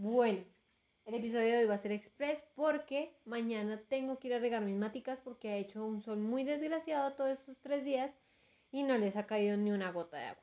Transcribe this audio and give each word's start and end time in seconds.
Bueno, 0.00 0.44
el 1.06 1.14
episodio 1.16 1.48
de 1.48 1.58
hoy 1.58 1.66
va 1.66 1.74
a 1.74 1.78
ser 1.78 1.90
express 1.90 2.44
porque 2.54 3.18
mañana 3.24 3.82
tengo 3.88 4.20
que 4.20 4.28
ir 4.28 4.34
a 4.34 4.38
regar 4.38 4.62
mis 4.62 4.76
maticas 4.76 5.18
porque 5.18 5.48
ha 5.48 5.56
hecho 5.56 5.84
un 5.84 6.02
sol 6.02 6.18
muy 6.18 6.44
desgraciado 6.44 7.14
todos 7.14 7.32
estos 7.32 7.58
tres 7.58 7.84
días 7.84 8.12
y 8.70 8.84
no 8.84 8.96
les 8.96 9.16
ha 9.16 9.26
caído 9.26 9.56
ni 9.56 9.72
una 9.72 9.90
gota 9.90 10.16
de 10.18 10.26
agua. 10.26 10.42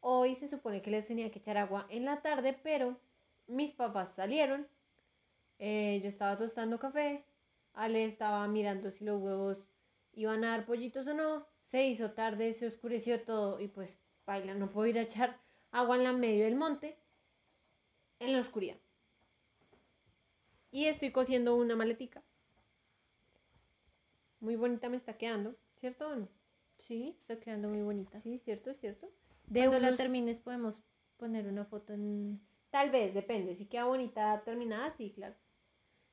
Hoy 0.00 0.34
se 0.34 0.48
supone 0.48 0.82
que 0.82 0.90
les 0.90 1.06
tenía 1.06 1.30
que 1.30 1.38
echar 1.38 1.56
agua 1.56 1.86
en 1.88 2.04
la 2.04 2.20
tarde, 2.20 2.52
pero 2.62 3.00
mis 3.46 3.72
papás 3.72 4.12
salieron. 4.14 4.68
eh, 5.58 6.00
yo 6.02 6.08
estaba 6.10 6.36
tostando 6.36 6.78
café. 6.78 7.24
Ale 7.72 8.04
estaba 8.04 8.46
mirando 8.48 8.90
si 8.90 9.06
los 9.06 9.18
huevos 9.18 9.66
iban 10.12 10.44
a 10.44 10.50
dar 10.50 10.66
pollitos 10.66 11.06
o 11.06 11.14
no. 11.14 11.46
Se 11.62 11.86
hizo 11.86 12.10
tarde, 12.12 12.52
se 12.52 12.66
oscureció 12.66 13.22
todo 13.22 13.60
y 13.60 13.68
pues 13.68 13.98
baila, 14.26 14.52
no 14.54 14.68
puedo 14.70 14.86
ir 14.88 14.98
a 14.98 15.02
echar 15.02 15.40
agua 15.70 15.96
en 15.96 16.04
la 16.04 16.12
medio 16.12 16.44
del 16.44 16.56
monte 16.56 16.98
en 18.18 18.32
la 18.32 18.40
oscuridad. 18.40 18.76
Y 20.70 20.86
estoy 20.86 21.12
cosiendo 21.12 21.54
una 21.54 21.76
maletica. 21.76 22.22
Muy 24.40 24.56
bonita 24.56 24.88
me 24.88 24.96
está 24.96 25.16
quedando, 25.16 25.54
¿cierto 25.78 26.08
o 26.08 26.16
no? 26.16 26.28
Sí, 26.78 27.16
está 27.20 27.38
quedando 27.40 27.68
muy 27.68 27.82
bonita. 27.82 28.20
Sí, 28.20 28.38
cierto, 28.44 28.74
cierto. 28.74 29.08
De 29.46 29.60
Cuando 29.60 29.78
la 29.78 29.96
termines 29.96 30.38
podemos 30.38 30.82
poner 31.16 31.46
una 31.46 31.64
foto 31.64 31.92
en... 31.92 32.40
Tal 32.70 32.90
vez, 32.90 33.14
depende. 33.14 33.56
Si 33.56 33.66
queda 33.66 33.84
bonita 33.84 34.42
terminada, 34.44 34.92
sí, 34.96 35.12
claro. 35.12 35.34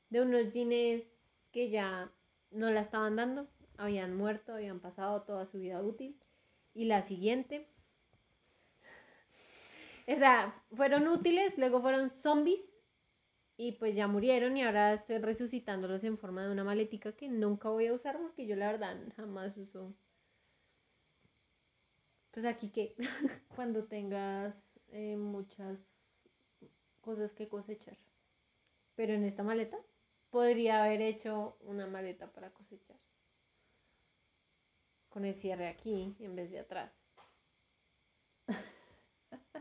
De 0.10 0.22
unos 0.22 0.52
jeans 0.52 1.04
que 1.52 1.70
ya 1.70 2.12
no 2.52 2.70
la 2.70 2.82
estaban 2.82 3.16
dando, 3.16 3.48
habían 3.78 4.16
muerto, 4.16 4.54
habían 4.54 4.80
pasado 4.80 5.24
toda 5.24 5.46
su 5.46 5.58
vida 5.58 5.82
útil. 5.82 6.18
Y 6.74 6.86
la 6.86 7.02
siguiente. 7.02 7.68
O 10.08 10.16
sea, 10.16 10.64
fueron 10.72 11.08
útiles, 11.08 11.58
luego 11.58 11.82
fueron 11.82 12.10
zombies. 12.10 12.72
Y 13.58 13.74
pues 13.74 13.96
ya 13.96 14.08
murieron 14.08 14.58
y 14.58 14.64
ahora 14.64 14.94
estoy 14.94 15.20
resucitándolos 15.20 16.04
en 16.04 16.18
forma 16.18 16.44
de 16.44 16.52
una 16.52 16.64
maletica 16.64 17.16
que 17.16 17.30
nunca 17.30 17.70
voy 17.70 17.88
a 17.88 17.94
usar 17.94 18.18
porque 18.20 18.48
yo 18.48 18.56
la 18.56 18.72
verdad 18.72 18.98
jamás 19.16 19.56
uso. 19.58 19.94
Pues 22.32 22.46
aquí 22.46 22.70
que 22.70 22.96
Cuando 23.56 23.86
tengas 23.86 24.56
eh, 24.90 25.16
muchas 25.18 25.80
cosas 27.02 27.34
que 27.34 27.48
cosechar. 27.48 27.98
Pero 28.96 29.14
en 29.14 29.26
esta 29.26 29.44
maleta 29.44 29.78
podría 30.30 30.84
haber 30.84 31.02
hecho 31.02 31.58
una 31.62 31.88
maleta 31.88 32.32
para 32.32 32.52
cosechar. 32.52 32.98
Con 35.10 35.26
el 35.26 35.36
cierre 35.36 35.68
aquí 35.68 36.16
en 36.20 36.36
vez 36.36 36.52
de 36.52 36.60
atrás. 36.60 37.01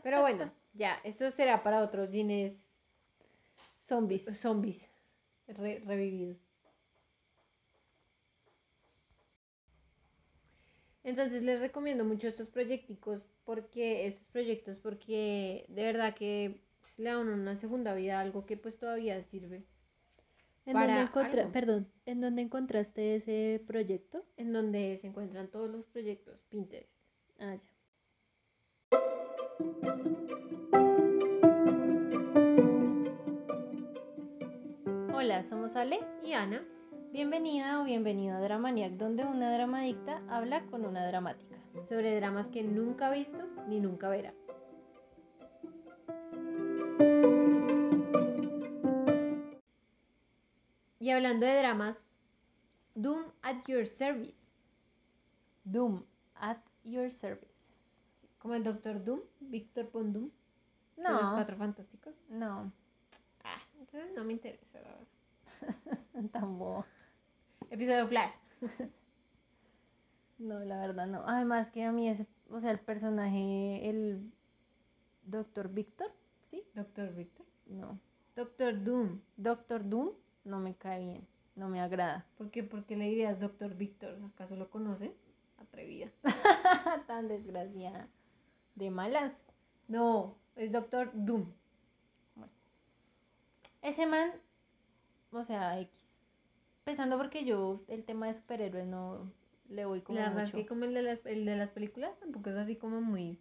Pero 0.02 0.20
bueno, 0.20 0.52
ya, 0.74 1.00
esto 1.04 1.30
será 1.30 1.62
para 1.62 1.82
otros 1.82 2.10
jeans 2.10 2.54
Zombies. 3.82 4.24
zombies 4.38 4.88
re- 5.48 5.82
revividos. 5.84 6.38
Entonces 11.02 11.42
les 11.42 11.60
recomiendo 11.60 12.04
mucho 12.04 12.28
estos 12.28 12.48
proyecticos 12.48 13.22
porque 13.44 14.06
estos 14.06 14.26
proyectos 14.28 14.78
porque 14.78 15.64
de 15.68 15.82
verdad 15.82 16.14
que 16.14 16.60
pues, 16.80 16.98
le 16.98 17.10
dan 17.10 17.28
una 17.28 17.56
segunda 17.56 17.94
vida 17.94 18.18
a 18.18 18.20
algo 18.20 18.46
que 18.46 18.56
pues 18.56 18.78
todavía 18.78 19.22
sirve. 19.24 19.62
¿En 20.66 20.74
para 20.74 21.10
dónde 21.12 21.36
algo. 21.38 21.52
Perdón, 21.52 21.88
¿en 22.06 22.20
dónde 22.20 22.42
encontraste 22.42 23.16
ese 23.16 23.62
proyecto? 23.66 24.24
en 24.36 24.52
donde 24.52 24.98
se 25.00 25.06
encuentran 25.08 25.48
todos 25.48 25.70
los 25.70 25.84
proyectos 25.86 26.38
Pinterest. 26.50 26.92
Ah, 27.40 27.54
ya. 27.54 27.69
Hola, 35.12 35.42
somos 35.42 35.76
Ale. 35.76 36.00
Y 36.22 36.32
Ana, 36.32 36.62
Bienvenida 37.12 37.80
o 37.80 37.84
bienvenido 37.84 38.36
a 38.36 38.40
Dramaniac, 38.40 38.92
donde 38.92 39.24
una 39.24 39.52
dramadicta 39.52 40.22
habla 40.28 40.64
con 40.66 40.86
una 40.86 41.04
dramática. 41.04 41.56
sobre 41.88 42.14
dramas 42.14 42.46
que 42.48 42.62
nunca 42.62 43.08
ha 43.08 43.10
visto 43.10 43.48
ni 43.66 43.80
nunca 43.80 44.08
verá. 44.08 44.32
Y 51.00 51.10
hablando 51.10 51.46
de 51.46 51.58
dramas, 51.58 51.98
Doom 52.94 53.24
at 53.42 53.56
Your 53.66 53.86
Service, 53.86 54.40
Doom, 55.64 56.04
at 56.36 56.58
your 56.84 57.10
service. 57.10 57.49
Como 58.40 58.54
el 58.54 58.64
Doctor 58.64 59.04
Doom, 59.04 59.20
Víctor 59.40 59.90
Doom, 59.92 60.30
de 60.96 61.02
los 61.02 61.22
No, 61.22 61.32
Cuatro 61.34 61.56
Fantásticos. 61.56 62.14
no, 62.28 62.72
Ah, 63.44 63.62
entonces 63.78 64.12
no 64.16 64.24
me 64.24 64.32
interesa, 64.32 64.80
la 64.80 64.90
verdad. 64.90 66.30
tan 66.32 66.58
bobo. 66.58 66.84
Episodio 67.70 68.08
Flash. 68.08 68.32
No, 70.38 70.58
la 70.60 70.78
verdad 70.80 71.06
no. 71.06 71.22
Además 71.26 71.70
que 71.70 71.84
a 71.84 71.92
mí 71.92 72.08
ese, 72.08 72.26
o 72.48 72.60
sea, 72.60 72.70
el 72.70 72.80
personaje, 72.80 73.90
el 73.90 74.32
Doctor 75.22 75.68
Víctor, 75.68 76.10
¿sí? 76.50 76.64
Doctor 76.74 77.12
Víctor. 77.14 77.44
No. 77.66 78.00
Doctor 78.36 78.82
Doom. 78.82 79.20
Doctor 79.36 79.86
Doom 79.86 80.12
no 80.44 80.58
me 80.58 80.74
cae 80.74 81.00
bien, 81.00 81.28
no 81.56 81.68
me 81.68 81.82
agrada. 81.82 82.26
¿Por 82.38 82.50
qué, 82.50 82.62
¿Por 82.62 82.86
qué 82.86 82.96
le 82.96 83.04
dirías 83.10 83.38
Doctor 83.38 83.74
Víctor? 83.74 84.18
¿Acaso 84.32 84.56
lo 84.56 84.70
conoces? 84.70 85.10
Atrevida. 85.58 86.10
Tan 87.06 87.28
desgraciada. 87.28 88.08
De 88.74 88.90
malas. 88.90 89.42
No, 89.88 90.36
es 90.56 90.72
Doctor 90.72 91.10
Doom. 91.14 91.52
Ese 93.82 94.06
man, 94.06 94.30
o 95.32 95.44
sea, 95.44 95.80
X. 95.80 96.06
Pensando 96.84 97.16
porque 97.16 97.44
yo 97.44 97.82
el 97.88 98.04
tema 98.04 98.26
de 98.26 98.34
superhéroes 98.34 98.86
no 98.86 99.32
le 99.68 99.84
voy 99.84 100.00
como 100.00 100.18
la 100.18 100.28
verdad 100.28 100.44
es 100.44 100.52
que 100.52 100.66
como 100.66 100.84
el 100.84 100.94
de, 100.94 101.02
las, 101.02 101.24
el 101.24 101.44
de 101.44 101.56
las 101.56 101.70
películas 101.70 102.18
tampoco 102.18 102.50
es 102.50 102.56
así 102.56 102.76
como 102.76 103.00
muy 103.00 103.38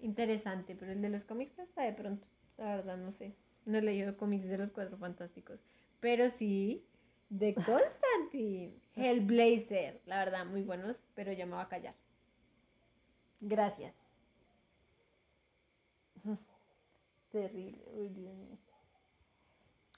interesante, 0.00 0.74
pero 0.74 0.92
el 0.92 1.00
de 1.00 1.08
los 1.08 1.24
cómics 1.24 1.58
está 1.58 1.82
de 1.82 1.92
pronto. 1.92 2.26
La 2.58 2.76
verdad 2.76 2.96
no 2.96 3.12
sé. 3.12 3.34
No 3.64 3.78
he 3.78 3.82
leído 3.82 4.16
cómics 4.16 4.48
de 4.48 4.58
los 4.58 4.72
Cuatro 4.72 4.96
Fantásticos. 4.96 5.60
Pero 6.00 6.28
sí 6.30 6.84
de 7.30 7.54
Constantine. 7.54 8.74
Hellblazer. 8.94 10.00
La 10.06 10.18
verdad, 10.18 10.44
muy 10.44 10.62
buenos, 10.62 10.96
pero 11.14 11.32
ya 11.32 11.46
me 11.46 11.52
va 11.52 11.62
a 11.62 11.68
callar. 11.68 11.94
Gracias. 13.40 13.94
Terrible, 17.32 17.82
uy, 17.94 18.08
Dios 18.10 18.34
mío. 18.36 18.58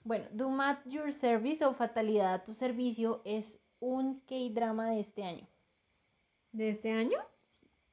Bueno, 0.05 0.27
Doom 0.33 0.61
at 0.61 0.79
Your 0.87 1.13
Service 1.13 1.65
o 1.65 1.73
Fatalidad 1.75 2.35
a 2.35 2.45
tu 2.45 2.55
servicio 2.55 3.23
es 3.25 3.59
un 3.81 4.21
K-drama 4.21 4.91
de 4.91 5.01
este 5.01 5.25
año. 5.25 5.47
¿De 6.53 6.71
este 6.71 6.93
año? 6.93 7.19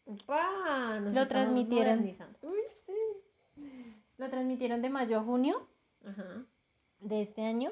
Nos 0.06 1.13
Lo 1.13 1.28
transmitieron. 1.28 2.03
Uy, 2.41 2.59
sí. 2.85 3.63
Lo 4.18 4.29
transmitieron 4.29 4.81
de 4.81 4.90
mayo 4.90 5.19
a 5.19 5.24
junio 5.24 5.68
Ajá. 6.06 6.46
de 7.00 7.22
este 7.22 7.44
año. 7.44 7.72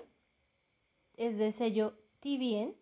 Es 1.18 1.38
de 1.38 1.52
sello 1.52 1.94
TVN. 2.22 2.76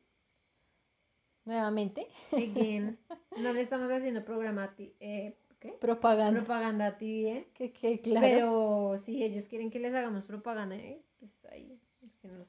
Nuevamente. 1.45 2.07
Again. 2.31 2.97
No 3.37 3.53
le 3.53 3.61
estamos 3.61 3.91
haciendo 3.91 4.25
programa 4.25 4.63
a 4.63 4.75
ti. 4.75 4.95
Eh, 4.99 5.37
¿Qué? 5.59 5.69
Propaganda. 5.73 6.39
Propaganda 6.39 6.87
a 6.87 6.97
ti 6.97 7.23
bien. 7.23 7.45
que, 7.53 7.71
que 7.71 7.99
claro. 7.99 8.27
Pero 8.27 8.99
si 9.05 9.23
ellos 9.23 9.45
quieren 9.47 9.71
que 9.71 9.79
les 9.79 9.93
hagamos 9.93 10.23
propaganda, 10.25 10.75
eh, 10.75 11.01
pues 11.19 11.31
ahí, 11.51 11.79
es 12.03 12.15
que 12.17 12.27
nos 12.27 12.47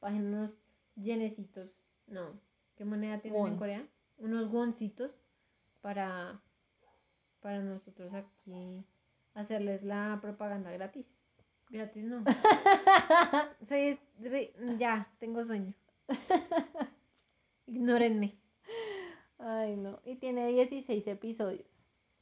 bajen 0.00 0.34
unos 0.34 0.54
yenecitos. 0.96 1.70
No, 2.06 2.40
¿qué 2.76 2.84
moneda 2.84 3.20
tienen 3.20 3.46
en. 3.46 3.56
Corea? 3.56 3.86
Unos 4.18 4.50
woncitos 4.50 5.12
para, 5.80 6.40
para 7.40 7.62
nosotros 7.62 8.12
aquí 8.14 8.84
hacerles 9.34 9.82
la 9.84 10.18
propaganda 10.20 10.72
gratis. 10.72 11.06
Gratis 11.70 12.04
no. 12.04 12.24
Soy 13.68 13.98
ya, 14.78 15.08
tengo 15.18 15.44
sueño. 15.44 15.74
Ignórenme. 17.66 18.38
Ay, 19.38 19.76
no. 19.76 20.00
Y 20.04 20.16
tiene 20.16 20.48
16 20.48 21.06
episodios. 21.06 21.77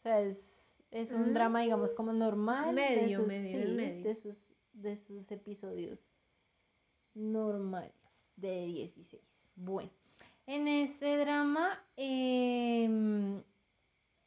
O 0.06 0.08
sea, 0.08 0.20
es, 0.20 0.84
es 0.92 1.10
un 1.10 1.30
Mm, 1.30 1.34
drama, 1.34 1.62
digamos, 1.62 1.92
como 1.92 2.12
normal. 2.12 2.66
de 2.68 2.72
medio, 2.74 3.18
sus- 3.18 3.26
medio, 3.26 3.60
sí, 3.60 3.66
medio. 3.74 4.04
De 4.04 4.14
sus, 4.14 4.36
de 4.72 4.96
sus 4.98 5.30
episodios 5.32 5.98
normales 7.14 7.92
de 8.36 8.66
16. 8.66 9.20
Bueno, 9.56 9.90
en 10.46 10.68
este 10.68 11.16
drama 11.16 11.84
em, 11.96 13.42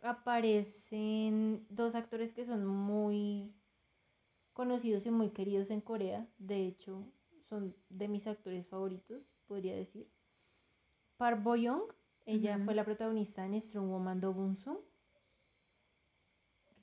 aparecen 0.01 1.65
dos 1.69 1.95
actores 1.95 2.33
que 2.33 2.43
son 2.43 2.65
muy 2.65 3.53
conocidos 4.51 5.05
y 5.05 5.11
muy 5.11 5.29
queridos 5.29 5.69
en 5.71 5.79
Corea. 5.79 6.27
De 6.39 6.65
hecho, 6.67 7.05
son 7.47 7.73
de 7.89 8.09
mis 8.09 8.27
actores 8.27 8.67
favoritos, 8.67 9.23
podría 9.47 9.77
decir. 9.77 10.09
Park 11.15 11.41
Bo 11.41 11.55
Young, 11.55 11.83
ella 12.25 12.59
fue 12.65 12.75
la 12.75 12.83
protagonista 12.83 13.45
en 13.45 13.61
Strong 13.61 13.89
Woman 13.89 14.19
Do 14.19 14.33
Bun 14.33 14.57
Sung. 14.57 14.79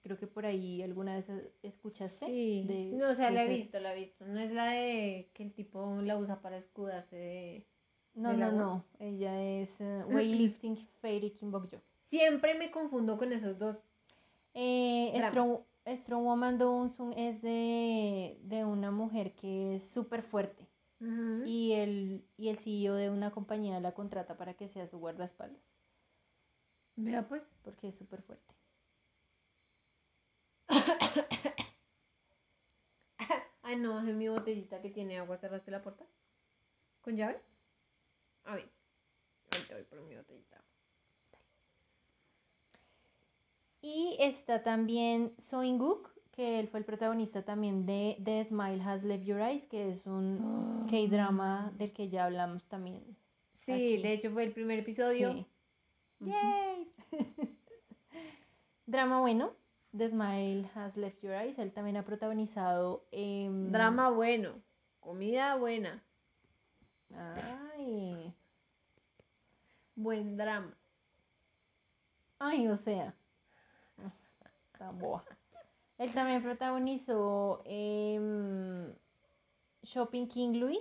Creo 0.06 0.18
que 0.20 0.28
por 0.28 0.46
ahí 0.46 0.82
alguna 0.82 1.16
vez 1.16 1.28
eh, 1.28 1.52
escuchaste. 1.64 2.26
Sí. 2.26 2.64
de- 2.68 2.92
no, 2.96 3.10
o 3.10 3.14
sea, 3.16 3.32
la 3.32 3.42
he 3.42 3.48
visto, 3.48 3.80
la 3.80 3.92
he 3.92 3.96
visto. 3.98 4.24
No 4.24 4.38
es 4.38 4.52
la 4.52 4.66
de 4.70 5.28
que 5.34 5.42
el 5.42 5.52
tipo 5.52 6.00
la 6.00 6.16
usa 6.16 6.40
para 6.40 6.56
escudarse 6.56 7.16
de... 7.16 7.66
No, 8.14 8.32
no, 8.32 8.46
agua. 8.46 8.58
no. 8.62 8.84
Ella 9.00 9.42
es 9.42 9.80
eh, 9.80 10.04
Weightlifting 10.06 10.76
Fairy 11.00 11.30
Kimbokjo. 11.32 11.78
Siempre 12.06 12.54
me 12.54 12.70
confundo 12.70 13.18
con 13.18 13.32
esos 13.32 13.58
dos. 13.58 13.78
Eh. 14.54 15.12
Strong, 15.26 15.58
Strong 15.88 16.22
Woman 16.24 16.56
Downsun 16.56 17.12
es 17.14 17.42
de, 17.42 18.38
de 18.44 18.64
una 18.64 18.92
mujer 18.92 19.34
que 19.34 19.74
es 19.74 19.88
súper 19.90 20.22
fuerte. 20.22 20.68
Y 21.44 21.72
el, 21.72 22.24
y 22.38 22.48
el 22.48 22.58
CEO 22.58 22.94
de 22.94 23.10
una 23.10 23.32
compañía 23.32 23.80
la 23.80 23.92
contrata 23.92 24.36
para 24.36 24.54
que 24.54 24.68
sea 24.68 24.86
su 24.86 24.98
guardaespaldas. 25.00 25.60
Vea 26.94 27.26
pues. 27.26 27.44
Porque 27.62 27.88
es 27.88 27.96
súper 27.96 28.22
fuerte. 28.22 28.54
Ay, 33.62 33.76
no, 33.76 33.94
bajé 33.94 34.12
mi 34.12 34.28
botellita 34.28 34.80
que 34.80 34.90
tiene 34.90 35.18
agua. 35.18 35.38
¿Cerraste 35.38 35.70
la 35.70 35.82
puerta? 35.82 36.04
¿Con 37.00 37.16
llave? 37.16 37.40
A 38.44 38.54
ver. 38.54 38.68
Ahorita 39.52 39.74
voy 39.74 39.84
por 39.84 40.00
mi 40.02 40.16
botellita. 40.16 40.62
Y 43.82 44.16
está 44.18 44.62
también 44.62 45.34
Soinguk, 45.38 46.10
que 46.32 46.58
él 46.60 46.68
fue 46.68 46.80
el 46.80 46.84
protagonista 46.84 47.44
también 47.44 47.86
de 47.86 48.16
The 48.24 48.44
Smile 48.44 48.82
Has 48.82 49.04
Left 49.04 49.24
Your 49.24 49.40
Eyes, 49.40 49.66
que 49.66 49.90
es 49.90 50.06
un 50.06 50.86
K-drama 50.90 51.72
del 51.76 51.92
que 51.92 52.08
ya 52.08 52.24
hablamos 52.24 52.68
también. 52.68 53.16
Sí, 53.58 53.72
Aquí. 53.72 54.02
de 54.02 54.12
hecho 54.12 54.30
fue 54.30 54.44
el 54.44 54.52
primer 54.52 54.78
episodio. 54.80 55.32
Sí. 55.32 55.46
¡Yay! 56.20 56.92
Drama 58.86 59.20
bueno. 59.20 59.52
The 59.96 60.10
Smile 60.10 60.68
Has 60.74 60.96
Left 60.96 61.22
Your 61.22 61.34
Eyes. 61.34 61.58
Él 61.58 61.72
también 61.72 61.96
ha 61.96 62.02
protagonizado. 62.04 63.04
em, 63.12 63.70
Drama 63.72 64.10
bueno. 64.10 64.52
Comida 65.00 65.56
buena. 65.56 66.02
Ay. 67.14 68.34
Buen 69.94 70.36
drama. 70.36 70.74
Ay, 72.38 72.68
o 72.68 72.76
sea. 72.76 73.14
Tan 74.78 74.98
boa. 74.98 75.24
Él 75.98 76.12
también 76.12 76.42
protagonizó 76.42 77.62
em, 77.64 78.92
Shopping 79.82 80.26
King 80.26 80.58
Louis. 80.60 80.78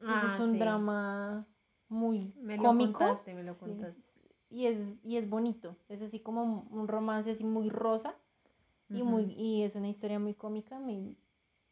Ese 0.00 0.08
Ah, 0.10 0.32
es 0.34 0.40
un 0.40 0.54
sí. 0.54 0.58
drama 0.58 1.46
muy 1.88 2.32
Me 2.40 2.56
lo 2.56 2.64
cómico. 2.64 2.98
contaste, 2.98 3.34
me 3.34 3.44
lo 3.44 3.52
Sí. 3.54 3.60
contaste. 3.60 4.02
Y 4.52 4.66
es, 4.66 4.94
y 5.02 5.16
es 5.16 5.28
bonito. 5.28 5.76
Es 5.88 6.02
así 6.02 6.20
como 6.20 6.66
un- 6.70 6.86
romance 6.88 7.30
así 7.30 7.42
muy 7.44 7.70
rosa. 7.70 8.14
Y, 8.90 9.02
muy, 9.02 9.22
y 9.38 9.62
es 9.62 9.74
una 9.74 9.88
historia 9.88 10.18
muy 10.18 10.34
cómica. 10.34 10.76
A 10.76 10.80
mí 10.80 11.16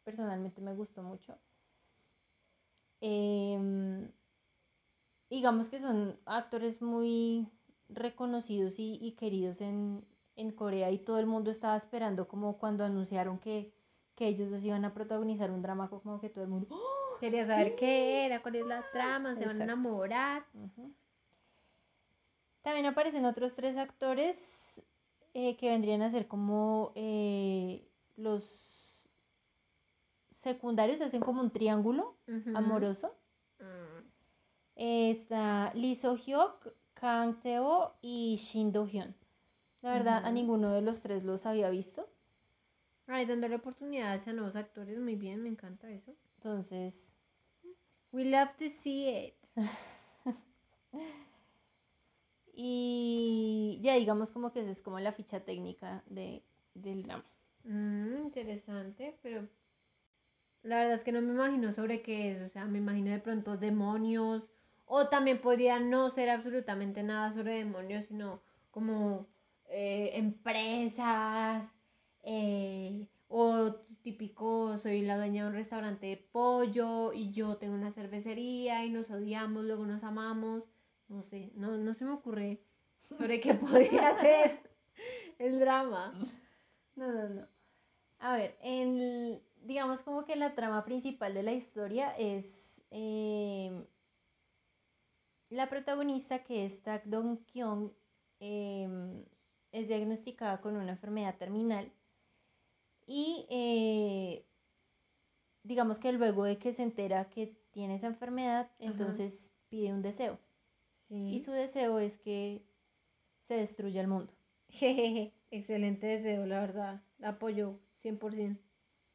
personalmente 0.03 0.59
me 0.61 0.73
gustó 0.73 1.03
mucho. 1.03 1.37
Em, 3.01 4.11
digamos 5.29 5.69
que 5.69 5.79
son 5.79 6.19
actores 6.25 6.81
muy 6.81 7.47
reconocidos 7.89 8.79
y, 8.79 8.97
y 9.01 9.11
queridos 9.13 9.61
en, 9.61 10.03
en 10.35 10.51
Corea 10.51 10.91
y 10.91 10.99
todo 10.99 11.19
el 11.19 11.25
mundo 11.25 11.51
estaba 11.51 11.75
esperando 11.75 12.27
como 12.27 12.57
cuando 12.57 12.83
anunciaron 12.83 13.37
que, 13.39 13.73
que 14.15 14.27
ellos 14.27 14.49
dos 14.49 14.63
iban 14.63 14.85
a 14.85 14.93
protagonizar 14.93 15.51
un 15.51 15.61
drama 15.61 15.89
como 15.89 16.19
que 16.19 16.29
todo 16.29 16.43
el 16.43 16.49
mundo 16.49 16.67
¡Oh! 16.71 17.17
Quería 17.19 17.45
saber 17.45 17.75
qué 17.75 18.25
era, 18.25 18.41
cuál 18.41 18.55
es 18.55 18.65
la 18.65 18.83
trama, 18.91 19.35
se 19.35 19.45
van 19.45 19.61
a 19.61 19.63
enamorar. 19.65 20.45
También 22.61 22.85
aparecen 22.85 23.25
otros 23.25 23.55
tres 23.55 23.77
actores 23.77 24.81
eh, 25.33 25.57
que 25.57 25.69
vendrían 25.69 26.01
a 26.01 26.09
ser 26.09 26.27
como 26.27 26.91
eh, 26.95 27.87
los 28.17 28.43
secundarios, 30.31 31.01
hacen 31.01 31.21
como 31.21 31.41
un 31.41 31.51
triángulo 31.51 32.17
amoroso. 32.55 33.15
Mm. 33.59 34.07
Eh, 34.75 35.11
está 35.11 35.73
Lee 35.73 35.95
So 35.95 36.15
Hyuk, 36.15 36.73
Kang 36.93 37.41
Teo 37.41 37.95
y 38.01 38.37
Shin 38.37 38.71
Do 38.71 38.85
Hyun. 38.85 39.15
La 39.81 39.93
verdad, 39.93 40.25
a 40.25 40.31
ninguno 40.31 40.71
de 40.73 40.81
los 40.81 41.01
tres 41.01 41.23
los 41.23 41.45
había 41.45 41.69
visto. 41.71 42.07
Ay, 43.07 43.25
dándole 43.25 43.55
oportunidades 43.55 44.27
a 44.27 44.33
nuevos 44.33 44.55
actores, 44.55 44.99
muy 44.99 45.15
bien, 45.15 45.41
me 45.41 45.49
encanta 45.49 45.89
eso. 45.89 46.15
Entonces, 46.37 47.11
We 48.13 48.25
love 48.25 48.49
to 48.57 48.69
see 48.69 49.07
it. 49.07 49.35
y 52.53 53.79
ya 53.81 53.95
digamos 53.95 54.31
como 54.31 54.51
que 54.51 54.61
esa 54.61 54.71
es 54.71 54.81
como 54.81 54.99
la 54.99 55.13
ficha 55.13 55.41
técnica 55.41 56.03
de, 56.07 56.43
del 56.73 57.03
drama. 57.03 57.25
Mm, 57.63 58.17
interesante, 58.23 59.17
pero 59.21 59.47
la 60.63 60.77
verdad 60.77 60.95
es 60.95 61.03
que 61.03 61.11
no 61.11 61.21
me 61.21 61.33
imagino 61.33 61.73
sobre 61.73 62.01
qué 62.01 62.31
es, 62.31 62.41
o 62.41 62.49
sea, 62.49 62.65
me 62.65 62.77
imagino 62.79 63.11
de 63.11 63.19
pronto 63.19 63.57
demonios, 63.57 64.43
o 64.85 65.07
también 65.07 65.41
podría 65.41 65.79
no 65.79 66.09
ser 66.09 66.29
absolutamente 66.29 67.03
nada 67.03 67.33
sobre 67.33 67.57
demonios, 67.57 68.07
sino 68.07 68.41
como 68.71 69.27
eh, 69.69 70.11
empresas, 70.13 71.67
eh, 72.23 73.07
o 73.27 73.73
típico, 74.03 74.77
soy 74.77 75.01
la 75.01 75.17
dueña 75.17 75.43
de 75.43 75.49
un 75.49 75.55
restaurante 75.55 76.07
de 76.07 76.17
pollo 76.17 77.13
y 77.13 77.31
yo 77.31 77.57
tengo 77.57 77.75
una 77.75 77.93
cervecería 77.93 78.83
y 78.85 78.89
nos 78.89 79.09
odiamos, 79.09 79.63
luego 79.63 79.85
nos 79.85 80.03
amamos, 80.03 80.63
no 81.11 81.23
sé, 81.23 81.51
no, 81.55 81.77
no 81.77 81.93
se 81.93 82.05
me 82.05 82.11
ocurre 82.11 82.61
sobre 83.17 83.41
qué 83.41 83.53
podría 83.55 84.13
ser 84.15 84.59
el 85.37 85.59
drama. 85.59 86.13
No, 86.95 87.11
no, 87.11 87.29
no. 87.29 87.47
A 88.19 88.35
ver, 88.35 88.57
en, 88.61 89.41
digamos 89.63 90.01
como 90.01 90.25
que 90.25 90.35
la 90.35 90.55
trama 90.55 90.85
principal 90.85 91.33
de 91.33 91.43
la 91.43 91.53
historia 91.53 92.15
es 92.17 92.81
em, 92.91 93.85
la 95.49 95.69
protagonista 95.69 96.43
que 96.43 96.65
es 96.65 96.81
Tak 96.81 97.03
Dong 97.05 97.39
Kyung 97.45 97.91
em, 98.39 99.25
es 99.71 99.87
diagnosticada 99.87 100.61
con 100.61 100.77
una 100.77 100.91
enfermedad 100.91 101.37
terminal 101.37 101.91
y 103.05 103.47
eh, 103.49 104.45
digamos 105.63 105.97
que 105.97 106.11
luego 106.13 106.43
de 106.43 106.57
que 106.57 106.73
se 106.73 106.83
entera 106.83 107.29
que 107.29 107.57
tiene 107.71 107.95
esa 107.95 108.07
enfermedad, 108.07 108.71
entonces 108.79 109.51
pide 109.69 109.91
un 109.91 110.01
deseo 110.01 110.37
y 111.11 111.39
su 111.39 111.51
deseo 111.51 111.99
es 111.99 112.17
que 112.17 112.61
se 113.39 113.55
destruya 113.55 114.01
el 114.01 114.07
mundo. 114.07 114.33
Jejeje, 114.69 115.33
excelente 115.51 116.07
deseo, 116.07 116.45
la 116.45 116.61
verdad. 116.61 117.01
La 117.19 117.29
apoyo 117.29 117.79
100%. 118.01 118.57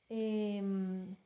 Em, 0.09 1.17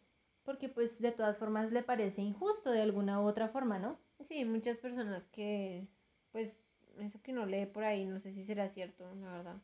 porque 0.45 0.69
pues 0.69 1.01
de 1.01 1.13
todas 1.13 1.37
formas 1.37 1.73
le 1.73 1.83
parece 1.83 2.23
injusto 2.23 2.71
de 2.71 2.81
alguna 2.81 3.21
u 3.21 3.27
otra 3.27 3.49
forma, 3.49 3.79
¿no? 3.79 3.99
Sí, 4.21 4.45
muchas 4.45 4.79
personas 4.79 5.27
que, 5.29 5.87
pues, 6.33 6.63
eso 6.99 7.21
que 7.23 7.33
uno 7.33 7.47
lee 7.47 7.67
por 7.67 7.85
ahí, 7.85 8.05
no 8.07 8.21
sé 8.21 8.33
si 8.33 8.45
será 8.45 8.69
cierto, 8.69 9.15
la 9.17 9.33
verdad. 9.33 9.57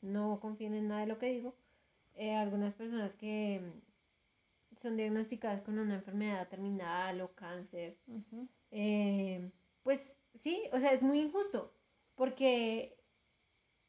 No 0.00 0.40
confíen 0.40 0.74
en 0.74 0.88
nada 0.88 1.02
de 1.02 1.06
lo 1.06 1.18
que 1.18 1.32
digo. 1.32 1.54
Eh, 2.14 2.34
algunas 2.34 2.74
personas 2.74 3.16
que 3.16 3.62
son 4.82 4.96
diagnosticadas 4.96 5.62
con 5.62 5.78
una 5.78 5.94
enfermedad 5.94 6.48
terminal 6.48 7.20
o 7.20 7.34
cáncer, 7.34 7.96
eh, 8.70 9.50
pues 9.82 10.12
sí, 10.40 10.62
o 10.72 10.78
sea, 10.78 10.92
es 10.92 11.02
muy 11.02 11.20
injusto, 11.20 11.72
porque 12.14 12.96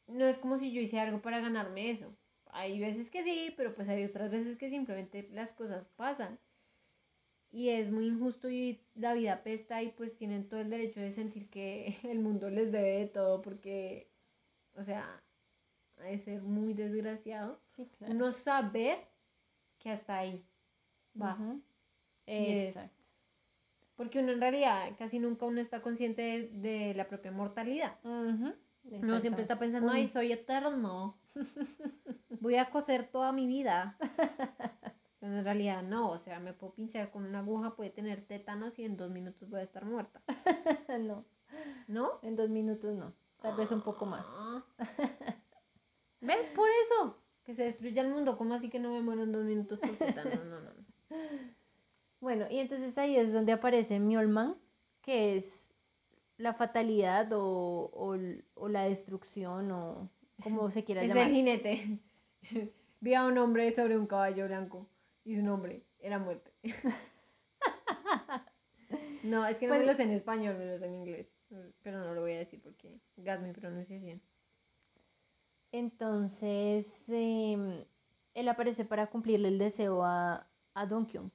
no 0.06 0.26
es 0.26 0.38
como 0.38 0.58
si 0.58 0.72
yo 0.72 0.80
hice 0.80 0.98
algo 0.98 1.22
para 1.22 1.40
ganarme 1.40 1.90
eso. 1.90 2.14
Hay 2.52 2.80
veces 2.80 3.10
que 3.10 3.22
sí, 3.22 3.54
pero 3.56 3.74
pues 3.74 3.88
hay 3.88 4.04
otras 4.04 4.30
veces 4.30 4.58
que 4.58 4.70
simplemente 4.70 5.28
las 5.32 5.52
cosas 5.52 5.86
pasan. 5.96 6.38
Y 7.52 7.70
es 7.70 7.90
muy 7.90 8.06
injusto 8.06 8.48
y 8.48 8.80
la 8.94 9.14
vida 9.14 9.34
apesta 9.34 9.82
y 9.82 9.90
pues 9.90 10.16
tienen 10.16 10.48
todo 10.48 10.60
el 10.60 10.70
derecho 10.70 11.00
de 11.00 11.12
sentir 11.12 11.48
que 11.48 11.96
el 12.04 12.20
mundo 12.20 12.50
les 12.50 12.70
debe 12.70 12.98
de 12.98 13.06
todo 13.06 13.42
porque, 13.42 14.10
o 14.74 14.84
sea, 14.84 15.22
ha 15.98 16.04
de 16.04 16.18
ser 16.18 16.42
muy 16.42 16.74
desgraciado. 16.74 17.60
Sí, 17.68 17.88
claro. 17.98 18.14
Uno 18.14 18.32
saber 18.32 18.98
que 19.78 19.90
hasta 19.90 20.18
ahí 20.18 20.44
va. 21.20 21.36
Exacto. 22.26 22.99
Porque 24.00 24.20
uno 24.20 24.32
en 24.32 24.40
realidad 24.40 24.88
casi 24.98 25.18
nunca 25.18 25.44
uno 25.44 25.60
está 25.60 25.82
consciente 25.82 26.22
de, 26.22 26.48
de 26.48 26.94
la 26.94 27.06
propia 27.06 27.32
mortalidad. 27.32 27.98
Ujú. 28.02 28.54
Uno 28.84 29.20
siempre 29.20 29.42
está 29.42 29.58
pensando, 29.58 29.92
ay, 29.92 30.08
soy 30.08 30.32
eterno. 30.32 31.18
Voy 32.40 32.56
a 32.56 32.70
coser 32.70 33.10
toda 33.10 33.30
mi 33.32 33.46
vida. 33.46 33.98
Pero 35.20 35.36
en 35.36 35.44
realidad 35.44 35.82
no, 35.82 36.12
o 36.12 36.18
sea, 36.18 36.40
me 36.40 36.54
puedo 36.54 36.72
pinchar 36.72 37.10
con 37.10 37.26
una 37.26 37.40
aguja, 37.40 37.76
puede 37.76 37.90
tener 37.90 38.24
tétanos 38.24 38.78
y 38.78 38.86
en 38.86 38.96
dos 38.96 39.10
minutos 39.10 39.50
voy 39.50 39.60
a 39.60 39.64
estar 39.64 39.84
muerta. 39.84 40.22
no, 40.98 41.26
¿No? 41.86 42.20
en 42.22 42.36
dos 42.36 42.48
minutos 42.48 42.94
no. 42.94 43.12
Tal 43.42 43.54
vez 43.54 43.70
un 43.70 43.82
poco 43.82 44.06
más. 44.06 44.24
Ah. 44.30 44.64
¿Ves? 46.22 46.48
Por 46.56 46.70
eso. 46.86 47.18
Que 47.44 47.54
se 47.54 47.64
destruya 47.64 48.00
el 48.00 48.08
mundo. 48.08 48.38
¿Cómo 48.38 48.54
así 48.54 48.70
que 48.70 48.78
no 48.78 48.94
me 48.94 49.02
muero 49.02 49.24
en 49.24 49.32
dos 49.32 49.44
minutos 49.44 49.78
por 49.78 49.90
tétanos? 49.90 50.42
No, 50.46 50.58
no, 50.58 50.70
no. 50.70 51.59
Bueno, 52.20 52.46
y 52.50 52.58
entonces 52.58 52.96
ahí 52.98 53.16
es 53.16 53.32
donde 53.32 53.52
aparece 53.52 53.98
Mjolman, 53.98 54.56
que 55.02 55.36
es 55.36 55.72
la 56.36 56.54
fatalidad 56.54 57.32
o, 57.32 57.90
o 57.92 58.16
o 58.54 58.68
la 58.68 58.84
destrucción 58.84 59.70
o 59.72 60.10
como 60.42 60.70
se 60.70 60.84
quiera 60.84 61.02
Es 61.02 61.08
llamar. 61.08 61.28
el 61.28 61.34
jinete. 61.34 61.98
Vi 63.00 63.14
a 63.14 63.24
un 63.24 63.38
hombre 63.38 63.70
sobre 63.70 63.96
un 63.96 64.06
caballo 64.06 64.46
blanco 64.46 64.86
y 65.24 65.36
su 65.36 65.42
nombre 65.42 65.86
era 65.98 66.18
muerte. 66.18 66.52
no, 69.22 69.46
es 69.46 69.58
que 69.58 69.66
no 69.66 69.72
me 69.74 69.78
Pues- 69.80 69.86
lo 69.88 69.94
sé 69.94 70.02
en 70.02 70.10
español, 70.10 70.56
me 70.58 70.66
lo 70.66 70.78
sé 70.78 70.86
en 70.86 70.94
inglés. 70.94 71.26
Pero 71.82 71.98
no 72.04 72.14
lo 72.14 72.20
voy 72.20 72.32
a 72.34 72.38
decir 72.38 72.60
porque 72.62 73.00
gas 73.16 73.40
mi 73.40 73.52
pronunciación. 73.52 74.20
Entonces, 75.72 77.08
em, 77.08 77.84
él 78.34 78.48
aparece 78.48 78.84
para 78.84 79.08
cumplirle 79.08 79.48
el 79.48 79.58
deseo 79.58 80.04
a, 80.04 80.46
a 80.74 80.86
Don 80.86 81.06
Kyung. 81.06 81.30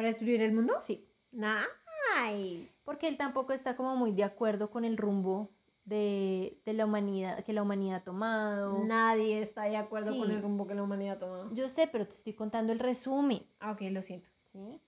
¿Para 0.00 0.08
destruir 0.08 0.40
el 0.40 0.54
mundo? 0.54 0.72
Sí, 0.80 1.06
Nice. 1.30 2.74
porque 2.86 3.06
él 3.06 3.18
tampoco 3.18 3.52
está 3.52 3.76
como 3.76 3.96
muy 3.96 4.12
de 4.12 4.24
acuerdo 4.24 4.70
con 4.70 4.86
el 4.86 4.96
rumbo 4.96 5.50
de, 5.84 6.58
de 6.64 6.72
la 6.72 6.86
humanidad, 6.86 7.44
que 7.44 7.52
la 7.52 7.60
humanidad 7.60 7.96
ha 7.96 8.04
tomado. 8.04 8.82
Nadie 8.82 9.42
está 9.42 9.64
de 9.64 9.76
acuerdo 9.76 10.16
con 10.16 10.28
Sí. 10.28 10.32
el 10.34 10.40
rumbo 10.40 10.66
que 10.66 10.74
la 10.74 10.82
humanidad 10.84 11.16
ha 11.16 11.18
tomado. 11.18 11.52
Yo 11.52 11.68
sé, 11.68 11.86
pero 11.86 12.06
te 12.06 12.14
estoy 12.14 12.32
contando 12.32 12.72
el 12.72 12.78
resumen. 12.78 13.42
Ah, 13.58 13.72
ok, 13.72 13.82
lo 13.90 14.00
siento. 14.00 14.30
¿sí? 14.52 14.80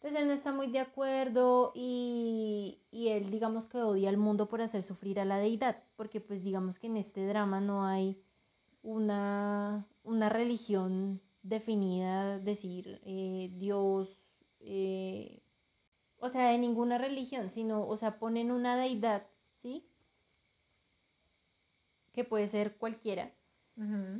Entonces 0.00 0.20
él 0.20 0.26
no 0.26 0.32
está 0.34 0.52
muy 0.52 0.66
de 0.66 0.80
acuerdo 0.80 1.70
y, 1.76 2.80
y 2.90 3.08
él 3.10 3.30
digamos 3.30 3.66
que 3.66 3.78
odia 3.78 4.08
al 4.08 4.16
mundo 4.16 4.48
por 4.48 4.62
hacer 4.62 4.82
sufrir 4.82 5.20
a 5.20 5.24
la 5.24 5.38
deidad, 5.38 5.84
porque 5.94 6.20
pues 6.20 6.42
digamos 6.42 6.80
que 6.80 6.88
en 6.88 6.96
este 6.96 7.24
drama 7.24 7.60
no 7.60 7.84
hay 7.86 8.20
una, 8.82 9.86
una 10.02 10.28
religión 10.28 11.20
definida, 11.42 12.38
decir 12.38 13.00
eh, 13.04 13.50
Dios, 13.56 14.19
eh, 14.60 15.42
o 16.18 16.28
sea, 16.30 16.50
de 16.50 16.58
ninguna 16.58 16.98
religión, 16.98 17.50
sino, 17.50 17.86
o 17.86 17.96
sea, 17.96 18.18
ponen 18.18 18.50
una 18.50 18.76
deidad, 18.76 19.26
¿sí? 19.56 19.86
Que 22.12 22.24
puede 22.24 22.46
ser 22.46 22.76
cualquiera. 22.76 23.32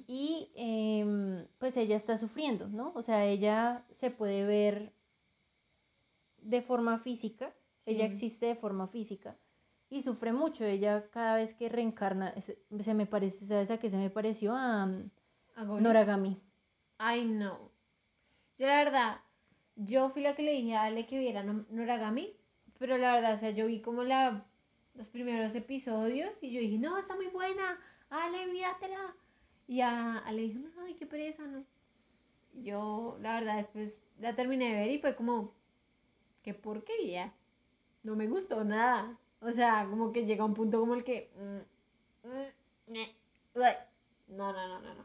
Y 0.07 0.51
em, 0.55 1.47
pues 1.59 1.77
ella 1.77 1.95
está 1.95 2.17
sufriendo, 2.17 2.69
¿no? 2.69 2.93
O 2.95 3.03
sea, 3.03 3.27
ella 3.27 3.85
se 3.91 4.11
puede 4.11 4.47
ver 4.47 4.95
de 6.39 6.63
forma 6.63 6.99
física, 6.99 7.53
ella 7.85 8.07
existe 8.07 8.47
de 8.47 8.55
forma 8.55 8.89
física 8.89 9.37
y 9.91 10.01
sufre 10.01 10.33
mucho. 10.33 10.65
Ella 10.65 11.11
cada 11.11 11.37
vez 11.37 11.53
que 11.53 11.69
reencarna, 11.69 12.33
se, 12.41 12.59
se 12.83 12.95
me 12.95 13.05
parece, 13.05 13.47
¿sabes 13.47 13.71
a 13.71 13.79
qué 13.79 13.91
se 13.91 13.99
me 13.99 14.09
pareció? 14.09 14.55
A 14.57 14.85
um, 14.85 15.11
¿Agony? 15.57 15.83
Noragami. 15.83 16.41
Ay, 16.97 17.27
no. 17.27 17.71
Yo 18.57 18.67
la 18.67 18.85
verdad, 18.85 19.21
yo 19.87 20.11
fui 20.11 20.23
la 20.23 20.35
que 20.35 20.43
le 20.43 20.53
dije 20.53 20.75
a 20.77 20.85
Ale 20.85 21.07
que 21.07 21.19
viera 21.19 21.43
No- 21.43 21.67
Noragami, 21.71 22.35
pero 22.79 22.97
la 22.99 23.15
verdad, 23.15 23.35
o 23.35 23.37
sea, 23.37 23.51
yo 23.51 23.67
vi 23.67 23.81
como 23.81 24.05
la, 24.05 24.45
los 24.95 25.09
primeros 25.09 25.55
episodios 25.55 26.43
y 26.43 26.53
yo 26.53 26.61
dije, 26.61 26.79
no, 26.79 26.99
está 26.99 27.15
muy 27.17 27.29
buena, 27.29 27.79
Ale, 28.11 28.47
míratela. 28.47 29.15
Y 29.69 29.81
a 29.83 30.19
Ale 30.19 30.43
dijo, 30.43 30.61
ay, 30.85 30.95
qué 30.95 31.07
pereza, 31.07 31.47
¿no? 31.47 31.65
Y 32.55 32.65
yo, 32.65 33.19
la 33.21 33.35
verdad, 33.41 33.57
después 33.59 33.99
la 34.21 34.35
terminé 34.37 34.69
de 34.71 34.75
ver 34.81 34.91
y 34.91 34.99
fue 34.99 35.15
como, 35.17 35.55
qué 36.43 36.55
porquería. 36.55 37.33
No 38.03 38.17
me 38.17 38.27
gustó 38.29 38.65
nada. 38.65 39.19
O 39.41 39.53
sea, 39.53 39.87
como 39.89 40.13
que 40.13 40.27
llega 40.27 40.45
un 40.45 40.55
punto 40.55 40.81
como 40.81 40.95
el 40.95 41.05
que... 41.05 41.31
mm, 41.37 42.29
mm, 42.93 42.95
uy, 43.55 43.65
no, 44.29 44.53
no, 44.53 44.69
no, 44.69 44.81
no, 44.81 44.95
no. 44.95 45.05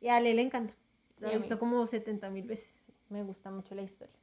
Y 0.00 0.08
a 0.08 0.16
Ale 0.16 0.34
le 0.34 0.42
encanta. 0.42 0.74
Sí, 1.18 1.24
La 1.24 1.28
a 1.28 1.32
he 1.32 1.38
visto 1.38 1.58
como 1.58 1.86
70 1.86 2.30
mil 2.30 2.46
veces. 2.46 2.70
Me 3.10 3.22
gusta 3.24 3.50
mucho 3.50 3.74
la 3.74 3.82
historia. 3.82 4.14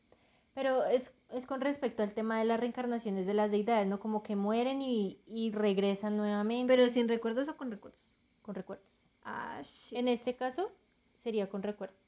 Pero 0.55 0.83
es, 0.85 1.11
es 1.29 1.45
con 1.45 1.61
respecto 1.61 2.01
al 2.01 2.13
tema 2.13 2.39
de 2.39 2.45
las 2.45 2.59
reencarnaciones 2.59 3.27
de 3.27 3.33
las 3.35 3.51
deidades, 3.51 3.85
¿no? 3.87 3.99
Como 3.99 4.23
que 4.23 4.35
mueren 4.35 4.81
y, 4.81 5.19
y 5.27 5.51
regresan 5.51 6.17
nuevamente 6.17 6.73
Pero 6.75 6.89
sin 6.91 7.07
recuerdos 7.07 7.47
o 7.47 7.55
con 7.57 7.69
recuerdos. 7.69 8.01
con 8.41 8.55
recuerdos. 8.55 8.87
Ah, 9.23 9.61
shit. 9.63 9.99
En 9.99 10.07
este 10.07 10.35
caso 10.35 10.71
sería 11.19 11.47
con 11.49 11.61
recuerdos. 11.61 11.99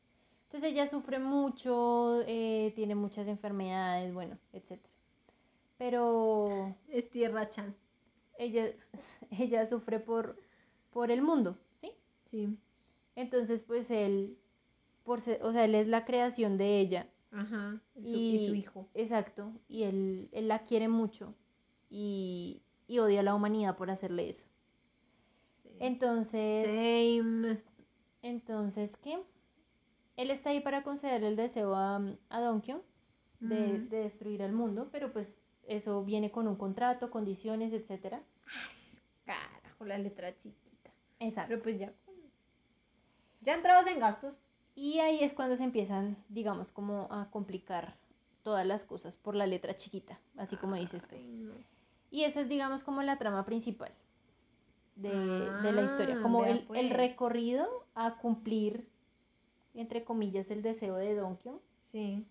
Entonces 0.45 0.71
ella 0.71 0.87
sufre 0.87 1.19
mucho, 1.19 2.21
eh, 2.25 2.71
tiene 2.75 2.95
muchas 2.95 3.27
enfermedades, 3.27 4.13
bueno, 4.13 4.39
etc. 4.53 4.79
Pero 5.77 6.75
Es 6.87 7.09
Tierra 7.09 7.49
Chan. 7.49 7.75
ella, 8.37 8.71
ella 9.31 9.65
sufre 9.67 9.99
por, 9.99 10.37
por 10.91 11.11
el 11.11 11.21
mundo, 11.21 11.55
¿sí? 11.81 11.91
Sí. 12.31 12.57
Entonces 13.15 13.61
pues 13.61 13.91
él, 13.91 14.37
por 15.03 15.21
ser- 15.21 15.41
o 15.43 15.51
sea, 15.51 15.65
él 15.65 15.75
es 15.75 15.87
la 15.87 16.05
creación 16.05 16.57
de 16.57 16.79
ella. 16.79 17.09
Ajá. 17.31 17.79
Y 17.95 18.01
su, 18.01 18.09
y 18.43 18.47
su 18.49 18.55
Y- 18.55 18.59
hijo. 18.59 18.87
Exacto, 18.93 19.51
y 19.67 19.83
él, 19.83 20.29
él 20.31 20.47
la 20.47 20.65
quiere 20.65 20.87
mucho 20.87 21.35
y, 21.89 22.61
y 22.87 22.99
odia 22.99 23.19
a 23.19 23.23
la 23.23 23.35
humanidad 23.35 23.75
por 23.77 23.89
hacerle 23.91 24.29
eso. 24.29 24.47
Sí. 25.53 25.69
Entonces... 25.79 26.67
Same. 26.67 27.61
Entonces, 28.21 28.97
¿qué? 28.97 29.17
Él 30.17 30.31
está 30.31 30.49
ahí 30.49 30.59
para 30.59 30.83
conceder 30.83 31.23
el 31.23 31.35
deseo 31.35 31.73
a, 31.75 32.01
a 32.29 32.41
Donkyo 32.41 32.83
de, 33.39 33.55
Mm. 33.79 33.89
de 33.89 33.97
destruir 33.99 34.41
el 34.41 34.51
mundo, 34.51 34.89
pero 34.91 35.13
pues 35.13 35.33
eso 35.65 36.03
viene 36.03 36.29
con 36.31 36.47
un 36.47 36.55
contrato, 36.57 37.09
condiciones, 37.09 37.71
etcétera. 37.71 38.21
Ash, 38.67 38.97
carajo, 39.23 39.85
la 39.85 39.97
letra 39.97 40.35
chiquita. 40.35 40.91
Exacto. 41.19 41.49
Pero 41.49 41.61
pues 41.63 41.79
ya. 41.79 41.93
Ya 43.41 43.53
entrados 43.55 43.87
en 43.87 43.99
gastos. 43.99 44.33
Y 44.75 44.99
ahí 44.99 45.19
es 45.23 45.33
cuando 45.33 45.57
se 45.57 45.63
empiezan, 45.63 46.17
digamos, 46.29 46.71
como 46.71 47.07
a 47.11 47.29
complicar 47.31 47.95
todas 48.43 48.65
las 48.65 48.83
cosas 48.83 49.17
por 49.17 49.35
la 49.35 49.45
letra 49.45 49.75
chiquita, 49.75 50.19
así 50.37 50.55
como 50.57 50.75
dices 50.75 51.07
tú. 51.07 51.15
No. 51.17 51.53
Y 52.11 52.23
esa 52.23 52.41
es, 52.41 52.49
digamos, 52.49 52.83
como 52.83 53.03
la 53.03 53.17
trama 53.17 53.45
principal 53.45 53.91
de, 54.95 55.09
de 55.09 55.71
la 55.71 55.81
historia, 55.83 56.15
Ah, 56.17 56.21
como 56.21 56.45
el, 56.45 56.57
el 56.59 56.65
pues. 56.65 56.89
recorrido 56.91 57.67
a 57.95 58.17
cumplir, 58.17 58.87
entre 59.73 60.03
comillas, 60.03 60.49
el 60.51 60.61
deseo 60.61 60.95
de 60.95 61.15
Donkyo 61.15 61.61
Sí. 61.91 62.25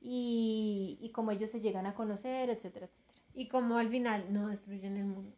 y, 0.00 0.98
y 1.00 1.10
cómo 1.10 1.30
ellos 1.30 1.50
se 1.50 1.60
llegan 1.60 1.86
a 1.86 1.94
conocer, 1.94 2.50
etcétera, 2.50 2.86
etcétera. 2.86 3.20
Y 3.34 3.48
como 3.48 3.78
al 3.78 3.88
final 3.88 4.32
no 4.32 4.48
destruyen 4.48 4.96
el 4.96 5.06
mundo. 5.06 5.32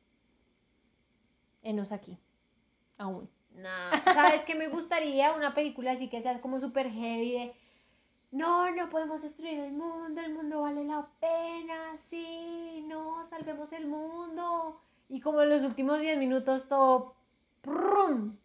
Enos 1.63 1.93
aquí, 1.93 2.19
aún. 2.99 3.29
No, 3.55 3.69
¿sabes 4.13 4.43
qué 4.45 4.55
me 4.55 4.69
gustaría? 4.69 5.33
Una 5.33 5.55
película 5.55 5.93
así 5.93 6.09
que 6.09 6.23
sea 6.23 6.41
como 6.41 6.61
súper 6.61 6.91
heavy 6.91 7.33
de 7.33 7.55
no, 8.35 8.69
no 8.73 8.91
podemos 8.91 9.23
destruir 9.23 9.61
el 9.61 9.73
mundo, 9.73 10.21
el 10.21 10.35
mundo 10.35 10.63
vale 10.63 10.85
la 10.85 11.07
pena, 11.21 11.97
sí, 11.97 12.85
no, 12.89 13.25
salvemos 13.27 13.73
el 13.73 13.87
mundo. 13.87 14.81
Y 15.09 15.21
como 15.21 15.43
en 15.43 15.51
los 15.51 15.63
últimos 15.63 16.01
10 16.01 16.19
minutos 16.19 16.67
todo 16.67 17.15
prum, 17.61 18.37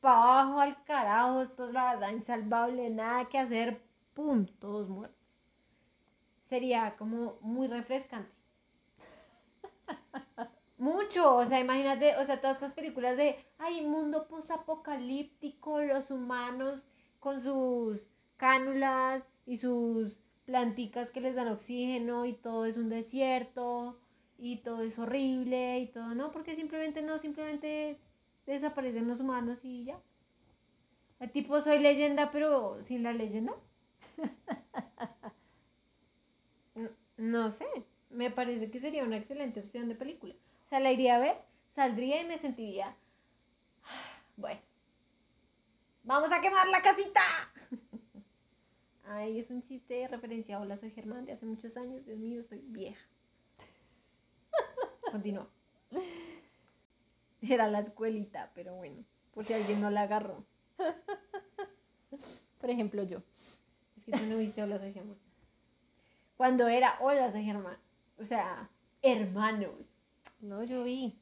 para 0.00 0.16
abajo 0.42 0.60
al 0.60 0.84
carajo, 0.84 1.40
esto 1.40 1.66
es 1.68 1.72
la 1.72 1.94
verdad 1.94 2.10
insalvable, 2.10 2.90
nada 2.90 3.24
que 3.30 3.38
hacer, 3.38 3.80
pum, 4.12 4.44
todos 4.60 4.90
muertos. 4.90 5.16
Sería 6.44 6.94
como 6.98 7.38
muy 7.40 7.68
refrescante. 7.68 8.30
Mucho, 10.78 11.34
o 11.36 11.44
sea, 11.44 11.60
imagínate, 11.60 12.16
o 12.16 12.24
sea, 12.24 12.40
todas 12.40 12.56
estas 12.56 12.72
películas 12.72 13.16
de, 13.18 13.36
ay, 13.58 13.82
mundo 13.82 14.28
posapocalíptico, 14.28 15.82
los 15.82 16.10
humanos 16.10 16.80
con 17.20 17.42
sus 17.42 18.00
cánulas 18.38 19.22
y 19.44 19.58
sus 19.58 20.16
planticas 20.46 21.10
que 21.10 21.20
les 21.20 21.34
dan 21.34 21.48
oxígeno 21.48 22.24
y 22.26 22.32
todo 22.34 22.64
es 22.64 22.76
un 22.78 22.88
desierto 22.88 23.98
y 24.38 24.58
todo 24.58 24.80
es 24.82 24.98
horrible 24.98 25.80
y 25.80 25.88
todo, 25.88 26.14
¿no? 26.14 26.30
Porque 26.30 26.54
simplemente 26.56 27.02
no, 27.02 27.18
simplemente 27.18 27.98
desaparecen 28.46 29.06
los 29.08 29.20
humanos 29.20 29.58
y 29.64 29.84
ya. 29.84 30.00
El 31.20 31.30
tipo 31.30 31.60
soy 31.60 31.78
leyenda, 31.80 32.30
pero 32.32 32.82
sin 32.82 33.02
la 33.04 33.12
leyenda. 33.12 33.54
No 37.18 37.50
sé, 37.52 37.66
me 38.08 38.30
parece 38.30 38.70
que 38.70 38.80
sería 38.80 39.04
una 39.04 39.18
excelente 39.18 39.60
opción 39.60 39.88
de 39.88 39.94
película. 39.94 40.34
O 40.68 40.70
sea, 40.70 40.80
la 40.80 40.92
iría 40.92 41.16
a 41.16 41.18
ver, 41.18 41.34
saldría 41.74 42.20
y 42.20 42.26
me 42.26 42.36
sentiría. 42.36 42.94
Bueno, 44.36 44.60
vamos 46.02 46.30
a 46.30 46.42
quemar 46.42 46.68
la 46.68 46.82
casita. 46.82 47.22
Ay, 49.06 49.40
es 49.40 49.48
un 49.50 49.62
chiste 49.62 49.94
de 49.94 50.08
referencia. 50.08 50.60
Hola, 50.60 50.76
soy 50.76 50.90
Germán 50.90 51.24
de 51.24 51.32
hace 51.32 51.46
muchos 51.46 51.78
años. 51.78 52.04
Dios 52.04 52.18
mío, 52.18 52.38
estoy 52.38 52.60
vieja. 52.66 53.02
Continúa. 55.10 55.48
Era 57.40 57.66
la 57.66 57.78
escuelita, 57.78 58.52
pero 58.54 58.74
bueno, 58.74 59.02
por 59.32 59.46
si 59.46 59.54
alguien 59.54 59.80
no 59.80 59.88
la 59.88 60.02
agarró. 60.02 60.44
Por 62.60 62.68
ejemplo, 62.68 63.04
yo. 63.04 63.22
Es 63.96 64.04
que 64.04 64.12
tú 64.12 64.26
no 64.26 64.36
viste 64.36 64.62
Hola, 64.62 64.78
soy 64.78 64.92
Germán. 64.92 65.16
Cuando 66.36 66.68
era 66.68 66.98
Hola, 67.00 67.32
soy 67.32 67.44
Germán. 67.44 67.78
O 68.18 68.24
sea, 68.26 68.68
hermanos. 69.00 69.97
No, 70.40 70.62
yo 70.64 70.82
vi. 70.84 71.14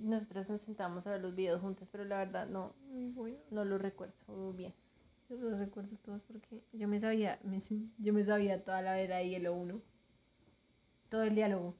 Nosotras 0.00 0.50
nos 0.50 0.62
sentamos 0.62 1.06
a 1.06 1.12
ver 1.12 1.20
los 1.20 1.34
videos 1.36 1.60
juntas, 1.60 1.88
pero 1.92 2.04
la 2.04 2.18
verdad 2.18 2.48
no, 2.48 2.72
Muy 2.90 3.10
bueno. 3.12 3.38
no 3.50 3.64
lo 3.64 3.78
recuerdo 3.78 4.52
bien. 4.52 4.74
Yo 5.28 5.36
los 5.36 5.58
recuerdo 5.58 5.96
todos 6.04 6.22
porque 6.24 6.62
yo 6.72 6.88
me 6.88 6.98
sabía, 7.00 7.38
me- 7.44 7.62
yo 7.98 8.12
me 8.12 8.24
sabía 8.24 8.64
toda 8.64 8.82
la 8.82 8.94
vera 8.94 9.22
y 9.22 9.34
el 9.36 9.48
uno. 9.48 9.80
Todo 11.08 11.22
el 11.24 11.34
diálogo. 11.34 11.74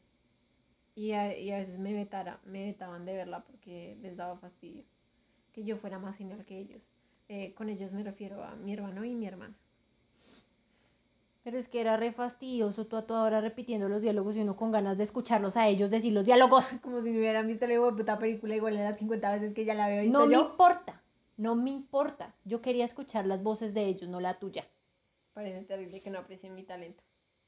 Y 0.97 1.13
a, 1.13 1.39
y 1.39 1.53
a 1.53 1.59
veces 1.59 1.79
me, 1.79 1.93
vetara, 1.95 2.41
me 2.45 2.65
vetaban 2.65 3.05
de 3.07 3.15
verla 3.15 3.45
porque 3.45 3.97
les 4.03 4.17
daba 4.17 4.37
fastidio. 4.39 4.85
Que 5.53 5.65
yo 5.65 5.77
fuera 5.79 5.99
más 5.99 6.17
genial 6.17 6.45
que 6.47 6.59
ellos. 6.59 6.83
Eh, 7.29 7.55
con 7.55 7.69
ellos 7.71 7.93
me 7.93 8.05
refiero 8.05 8.45
a 8.45 8.57
mi 8.57 8.75
hermano 8.75 9.05
y 9.05 9.15
mi 9.17 9.27
hermana. 9.27 9.57
Pero 11.47 11.59
es 11.59 11.69
que 11.69 11.81
era 11.81 11.97
re 11.97 12.11
fastidioso 12.11 12.89
tú 12.89 12.97
a 12.97 13.07
toda 13.07 13.23
hora 13.23 13.41
repitiendo 13.41 13.89
los 13.89 14.03
diálogos 14.03 14.35
y 14.35 14.41
uno 14.41 14.57
con 14.57 14.73
ganas 14.73 14.99
de 14.99 15.05
escucharlos 15.05 15.57
a 15.57 15.69
ellos 15.69 15.93
decir 15.93 16.13
los 16.13 16.25
diálogos. 16.25 16.67
Como 16.83 17.01
si 17.03 17.13
no 17.13 17.21
hubieran 17.21 17.47
visto 17.47 17.69
la 17.69 17.79
puta 17.93 18.19
película 18.19 18.57
igual 18.57 18.77
de 18.77 18.83
las 18.83 18.99
50 18.99 19.33
veces 19.33 19.55
que 19.55 19.65
ya 19.65 19.75
la 19.75 19.85
había 19.85 20.01
visto 20.01 20.19
No 20.19 20.27
me 20.27 20.35
yo. 20.35 20.41
importa, 20.41 21.01
no 21.37 21.55
me 21.55 21.71
importa. 21.71 22.35
Yo 22.45 22.61
quería 22.61 22.85
escuchar 22.85 23.29
las 23.29 23.45
voces 23.45 23.75
de 23.75 23.85
ellos, 23.85 24.09
no 24.09 24.19
la 24.19 24.41
tuya. 24.41 24.67
Parece 25.35 25.63
terrible 25.63 26.01
que 26.01 26.11
no 26.11 26.19
aprecien 26.19 26.53
mi 26.57 26.65
talento. 26.65 27.05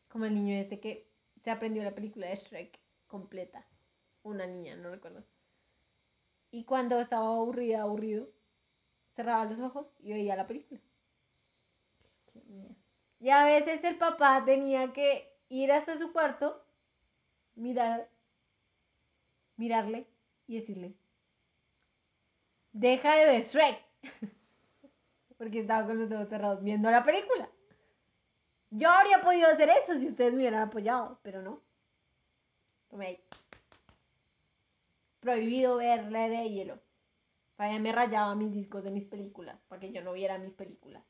Como 0.07 0.27
el 0.27 0.35
niño 0.37 0.55
este 0.55 0.79
que 0.79 1.11
se 1.43 1.51
aprendió 1.51 1.83
la 1.83 1.97
película 1.97 2.29
de 2.29 2.37
Shrek 2.37 2.79
completa. 3.09 3.67
Una 4.23 4.47
niña, 4.47 4.77
no 4.77 4.91
recuerdo. 4.91 5.25
Y 6.53 6.63
cuando 6.63 7.01
estaba 7.01 7.27
aburrida, 7.27 7.83
aburrido, 7.83 8.29
cerraba 9.17 9.45
los 9.47 9.59
ojos 9.59 9.93
y 9.99 10.13
veía 10.13 10.37
la 10.37 10.47
película. 10.47 10.81
Y 13.21 13.31
a 13.31 13.45
veces 13.45 13.83
el 13.85 13.97
papá 13.97 14.45
tenía 14.45 14.93
que 14.93 15.33
ir 15.49 15.73
hasta 15.73 15.99
su 15.99 16.13
cuarto, 16.13 16.65
mirar, 17.57 18.09
mirarle 19.57 20.07
y 20.47 20.61
decirle, 20.61 20.95
deja 22.73 23.17
de 23.17 23.27
ver 23.27 23.43
Shrek. 23.43 23.85
Porque 25.39 25.61
estaba 25.61 25.87
con 25.87 25.99
los 25.99 26.11
ojos 26.11 26.29
cerrados 26.29 26.63
viendo 26.63 26.91
la 26.91 27.03
película. 27.03 27.49
Yo 28.71 28.91
habría 28.91 29.21
podido 29.21 29.49
hacer 29.49 29.71
eso 29.71 29.99
si 29.99 30.09
ustedes 30.09 30.33
me 30.33 30.39
hubieran 30.39 30.69
apoyado, 30.69 31.19
pero 31.23 31.43
no. 31.43 31.63
Prohibido 35.21 35.77
ver 35.77 36.11
la 36.11 36.29
de 36.29 36.51
hielo. 36.51 36.81
Vaya, 37.57 37.79
me 37.79 37.93
rayaba 37.93 38.35
mis 38.35 38.53
discos 38.53 38.85
de 38.85 38.91
mis 38.91 39.05
películas, 39.05 39.59
para 39.69 39.81
que 39.81 39.93
yo 39.93 40.03
no 40.03 40.13
viera 40.13 40.39
mis 40.39 40.55
películas. 40.55 41.03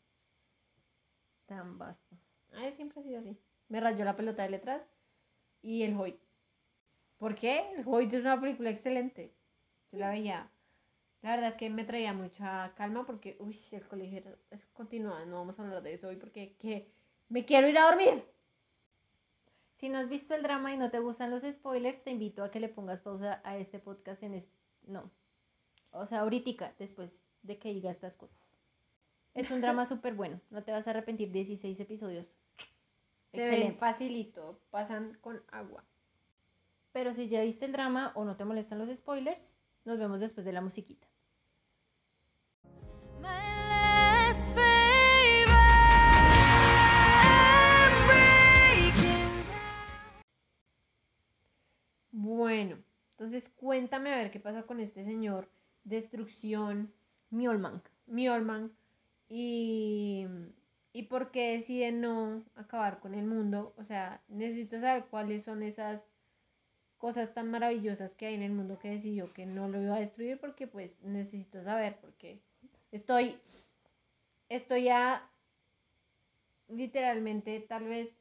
Tan 1.48 1.78
vasto. 1.78 2.16
Ay, 2.52 2.72
siempre 2.74 3.00
ha 3.00 3.02
sido 3.02 3.20
así. 3.20 3.36
Me 3.68 3.80
rayó 3.80 4.04
la 4.04 4.16
pelota 4.16 4.42
de 4.42 4.50
letras 4.50 4.82
y 5.62 5.82
el 5.82 5.96
Hoyt. 5.98 6.20
¿Por 7.16 7.34
qué? 7.34 7.72
El 7.76 7.84
Hoyt 7.86 8.12
es 8.12 8.20
una 8.20 8.40
película 8.40 8.70
excelente. 8.70 9.34
Yo 9.90 9.98
la 9.98 10.10
veía. 10.10 10.50
La 11.22 11.30
verdad 11.32 11.50
es 11.50 11.54
que 11.56 11.70
me 11.70 11.84
traía 11.84 12.12
mucha 12.12 12.72
calma 12.76 13.04
porque, 13.06 13.36
uy, 13.40 13.58
el 13.72 13.88
colegio 13.88 14.18
era- 14.18 14.36
continúa. 14.74 15.24
No 15.24 15.36
vamos 15.38 15.58
a 15.58 15.62
hablar 15.62 15.82
de 15.82 15.94
eso 15.94 16.08
hoy 16.08 16.16
porque 16.16 16.54
que 16.58 16.92
me 17.28 17.44
quiero 17.44 17.66
ir 17.68 17.78
a 17.78 17.84
dormir. 17.86 18.24
Si 19.78 19.88
no 19.88 19.98
has 19.98 20.08
visto 20.08 20.34
el 20.34 20.42
drama 20.42 20.72
y 20.74 20.76
no 20.76 20.90
te 20.90 20.98
gustan 20.98 21.30
los 21.30 21.42
spoilers, 21.42 22.02
te 22.02 22.10
invito 22.10 22.44
a 22.44 22.50
que 22.50 22.60
le 22.60 22.68
pongas 22.68 23.00
pausa 23.00 23.40
a 23.44 23.56
este 23.56 23.78
podcast 23.78 24.22
en 24.22 24.34
es- 24.34 24.52
No. 24.86 25.10
O 25.92 26.06
sea, 26.06 26.20
ahorita, 26.20 26.74
después 26.78 27.10
de 27.42 27.58
que 27.58 27.72
diga 27.72 27.90
estas 27.90 28.16
cosas. 28.16 28.47
Es 29.38 29.52
un 29.52 29.60
drama 29.60 29.86
súper 29.86 30.14
bueno. 30.14 30.40
No 30.50 30.64
te 30.64 30.72
vas 30.72 30.88
a 30.88 30.90
arrepentir 30.90 31.30
16 31.30 31.78
episodios. 31.78 32.34
Se 33.30 33.38
ven 33.38 33.48
Excelentes. 33.52 33.78
facilito, 33.78 34.60
pasan 34.70 35.16
con 35.20 35.40
agua. 35.52 35.84
Pero 36.90 37.14
si 37.14 37.28
ya 37.28 37.42
viste 37.42 37.64
el 37.64 37.70
drama 37.70 38.10
o 38.16 38.24
no 38.24 38.36
te 38.36 38.44
molestan 38.44 38.80
los 38.80 38.92
spoilers, 38.96 39.56
nos 39.84 39.96
vemos 39.96 40.18
después 40.18 40.44
de 40.44 40.52
la 40.52 40.60
musiquita. 40.60 41.06
Bueno, 52.10 52.82
entonces 53.12 53.48
cuéntame 53.50 54.12
a 54.12 54.16
ver 54.16 54.32
qué 54.32 54.40
pasa 54.40 54.64
con 54.64 54.80
este 54.80 55.04
señor. 55.04 55.48
Destrucción, 55.84 56.92
Mjolnir. 57.30 57.82
Mjolnir 58.08 58.72
y, 59.28 60.26
y 60.92 61.02
por 61.04 61.30
qué 61.30 61.52
decide 61.52 61.92
no 61.92 62.44
acabar 62.54 63.00
con 63.00 63.14
el 63.14 63.26
mundo. 63.26 63.74
O 63.76 63.84
sea, 63.84 64.22
necesito 64.28 64.80
saber 64.80 65.06
cuáles 65.06 65.42
son 65.44 65.62
esas 65.62 66.02
cosas 66.98 67.32
tan 67.32 67.50
maravillosas 67.50 68.14
que 68.14 68.26
hay 68.26 68.34
en 68.34 68.42
el 68.42 68.52
mundo 68.52 68.78
que 68.78 68.90
decidió 68.90 69.32
que 69.32 69.46
no 69.46 69.68
lo 69.68 69.80
iba 69.80 69.96
a 69.96 70.00
destruir 70.00 70.38
porque 70.40 70.66
pues 70.66 71.00
necesito 71.02 71.62
saber 71.62 71.96
porque 72.00 72.40
estoy 72.90 73.38
estoy 74.48 74.84
ya 74.84 75.30
literalmente 76.68 77.60
tal 77.60 77.84
vez 77.84 78.12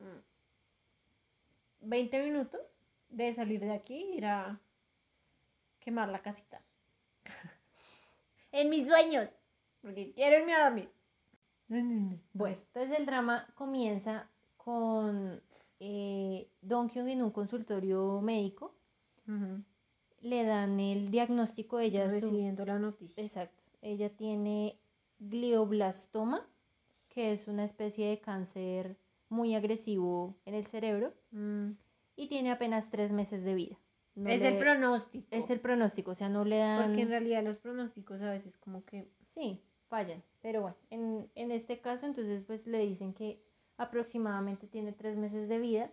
mm, 0.00 1.88
20 1.88 2.24
minutos 2.24 2.60
de 3.08 3.32
salir 3.32 3.60
de 3.60 3.72
aquí 3.72 3.94
e 3.94 4.16
ir 4.16 4.26
a 4.26 4.60
quemar 5.80 6.08
la 6.08 6.20
casita. 6.20 6.60
en 8.52 8.68
mis 8.68 8.86
sueños. 8.86 9.28
Porque 9.82 10.12
quiero 10.14 10.38
irme 10.38 10.54
a 10.54 10.64
dormir. 10.64 10.90
Bueno, 11.68 12.56
entonces 12.74 12.98
el 12.98 13.06
drama 13.06 13.46
comienza 13.54 14.28
con 14.56 15.40
eh, 15.80 16.48
Don 16.62 16.88
Kyung 16.88 17.08
en 17.08 17.22
un 17.22 17.30
consultorio 17.30 18.20
médico. 18.20 18.74
Le 20.20 20.44
dan 20.44 20.80
el 20.80 21.10
diagnóstico, 21.10 21.78
ella 21.78 22.06
su- 22.08 22.14
recibiendo 22.14 22.64
la 22.64 22.78
noticia. 22.78 23.22
Exacto. 23.22 23.62
Ella 23.82 24.08
tiene 24.10 24.80
glioblastoma, 25.18 26.46
que 27.14 27.32
es 27.32 27.46
una 27.48 27.64
especie 27.64 28.08
de 28.08 28.20
cáncer 28.20 28.96
muy 29.28 29.54
agresivo 29.54 30.36
en 30.46 30.54
el 30.54 30.64
cerebro 30.64 31.12
Mm. 31.30 31.72
y 32.16 32.28
tiene 32.28 32.50
apenas 32.50 32.90
tres 32.90 33.12
meses 33.12 33.44
de 33.44 33.54
vida. 33.54 33.78
No 34.14 34.30
es 34.30 34.40
el 34.42 34.58
pronóstico. 34.58 35.26
Es 35.30 35.50
el 35.50 35.60
pronóstico, 35.60 36.10
o 36.10 36.14
sea, 36.14 36.28
no 36.28 36.44
le 36.44 36.58
dan... 36.58 36.86
Porque 36.86 37.02
en 37.02 37.08
realidad 37.08 37.44
los 37.44 37.58
pronósticos 37.58 38.20
a 38.22 38.30
veces 38.30 38.56
como 38.58 38.84
que... 38.84 39.06
Sí, 39.34 39.62
fallan. 39.88 40.22
Pero 40.40 40.62
bueno, 40.62 40.76
en, 40.90 41.30
en 41.34 41.50
este 41.50 41.80
caso 41.80 42.06
entonces 42.06 42.42
pues 42.46 42.66
le 42.66 42.78
dicen 42.80 43.12
que 43.14 43.42
aproximadamente 43.76 44.66
tiene 44.66 44.92
tres 44.92 45.16
meses 45.16 45.48
de 45.48 45.58
vida 45.58 45.90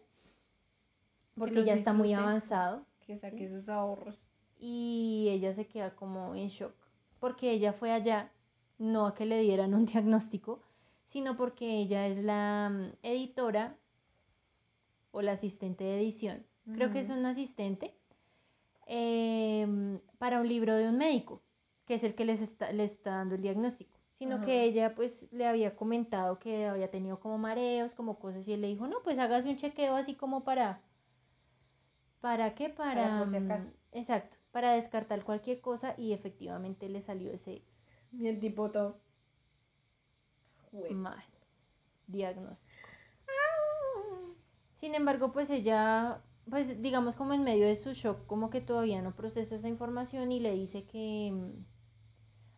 porque 1.38 1.63
ya 1.63 1.73
está 1.73 1.93
muy 1.93 2.13
avanzado 2.13 2.86
Que 3.05 3.17
saque 3.17 3.47
Sí. 3.47 3.49
sus 3.49 3.67
ahorros. 3.69 4.17
y 4.60 5.27
ella 5.31 5.53
se 5.53 5.67
queda 5.67 5.95
como 5.95 6.36
en 6.36 6.47
shock 6.47 6.73
porque 7.19 7.51
ella 7.51 7.73
fue 7.73 7.91
allá 7.91 8.31
no 8.77 9.05
a 9.08 9.13
que 9.15 9.25
le 9.25 9.39
dieran 9.41 9.73
un 9.73 9.86
diagnóstico, 9.93 10.62
sino 11.03 11.38
porque 11.38 11.79
ella 11.79 12.08
es 12.08 12.17
la 12.17 12.69
mm, 12.71 12.97
editora 13.03 13.77
o 15.12 15.21
la 15.21 15.31
asistente 15.34 15.84
de 15.84 15.97
edición. 16.01 16.45
Creo 16.73 16.91
que 16.91 16.99
es 16.99 17.10
un 17.10 17.25
asistente 17.25 17.95
em, 18.88 19.99
para 20.17 20.39
un 20.41 20.47
libro 20.47 20.75
de 20.75 20.89
un 20.89 20.97
médico, 20.97 21.41
que 21.86 21.95
es 21.95 22.04
el 22.04 22.15
que 22.15 22.26
les 22.26 22.41
está, 22.41 22.71
le 22.71 22.84
está 22.84 23.12
dando 23.12 23.36
el 23.36 23.41
diagnóstico. 23.41 23.91
Sino 24.17 24.36
Ajá. 24.36 24.45
que 24.45 24.63
ella 24.63 24.95
pues 24.95 25.28
le 25.32 25.45
había 25.45 25.76
comentado 25.76 26.39
que 26.39 26.65
había 26.67 26.89
tenido 26.89 27.19
como 27.19 27.38
mareos, 27.38 27.93
como 27.93 28.17
cosas, 28.17 28.48
y 28.48 28.54
él 28.54 28.62
le 28.62 28.67
dijo, 28.67 28.88
no, 28.88 29.04
pues 29.04 29.19
hágase 29.19 29.50
un 29.50 29.58
chequeo 29.58 29.95
así 29.95 30.15
como 30.15 30.43
para... 30.43 30.82
¿Para 32.21 32.56
qué? 32.56 32.69
Para... 32.69 33.26
si 33.26 33.39
mm, 33.39 33.74
exacto, 33.91 34.38
para 34.52 34.71
descartar 34.71 35.24
cualquier 35.24 35.62
cosa 35.62 35.95
y 35.98 36.13
efectivamente 36.13 36.89
le 36.89 37.02
salió 37.02 37.32
ese 37.32 37.62
Y 38.13 38.28
el 38.28 38.39
tipo 38.39 38.71
todo... 38.71 39.00
Mal 40.89 41.24
diagnóstico. 42.08 42.62
Sin 44.78 44.93
embargo, 44.93 45.32
pues 45.32 45.50
ella, 45.50 46.21
pues 46.50 46.82
digamos 46.82 47.15
como 47.15 47.34
en 47.34 47.43
medio 47.43 47.65
de 47.65 47.76
su 47.76 47.93
shock, 47.93 48.26
como 48.28 48.50
que 48.50 48.62
todavía 48.62 49.02
no 49.02 49.15
procesa 49.15 49.56
esa 49.56 49.67
información 49.67 50.32
y 50.32 50.39
le 50.39 50.54
dice 50.54 50.84
que... 50.84 51.34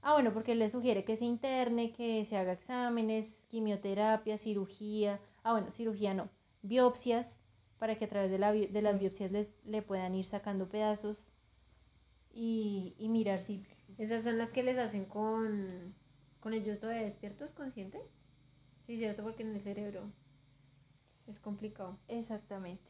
Ah, 0.07 0.13
bueno, 0.13 0.31
porque 0.31 0.55
le 0.55 0.69
sugiere 0.69 1.03
que 1.03 1.17
se 1.17 1.25
interne, 1.25 1.91
que 1.91 2.23
se 2.23 2.37
haga 2.37 2.53
exámenes, 2.53 3.43
quimioterapia, 3.49 4.37
cirugía. 4.37 5.19
Ah, 5.43 5.51
bueno, 5.51 5.69
cirugía 5.69 6.13
no, 6.13 6.29
biopsias, 6.61 7.41
para 7.77 7.97
que 7.97 8.05
a 8.05 8.07
través 8.07 8.31
de, 8.31 8.39
la 8.39 8.53
de 8.53 8.81
las 8.81 8.97
biopsias 8.97 9.33
le, 9.33 9.49
le 9.65 9.81
puedan 9.81 10.15
ir 10.15 10.23
sacando 10.23 10.69
pedazos 10.69 11.27
y, 12.33 12.95
y 12.97 13.09
mirar 13.09 13.39
si... 13.39 13.61
Esas 13.97 14.23
son 14.23 14.37
las 14.37 14.53
que 14.53 14.63
les 14.63 14.77
hacen 14.77 15.03
con... 15.03 15.93
Con 16.39 16.53
ellos 16.53 16.79
todavía 16.79 17.03
despiertos, 17.03 17.51
conscientes. 17.51 18.01
Sí, 18.85 18.95
cierto, 18.97 19.23
porque 19.23 19.43
en 19.43 19.55
el 19.55 19.61
cerebro 19.61 20.09
es 21.27 21.37
complicado. 21.41 21.97
Exactamente. 22.07 22.89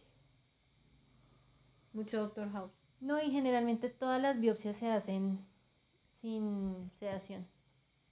Mucho 1.93 2.19
Doctor 2.19 2.51
House. 2.51 2.73
No, 3.01 3.19
y 3.19 3.32
generalmente 3.32 3.89
todas 3.89 4.21
las 4.21 4.39
biopsias 4.39 4.77
se 4.77 4.91
hacen 4.91 5.39
sin 6.21 6.89
sedación. 6.93 7.45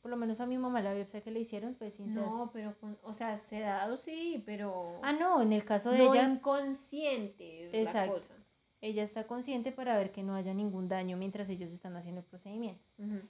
Por 0.01 0.11
lo 0.11 0.17
menos 0.17 0.39
a 0.39 0.45
mi 0.45 0.57
mamá 0.57 0.81
la 0.81 0.93
biopsia 0.93 1.21
que 1.21 1.31
le 1.31 1.39
hicieron 1.39 1.75
fue 1.75 1.89
sin 1.89 2.09
sedación. 2.09 2.37
No, 2.37 2.51
pero 2.51 2.77
con, 2.79 2.97
o 3.03 3.13
sea, 3.13 3.37
sedado 3.37 3.97
sí, 3.97 4.43
pero 4.45 4.99
Ah, 5.01 5.13
no, 5.13 5.41
en 5.41 5.51
el 5.51 5.65
caso 5.65 5.89
de 5.89 5.97
no 5.99 6.13
ella, 6.13 6.29
inconsciente 6.29 7.65
es 7.65 7.73
la 7.73 7.79
Exacto. 7.81 8.13
cosa. 8.13 8.33
ella 8.81 9.03
está 9.03 9.25
consciente 9.25 9.71
para 9.71 9.97
ver 9.97 10.11
que 10.11 10.21
no 10.21 10.35
haya 10.35 10.53
ningún 10.53 10.87
daño 10.87 11.17
mientras 11.17 11.49
ellos 11.49 11.71
están 11.71 11.95
haciendo 11.95 12.21
el 12.21 12.27
procedimiento. 12.27 12.83
Ujú. 12.99 13.21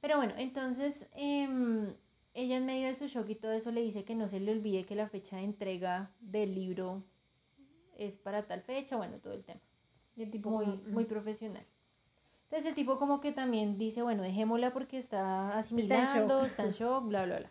Pero 0.00 0.16
bueno, 0.16 0.34
entonces 0.36 1.08
em, 1.14 1.94
ella 2.34 2.56
en 2.56 2.66
medio 2.66 2.88
de 2.88 2.94
su 2.94 3.06
shock 3.06 3.28
y 3.30 3.36
todo 3.36 3.52
eso 3.52 3.70
le 3.70 3.80
dice 3.82 4.04
que 4.04 4.16
no 4.16 4.28
se 4.28 4.40
le 4.40 4.50
olvide 4.50 4.84
que 4.84 4.96
la 4.96 5.08
fecha 5.08 5.36
de 5.36 5.44
entrega 5.44 6.10
del 6.20 6.54
libro 6.54 7.04
es 7.96 8.18
para 8.18 8.42
tal 8.42 8.60
fecha, 8.62 8.96
bueno, 8.96 9.18
todo 9.18 9.34
el 9.34 9.44
tema. 9.44 9.60
El 10.16 10.30
tipo 10.32 10.50
muy, 10.50 10.66
muy 10.66 11.04
profesional. 11.04 11.64
Entonces 12.44 12.66
el 12.66 12.74
tipo 12.74 12.98
como 12.98 13.20
que 13.20 13.32
también 13.32 13.78
dice, 13.78 14.02
bueno, 14.02 14.22
dejémosla 14.22 14.72
porque 14.72 14.98
está 14.98 15.58
asimilando, 15.58 16.44
está 16.44 16.64
en 16.64 16.70
shock, 16.70 17.06
bla, 17.06 17.24
bla, 17.24 17.38
bla. 17.38 17.50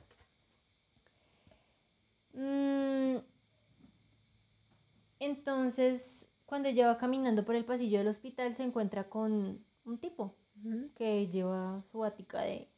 Mm, 2.33 3.21
entonces, 5.19 6.31
cuando 6.45 6.69
ella 6.69 6.87
va 6.87 6.97
caminando 6.97 7.45
por 7.45 7.55
el 7.55 7.65
pasillo 7.65 7.99
del 7.99 8.07
hospital, 8.07 8.55
se 8.55 8.63
encuentra 8.63 9.09
con 9.09 9.63
un 9.85 9.97
tipo 9.97 10.35
que 10.95 11.27
lleva 11.27 11.83
su 11.91 11.99
batica 11.99 12.41
de, 12.41 12.69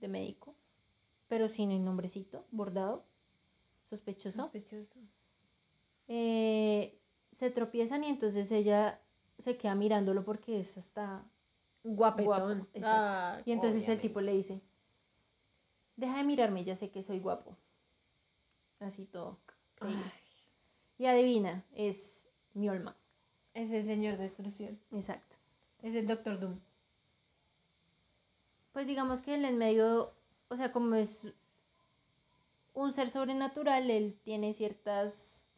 de 0.00 0.08
médico, 0.08 0.56
pero 1.28 1.48
sin 1.48 1.70
el 1.70 1.84
nombrecito 1.84 2.44
bordado, 2.50 3.04
sospechoso. 3.82 4.42
Sospechoso. 4.42 4.98
Eh, 6.08 6.98
se 7.30 7.50
tropiezan 7.50 8.04
y 8.04 8.08
entonces 8.08 8.50
ella 8.50 9.00
se 9.38 9.56
queda 9.56 9.74
mirándolo 9.74 10.24
porque 10.24 10.58
es 10.60 10.76
hasta 10.76 11.24
Guapetón. 11.84 12.26
guapo. 12.26 12.68
exacto. 12.72 12.86
Ah, 12.86 13.42
y 13.44 13.52
entonces 13.52 13.86
el 13.88 14.00
tipo 14.00 14.20
le 14.20 14.32
dice, 14.32 14.60
deja 15.96 16.16
de 16.16 16.24
mirarme, 16.24 16.64
ya 16.64 16.74
sé 16.74 16.90
que 16.90 17.02
soy 17.02 17.20
guapo. 17.20 17.56
Así 18.80 19.04
todo. 19.04 19.38
Y 20.98 21.06
adivina, 21.06 21.64
es 21.74 22.26
Mjolman. 22.54 22.94
es 23.52 23.70
el 23.70 23.84
señor 23.84 24.16
destrucción. 24.16 24.80
Exacto. 24.92 25.36
Es 25.82 25.94
el 25.94 26.06
Doctor 26.06 26.40
Doom. 26.40 26.58
Pues 28.72 28.86
digamos 28.86 29.20
que 29.20 29.34
él 29.34 29.44
en 29.44 29.58
medio, 29.58 30.14
o 30.48 30.56
sea, 30.56 30.72
como 30.72 30.94
es 30.94 31.20
un 32.72 32.92
ser 32.92 33.08
sobrenatural, 33.08 33.90
él 33.90 34.18
tiene 34.24 34.54
ciertas 34.54 35.50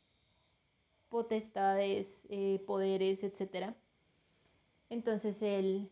potestades, 1.09 2.27
eh, 2.31 2.62
poderes, 2.67 3.23
etc. 3.23 3.75
Entonces 4.91 5.41
él 5.41 5.91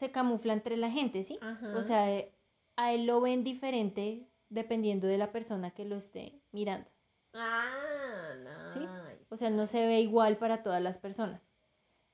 se 0.00 0.10
camufla 0.10 0.54
entre 0.54 0.78
la 0.78 0.90
gente, 0.90 1.22
¿sí? 1.24 1.38
Ajá. 1.42 1.76
O 1.76 1.82
sea, 1.82 2.10
eh, 2.10 2.32
a 2.76 2.94
él 2.94 3.04
lo 3.04 3.20
ven 3.20 3.44
diferente 3.44 4.26
dependiendo 4.48 5.06
de 5.06 5.18
la 5.18 5.30
persona 5.30 5.72
que 5.72 5.84
lo 5.84 5.96
esté 5.96 6.40
mirando. 6.52 6.88
Ah, 7.34 8.32
¿Sí? 8.72 8.78
nice. 8.78 9.26
O 9.28 9.36
sea, 9.36 9.50
no 9.50 9.66
se 9.66 9.86
ve 9.86 10.00
igual 10.00 10.38
para 10.38 10.62
todas 10.62 10.82
las 10.82 10.96
personas. 10.96 11.42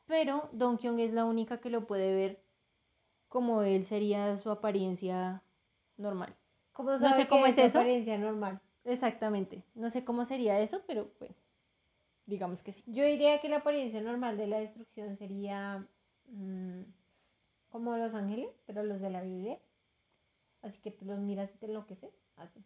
Pero 0.07 0.51
Don 0.53 0.79
Kyung 0.79 0.99
es 0.99 1.13
la 1.13 1.27
única 1.27 1.59
que 1.61 1.71
lo 1.71 1.87
puede 1.87 2.13
ver 2.13 2.43
como 3.29 3.63
él 3.63 3.85
sería 3.85 4.37
su 4.39 4.51
apariencia 4.51 5.45
normal. 5.97 6.35
¿Cómo 6.73 6.91
no 6.91 7.13
sé 7.13 7.29
cómo 7.29 7.47
es 7.47 7.57
eso. 7.57 7.79
apariencia 7.79 8.19
normal. 8.19 8.61
Exactamente. 8.83 9.63
No 9.77 9.91
sé 9.91 10.05
cómo 10.05 10.25
sería 10.25 10.59
eso, 10.59 10.83
pero 10.89 11.09
bueno, 11.21 11.37
digamos 12.27 12.65
que 12.65 12.73
sí. 12.73 12.83
Yo 12.89 13.05
diría 13.05 13.41
que 13.41 13.49
la 13.49 13.59
apariencia 13.59 14.01
normal 14.01 14.37
de 14.37 14.49
la 14.49 14.59
destrucción 14.59 15.17
sería 15.17 15.87
mm, 16.27 16.83
como 17.69 17.97
los 17.97 18.15
ángeles, 18.15 18.51
pero 18.67 18.83
los 18.83 19.01
de 19.01 19.11
la 19.11 19.23
Biblia. 19.23 19.61
Así 20.61 20.81
que 20.83 20.91
tú 20.91 21.07
los 21.07 21.19
miras 21.19 21.55
y 21.55 21.59
te 21.59 21.65
enloqueces. 21.67 22.13
Así. 22.37 22.63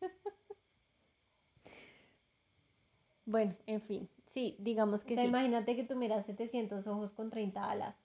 Bueno, 3.24 3.56
en 3.66 3.80
fin, 3.80 4.10
sí, 4.26 4.56
digamos 4.58 5.04
O 5.04 5.06
que 5.06 5.14
sea, 5.14 5.24
sí. 5.24 5.28
imagínate 5.28 5.74
que 5.76 5.84
tú 5.84 5.96
miras 5.96 6.26
700 6.26 6.86
ojos 6.86 7.12
con 7.12 7.30
30 7.30 7.70
alas. 7.70 7.96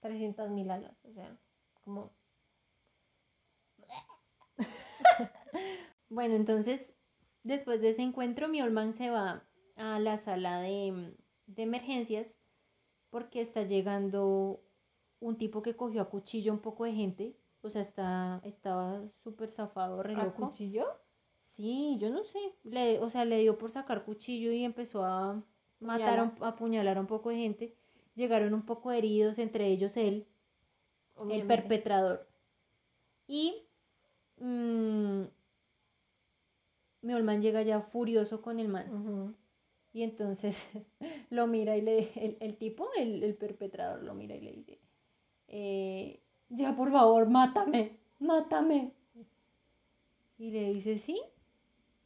300 0.00 0.50
mil 0.50 0.70
alas. 0.70 0.96
O 1.04 1.12
sea, 1.12 1.36
como... 1.84 2.12
Bueno, 6.10 6.34
entonces, 6.34 6.94
después 7.42 7.80
de 7.80 7.90
ese 7.90 8.02
encuentro, 8.02 8.48
Mjolman 8.48 8.94
se 8.94 9.10
va 9.10 9.44
a 9.76 9.98
la 10.00 10.18
sala 10.18 10.60
de, 10.60 11.14
de 11.46 11.62
emergencias 11.62 12.37
porque 13.18 13.40
está 13.40 13.64
llegando 13.64 14.60
un 15.18 15.36
tipo 15.36 15.60
que 15.60 15.74
cogió 15.74 16.02
a 16.02 16.08
cuchillo 16.08 16.52
a 16.52 16.54
un 16.54 16.60
poco 16.60 16.84
de 16.84 16.92
gente. 16.92 17.36
O 17.62 17.68
sea, 17.70 17.82
está, 17.82 18.40
estaba 18.44 19.02
súper 19.24 19.50
zafado, 19.50 20.02
re 20.04 20.14
¿A 20.14 20.32
cuchillo? 20.50 20.86
Sí, 21.48 21.98
yo 21.98 22.10
no 22.10 22.22
sé. 22.22 22.38
Le, 22.62 23.00
o 23.00 23.10
sea, 23.10 23.24
le 23.24 23.40
dio 23.40 23.58
por 23.58 23.72
sacar 23.72 24.04
cuchillo 24.04 24.52
y 24.52 24.62
empezó 24.62 25.04
a 25.04 25.42
matar, 25.80 26.18
a 26.20 26.22
un- 26.22 26.44
a 26.44 26.48
apuñalar 26.48 26.96
a 26.96 27.00
un 27.00 27.08
poco 27.08 27.30
de 27.30 27.36
gente. 27.38 27.74
Llegaron 28.14 28.54
un 28.54 28.64
poco 28.64 28.92
heridos, 28.92 29.38
entre 29.40 29.66
ellos 29.66 29.96
él, 29.96 30.26
el 31.32 31.40
perpetrador. 31.48 32.28
Y 33.26 33.64
mm, 34.36 35.22
Mjolman 37.02 37.42
llega 37.42 37.62
ya 37.62 37.80
furioso 37.80 38.40
con 38.42 38.60
el 38.60 38.68
man. 38.68 39.36
Y 39.92 40.02
entonces 40.02 40.66
lo 41.30 41.46
mira 41.46 41.76
y 41.76 41.82
le, 41.82 42.10
el, 42.16 42.36
el 42.40 42.56
tipo, 42.56 42.88
el, 42.96 43.22
el 43.22 43.34
perpetrador, 43.36 44.02
lo 44.02 44.14
mira 44.14 44.36
y 44.36 44.40
le 44.40 44.52
dice, 44.52 44.78
eh, 45.48 46.20
ya 46.50 46.76
por 46.76 46.90
favor, 46.92 47.28
mátame, 47.28 47.98
mátame. 48.20 48.92
Y 50.38 50.50
le 50.52 50.72
dice, 50.72 50.98
sí, 50.98 51.20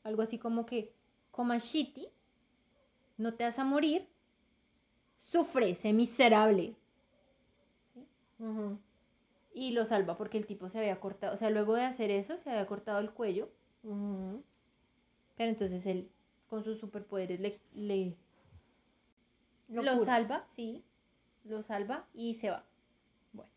algo 0.05 0.23
así 0.23 0.38
como 0.38 0.66
que, 0.66 0.95
Komashiti, 1.31 2.09
no 3.16 3.33
te 3.35 3.45
vas 3.45 3.59
a 3.59 3.64
morir, 3.64 4.07
sufre, 5.31 5.75
sé 5.75 5.95
miserable. 5.95 6.77
Y 9.55 9.71
lo 9.71 9.87
salva 9.87 10.16
porque 10.16 10.37
el 10.37 10.47
tipo 10.47 10.68
se 10.68 10.81
había 10.81 10.99
cortado, 10.99 11.35
o 11.35 11.37
sea, 11.37 11.49
luego 11.49 11.75
de 11.75 11.85
hacer 11.85 12.11
eso, 12.11 12.37
se 12.37 12.51
había 12.51 12.66
cortado 12.66 12.99
el 12.99 13.12
cuello, 13.12 13.49
pero 15.37 15.51
entonces 15.51 15.85
él, 15.87 16.11
con 16.53 16.65
sus 16.65 16.79
superpoderes, 16.79 17.41
le, 17.41 17.59
le, 17.73 18.15
Lo 19.71 19.97
salva, 20.05 20.45
sí, 20.49 20.85
lo 21.45 21.62
salva 21.62 22.05
y 22.12 22.35
se 22.35 22.51
va. 22.51 22.62
Bueno, 23.33 23.51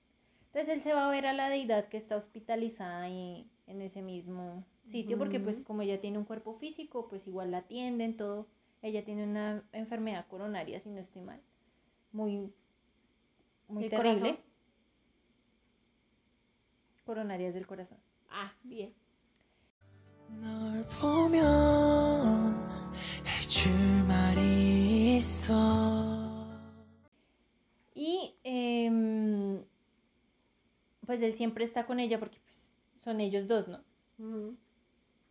entonces 0.46 0.74
él 0.74 0.82
se 0.82 0.94
va 0.94 1.06
a 1.06 1.12
ver 1.12 1.26
a 1.26 1.34
la 1.34 1.50
deidad 1.50 1.90
que 1.90 1.98
está 1.98 2.16
hospitalizada 2.16 3.02
ahí 3.02 3.52
en 3.68 3.82
ese 3.82 4.02
mismo 4.02 4.64
sitio, 4.86 5.18
porque 5.18 5.42
pues 5.42 5.60
como 5.60 5.82
ella 5.82 6.00
tiene 6.00 6.20
un 6.20 6.24
cuerpo 6.24 6.54
físico, 6.54 7.10
pues 7.10 7.28
igual 7.28 7.52
la 7.52 7.58
atienden, 7.58 8.16
todo. 8.16 8.48
Ella 8.82 9.04
tiene 9.04 9.26
una 9.26 9.62
enfermedad 9.74 10.26
coronaria, 10.30 10.80
si 10.80 10.90
no 10.90 11.02
estoy 11.02 11.22
mal, 11.22 11.42
muy, 12.14 12.50
muy 13.68 13.84
¿Del 13.84 13.90
terrible. 13.90 14.20
corazón? 14.22 14.40
Coronarias 17.04 17.54
del 17.54 17.68
corazón. 17.68 17.98
Ah, 18.30 18.54
bien. 18.64 18.94
Y 27.94 28.36
em, 28.44 29.64
pues 31.06 31.22
él 31.22 31.34
siempre 31.34 31.64
está 31.64 31.86
con 31.86 32.00
ella 32.00 32.20
porque 32.20 32.40
pues, 32.44 32.70
son 33.04 33.22
ellos 33.22 33.48
dos, 33.48 33.68
¿no? 33.68 33.84
Ujú. 34.20 34.58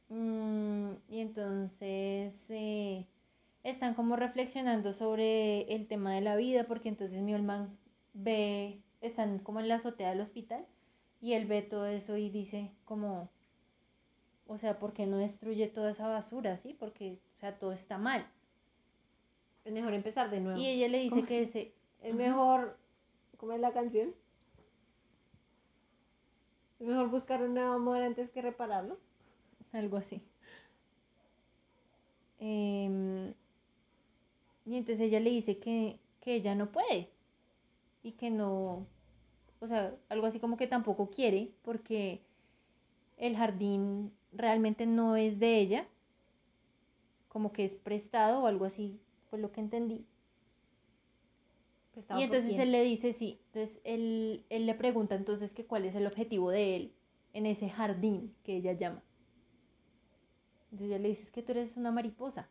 Mm, 0.08 0.92
y 1.08 1.20
entonces 1.20 2.50
eh, 2.50 3.06
están 3.62 3.94
como 3.94 4.16
reflexionando 4.16 4.92
sobre 4.92 5.62
el 5.74 5.86
tema 5.86 6.14
de 6.14 6.20
la 6.20 6.36
vida, 6.36 6.64
porque 6.64 6.88
entonces 6.88 7.22
Mjolman 7.22 7.76
ve, 8.12 8.80
están 9.00 9.38
como 9.38 9.60
en 9.60 9.68
la 9.68 9.76
azotea 9.76 10.10
del 10.10 10.20
hospital 10.20 10.66
y 11.20 11.32
él 11.32 11.46
ve 11.46 11.62
todo 11.62 11.86
eso 11.86 12.16
y 12.16 12.30
dice 12.30 12.70
como, 12.84 13.30
o 14.46 14.58
sea, 14.58 14.78
¿por 14.78 14.92
qué 14.92 15.06
no 15.06 15.16
destruye 15.18 15.68
toda 15.68 15.90
esa 15.90 16.08
basura, 16.08 16.58
sí? 16.58 16.74
Porque, 16.78 17.18
sea, 17.44 17.58
todo 17.58 17.72
está 17.72 17.98
mal. 17.98 18.26
Es 19.64 19.72
mejor 19.72 19.94
empezar 19.94 20.30
de 20.30 20.40
nuevo. 20.40 20.58
Y 20.58 20.66
ella 20.66 20.88
le 20.88 20.98
dice 20.98 21.16
¿Cómo 21.16 21.26
que 21.26 21.42
ese, 21.42 21.74
Es 22.02 22.14
mejor. 22.14 22.78
¿Cómo 23.36 23.52
es 23.52 23.60
la 23.60 23.72
canción? 23.72 24.14
Es 26.80 26.86
mejor 26.86 27.08
buscar 27.08 27.42
un 27.42 27.54
nuevo 27.54 27.72
amor 27.72 28.02
antes 28.02 28.30
que 28.30 28.42
repararlo. 28.42 28.98
algo 29.72 29.96
así. 29.96 30.22
Em, 32.38 33.32
y 34.66 34.76
entonces 34.76 35.00
ella 35.00 35.20
le 35.20 35.30
dice 35.30 35.58
que, 35.58 35.98
que 36.20 36.34
ella 36.34 36.54
no 36.54 36.70
puede 36.70 37.10
y 38.02 38.12
que 38.12 38.30
no, 38.30 38.86
o 39.60 39.66
sea, 39.66 39.94
algo 40.08 40.26
así 40.26 40.40
como 40.40 40.56
que 40.56 40.66
tampoco 40.66 41.10
quiere 41.10 41.52
porque 41.62 42.20
el 43.16 43.36
jardín 43.36 44.12
realmente 44.32 44.84
no 44.84 45.16
es 45.16 45.38
de 45.38 45.58
ella, 45.58 45.88
como 47.34 47.52
que 47.52 47.64
es 47.66 47.74
prestado 47.74 48.42
o 48.42 48.46
algo 48.46 48.64
así, 48.64 48.98
fue 49.28 49.38
lo 49.38 49.52
que 49.52 49.60
entendí. 49.60 50.06
Prestado 51.92 52.20
Y 52.20 52.24
entonces 52.24 52.58
él 52.58 52.72
le 52.72 52.82
dice 52.84 53.12
sí, 53.12 53.40
entonces 53.48 53.80
él, 53.84 54.44
él 54.48 54.66
le 54.66 54.74
pregunta 54.74 55.16
entonces 55.16 55.54
que 55.54 55.66
cuál 55.66 55.84
es 55.84 55.94
el 55.94 56.06
objetivo 56.06 56.50
de 56.50 56.76
él 56.76 56.92
en 57.32 57.46
ese 57.46 57.68
jardín 57.68 58.34
que 58.44 58.56
ella 58.56 58.72
llama. 58.72 59.02
Entonces 60.72 60.88
ella 60.88 60.98
le 60.98 61.08
dice 61.08 61.22
"Es 61.22 61.30
que 61.30 61.42
tú 61.42 61.52
eres 61.52 61.76
una 61.78 61.90
mariposa 61.90 62.48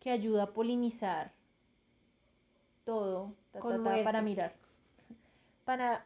que 0.00 0.10
ayuda 0.10 0.42
a 0.44 0.52
polinizar 0.54 1.32
todo 2.84 3.34
ta, 3.52 3.60
Con 3.60 3.84
ta, 3.84 3.96
ta, 3.96 4.04
para 4.04 4.22
mirar, 4.22 4.52
para, 5.64 6.04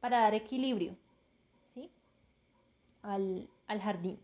para 0.00 0.18
dar 0.20 0.34
equilibrio, 0.34 0.96
¿sí? 1.74 1.90
Al, 3.02 3.50
al 3.66 3.80
jardín. 3.82 4.18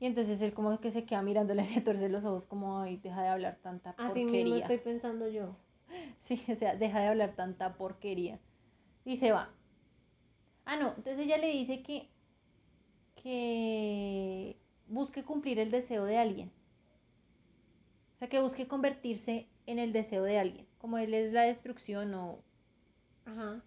Y 0.00 0.06
entonces 0.06 0.40
él 0.40 0.54
como 0.54 0.80
que 0.80 0.90
se 0.90 1.04
queda 1.04 1.22
mirándole, 1.22 1.64
le 1.74 1.80
torce 1.82 2.08
los 2.08 2.24
ojos 2.24 2.46
como, 2.46 2.80
ay, 2.80 2.96
deja 2.96 3.22
de 3.22 3.28
hablar 3.28 3.58
tanta 3.62 3.90
Así 3.90 4.06
porquería. 4.24 4.32
mismo 4.32 4.56
estoy 4.56 4.78
pensando 4.78 5.28
yo. 5.28 5.54
Sí, 6.22 6.40
o 6.48 6.54
sea, 6.54 6.76
deja 6.76 7.00
de 7.00 7.08
hablar 7.08 7.34
tanta 7.34 7.74
porquería. 7.74 8.38
Y 9.04 9.16
se 9.16 9.32
va. 9.32 9.50
Ah, 10.64 10.76
no, 10.76 10.88
entonces 10.90 11.18
ella 11.18 11.36
le 11.36 11.48
dice 11.48 11.82
que, 11.82 12.08
que 13.16 14.56
busque 14.86 15.24
cumplir 15.24 15.58
el 15.58 15.72
deseo 15.72 16.04
de 16.04 16.16
alguien. 16.16 16.52
O 18.14 18.18
sea, 18.18 18.28
que 18.28 18.40
busque 18.40 18.68
convertirse 18.68 19.48
en 19.66 19.80
el 19.80 19.92
deseo 19.92 20.22
de 20.22 20.38
alguien. 20.38 20.66
Como 20.78 20.98
él 20.98 21.12
es 21.12 21.32
la 21.32 21.42
destrucción 21.42 22.14
o... 22.14 22.38
Ajá. 23.24 23.64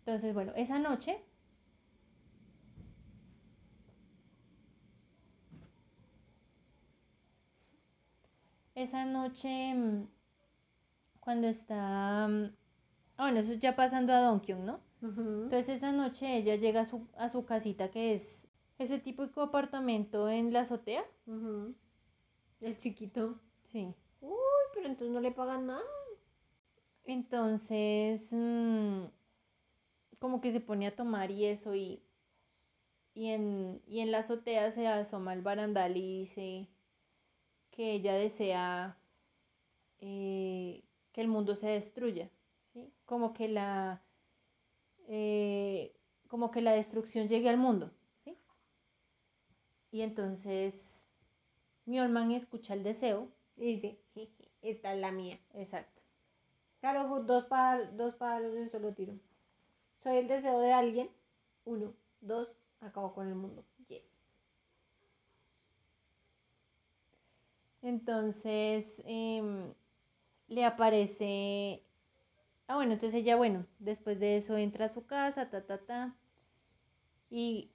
Entonces, 0.00 0.34
bueno, 0.34 0.52
esa 0.54 0.78
noche... 0.78 1.18
Esa 8.76 9.04
noche, 9.04 9.74
mm, 9.74 10.06
cuando 11.20 11.48
está... 11.48 12.28
mm, 12.28 12.54
Ah, 13.18 13.24
bueno, 13.24 13.40
eso 13.40 13.54
ya 13.54 13.74
pasando 13.74 14.12
a 14.12 14.20
Donkyung, 14.20 14.64
¿no? 14.64 14.80
Entonces 15.02 15.68
esa 15.70 15.90
noche 15.92 16.36
ella 16.36 16.56
llega 16.56 16.82
a 16.82 16.84
su, 16.84 17.06
a 17.16 17.30
su 17.30 17.46
casita 17.46 17.90
que 17.90 18.12
es 18.14 18.46
ese 18.78 18.98
típico 18.98 19.40
apartamento 19.42 20.28
en 20.28 20.52
la 20.52 20.60
azotea. 20.60 21.02
El 22.60 22.76
chiquito. 22.76 23.40
Sí. 23.62 23.94
Uy, 24.20 24.36
pero 24.74 24.86
entonces 24.88 25.14
no 25.14 25.20
le 25.20 25.30
pagan 25.32 25.66
nada. 25.66 25.82
Entonces, 27.04 28.28
mm, 28.32 29.04
como 30.18 30.40
que 30.42 30.52
se 30.52 30.60
pone 30.60 30.86
a 30.86 30.94
tomar 30.94 31.30
y 31.30 31.46
eso 31.46 31.74
y, 31.74 32.02
y, 33.14 33.28
en, 33.30 33.82
y 33.86 34.00
en 34.00 34.12
la 34.12 34.18
azotea 34.18 34.70
se 34.70 34.86
asoma 34.86 35.32
el 35.32 35.42
barandal 35.42 35.96
y 35.96 36.20
dice 36.20 36.68
que 37.76 37.92
ella 37.92 38.14
desea 38.14 38.96
eh, 40.00 40.82
que 41.12 41.20
el 41.20 41.28
mundo 41.28 41.54
se 41.56 41.68
destruya, 41.68 42.30
¿sí? 42.72 42.90
Como 43.04 43.32
que 43.34 43.48
la, 43.48 44.02
eh, 45.08 45.94
como 46.28 46.50
que 46.50 46.60
la 46.60 46.72
destrucción 46.72 47.28
llegue 47.28 47.48
al 47.48 47.56
mundo, 47.56 47.90
¿sí? 48.24 48.36
Y 49.90 50.02
entonces 50.02 51.10
Mjolman 51.86 52.32
escucha 52.32 52.74
el 52.74 52.84
deseo, 52.84 53.28
Y 53.56 53.66
dice, 53.74 53.98
"Jeje, 54.14 54.50
esta 54.62 54.94
es 54.94 55.00
la 55.00 55.12
mía. 55.12 55.38
exacto. 55.54 56.02
Claro, 56.80 57.08
dos 57.24 57.48
dos 57.94 58.14
pájaros 58.16 58.54
de 58.54 58.62
un 58.62 58.70
solo 58.70 58.94
tiro. 58.94 59.14
Soy 59.98 60.16
el 60.18 60.28
deseo 60.28 60.60
de 60.60 60.72
alguien. 60.72 61.10
Uno, 61.66 61.94
dos, 62.20 62.48
acabo 62.80 63.14
con 63.14 63.28
el 63.28 63.34
mundo. 63.36 63.64
Entonces 67.82 69.02
em, 69.06 69.72
le 70.48 70.64
aparece. 70.64 71.82
Ah, 72.68 72.76
bueno, 72.76 72.92
entonces 72.94 73.20
ella, 73.22 73.36
bueno, 73.36 73.66
después 73.78 74.18
de 74.20 74.36
eso 74.36 74.56
entra 74.56 74.86
a 74.86 74.88
su 74.90 75.06
casa, 75.06 75.50
ta, 75.50 75.66
ta, 75.66 75.78
ta. 75.78 76.16
Y. 77.30 77.70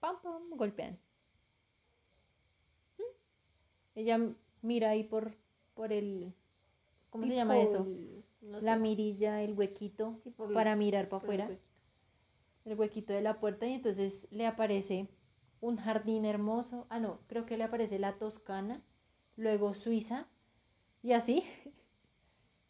Pam, 0.00 0.16
pam, 0.22 0.50
golpean. 0.56 0.98
¿Mm? 2.98 3.02
Ella 3.96 4.20
mira 4.62 4.90
ahí 4.90 5.04
por, 5.04 5.36
por 5.74 5.92
el. 5.92 6.32
¿Cómo 7.10 7.26
se 7.26 7.34
llama 7.34 7.60
eso? 7.60 7.86
No 8.42 8.60
La 8.60 8.74
sé. 8.74 8.80
mirilla, 8.80 9.42
el 9.42 9.54
huequito, 9.54 10.20
Sí, 10.22 10.30
por 10.30 10.48
el- 10.48 10.54
para 10.54 10.76
mirar 10.76 11.08
para 11.08 11.18
el 11.18 11.22
afuera. 11.24 11.46
huequito. 11.46 11.66
el 12.66 12.74
huequito 12.78 13.12
de 13.12 13.22
la 13.22 13.38
puerta 13.40 13.66
y 13.66 13.74
entonces 13.74 14.26
le 14.30 14.46
aparece 14.46 15.08
un 15.60 15.76
jardín 15.76 16.24
hermoso. 16.24 16.86
Ah, 16.90 16.98
no, 17.00 17.20
creo 17.28 17.46
que 17.46 17.56
le 17.56 17.64
aparece 17.64 17.98
la 17.98 18.18
Toscana, 18.18 18.82
luego 19.36 19.74
Suiza 19.74 20.26
y 21.02 21.12
así. 21.12 21.44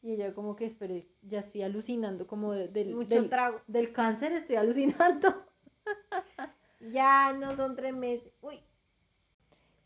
Y 0.02 0.12
ella 0.12 0.34
como 0.34 0.54
que, 0.54 0.66
espere, 0.66 1.08
ya 1.22 1.40
estoy 1.40 1.62
alucinando 1.62 2.28
como 2.28 2.52
de- 2.52 2.68
del, 2.68 2.94
Mucho 2.94 3.08
del, 3.16 3.28
trago. 3.28 3.60
del 3.66 3.92
cáncer, 3.92 4.30
estoy 4.32 4.56
alucinando. 4.56 5.44
Ya 6.92 7.32
no 7.32 7.56
son 7.56 7.74
tres 7.74 7.92
meses. 7.94 8.32
Uy. 8.42 8.60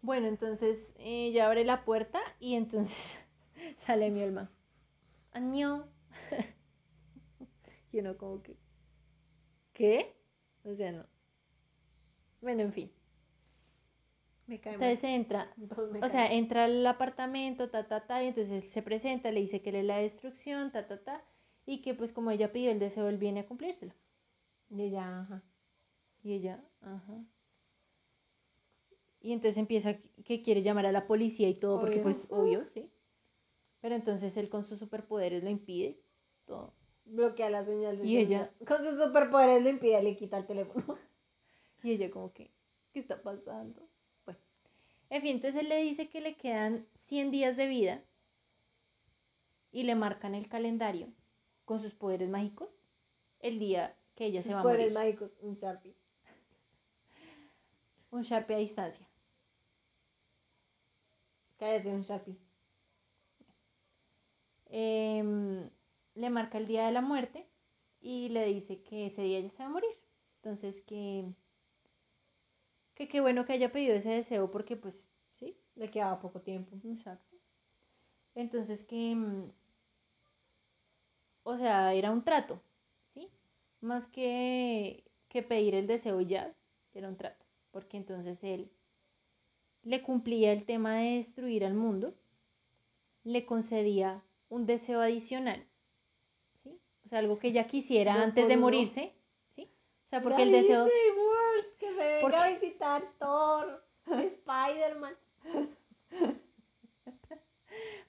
Bueno, 0.03 0.27
entonces 0.27 0.93
eh, 0.99 1.29
ella 1.29 1.47
abre 1.47 1.65
la 1.65 1.85
puerta 1.85 2.21
y 2.39 2.55
entonces 2.57 3.17
sale 3.77 4.11
mi 4.11 4.21
alma. 4.23 4.51
Año. 5.33 5.89
y 7.93 8.01
uno 8.01 8.19
como 8.19 8.43
que, 8.43 8.59
¿qué? 9.73 10.17
O 10.65 10.75
sea, 10.75 10.93
no. 10.93 11.07
Bueno, 12.41 12.63
en 12.63 12.73
fin. 12.73 12.93
Me 14.47 14.61
cae 14.61 14.73
Entonces 14.75 15.05
entra, 15.05 15.55
mal. 15.57 16.03
O 16.03 16.09
sea, 16.09 16.23
mal. 16.23 16.33
entra 16.33 16.65
al 16.65 16.85
apartamento, 16.87 17.71
ta, 17.71 17.87
ta, 17.87 18.07
ta, 18.07 18.23
y 18.23 18.29
entonces 18.29 18.65
él 18.65 18.69
se 18.69 18.83
presenta, 18.83 19.31
le 19.31 19.41
dice 19.41 19.63
que 19.63 19.71
él 19.71 19.77
es 19.77 19.85
la 19.85 19.99
destrucción, 19.99 20.73
ta, 20.73 20.87
ta, 20.87 21.03
ta, 21.03 21.25
y 21.67 21.83
que 21.83 21.95
pues 21.95 22.13
como 22.13 22.31
ella 22.31 22.53
pidió 22.53 22.71
el 22.71 22.79
deseo, 22.81 23.09
él 23.09 23.19
viene 23.19 23.41
a 23.41 23.47
cumplírselo. 23.47 23.93
Y 24.71 24.83
ella, 24.83 25.21
ajá. 25.21 25.43
Y 26.23 26.33
ella, 26.33 26.65
ajá. 26.81 27.25
Y 29.21 29.33
entonces 29.33 29.59
empieza 29.59 29.99
que- 30.25 30.43
quiere 30.43 30.63
llamar 30.63 30.87
a 30.87 30.93
la 30.93 31.07
policía 31.07 31.49
y 31.49 31.55
todo, 31.55 31.79
porque 31.81 32.01
pues 32.01 32.27
obvio, 32.31 32.65
sí. 32.73 32.91
Pero 33.81 33.95
entonces 33.95 34.37
él 34.37 34.49
con 34.49 34.65
sus 34.65 34.79
superpoderes 34.79 35.45
lo 35.45 35.51
impide, 35.51 36.01
todo. 36.47 36.75
Bloquea 37.05 37.51
la 37.51 37.65
señal 37.65 37.99
de 37.99 38.07
Y 38.07 38.17
ella-. 38.19 38.51
Con 38.67 38.79
sus 38.79 38.99
superpoderes 39.03 39.63
lo 39.63 39.69
impide, 39.69 40.03
le 40.03 40.17
quita 40.17 40.39
el 40.39 40.47
teléfono. 40.47 40.99
Y 41.83 41.93
ella 41.93 42.11
como 42.11 42.33
que, 42.33 42.51
¿qué 42.93 43.01
está 43.01 43.23
pasando? 43.23 43.89
Bueno, 44.25 44.41
en 45.11 45.23
fin, 45.23 45.37
entonces 45.37 45.61
él 45.63 45.69
le 45.69 45.83
dice 45.83 46.09
que 46.09 46.21
le 46.21 46.37
quedan 46.37 46.87
100 46.95 47.31
días 47.31 47.57
de 47.57 47.67
vida 47.67 48.03
y 49.73 49.83
le 49.85 49.95
marcan 49.95 50.35
el 50.35 50.49
calendario 50.49 51.09
con 51.65 51.81
sus 51.81 51.95
poderes 51.95 52.29
mágicos 52.29 52.69
el 53.41 53.59
día 53.59 53.97
que 54.15 54.27
ella 54.27 54.43
se 54.43 54.53
va 54.55 54.61
a 54.61 54.63
Poderes 54.63 54.93
morir. 54.93 54.93
mágicos, 54.93 55.33
un 55.41 55.55
Sharpie. 55.57 55.95
Un 58.13 58.23
Sharpie 58.23 58.57
a 58.57 58.59
distancia. 58.59 59.07
Cállate, 61.59 61.89
un 61.91 62.03
Sharpie. 62.03 62.37
Em, 64.67 65.71
le 66.15 66.31
marca 66.31 66.59
el 66.59 66.67
día 66.67 66.87
de 66.87 66.93
la 66.93 67.01
muerte 67.01 67.49
y 68.01 68.29
le 68.31 68.47
dice 68.47 68.83
que 68.83 69.07
ese 69.07 69.23
día 69.23 69.39
ella 69.39 69.51
se 69.51 69.63
va 69.63 69.67
a 69.69 69.73
morir. 69.73 69.91
Entonces 70.37 70.81
que 70.83 71.33
que 73.01 73.09
qué 73.09 73.23
bueno 73.23 73.47
que 73.47 73.55
haya 73.55 73.73
pedido 73.73 73.95
ese 73.95 74.11
deseo 74.11 74.51
porque 74.51 74.77
pues 74.77 75.09
sí, 75.39 75.57
Le 75.75 75.91
quedaba 75.91 76.21
poco 76.21 76.43
tiempo. 76.43 76.77
Exacto. 76.85 77.35
Entonces 78.35 78.83
que, 78.83 79.15
mm, 79.17 79.51
o 81.45 81.57
sea, 81.57 81.95
era 81.95 82.11
un 82.11 82.23
trato, 82.23 82.61
¿sí? 83.15 83.31
Más 83.81 84.07
que, 84.07 85.03
que 85.31 85.43
pedir 85.43 85.75
el 85.77 85.87
deseo 85.87 86.21
ya, 86.21 86.55
era 86.93 87.09
un 87.09 87.17
trato, 87.17 87.47
porque 87.71 87.97
entonces 87.97 88.45
él 88.45 88.71
le 89.83 90.03
cumplía 90.03 90.53
el 90.53 90.67
tema 90.67 90.97
de 90.97 91.17
destruir 91.17 91.65
al 91.65 91.73
mundo, 91.73 92.15
le 93.25 93.47
concedía 93.47 94.23
un 94.51 94.67
deseo 94.67 95.01
adicional, 95.01 95.65
¿sí? 96.63 96.79
O 97.07 97.09
sea, 97.09 97.21
algo 97.21 97.39
que 97.39 97.49
ella 97.49 97.67
quisiera 97.67 98.23
antes 98.23 98.47
de 98.47 98.59
morirse, 98.59 99.15
sea, 100.11 100.21
porque 100.23 100.43
el 100.43 100.53
deseo... 100.53 100.87
Que 101.79 101.91
me 101.93 101.97
venga 101.97 102.21
Porque- 102.21 102.37
a 102.37 102.49
visitar 102.49 103.03
Thor, 103.19 103.85
Spider-Man. 104.07 105.15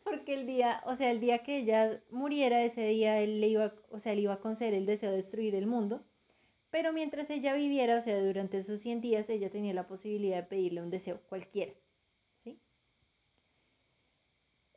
Porque 0.03 0.33
el 0.33 0.47
día, 0.47 0.81
o 0.85 0.95
sea, 0.95 1.11
el 1.11 1.19
día 1.19 1.43
que 1.43 1.57
ella 1.57 2.01
muriera, 2.09 2.63
ese 2.63 2.85
día 2.87 3.19
él 3.19 3.39
le 3.39 3.47
iba, 3.47 3.73
o 3.91 3.99
sea, 3.99 4.13
él 4.13 4.19
iba 4.19 4.33
a 4.33 4.39
conceder 4.39 4.73
el 4.73 4.85
deseo 4.87 5.11
de 5.11 5.17
destruir 5.17 5.53
el 5.55 5.67
mundo. 5.67 6.03
Pero 6.71 6.91
mientras 6.91 7.29
ella 7.29 7.53
viviera, 7.53 7.97
o 7.99 8.01
sea, 8.01 8.19
durante 8.21 8.57
esos 8.57 8.81
100 8.81 9.01
días, 9.01 9.29
ella 9.29 9.49
tenía 9.49 9.73
la 9.73 9.87
posibilidad 9.87 10.37
de 10.37 10.43
pedirle 10.43 10.81
un 10.81 10.89
deseo, 10.89 11.21
cualquiera. 11.29 11.73
¿Sí? 12.43 12.59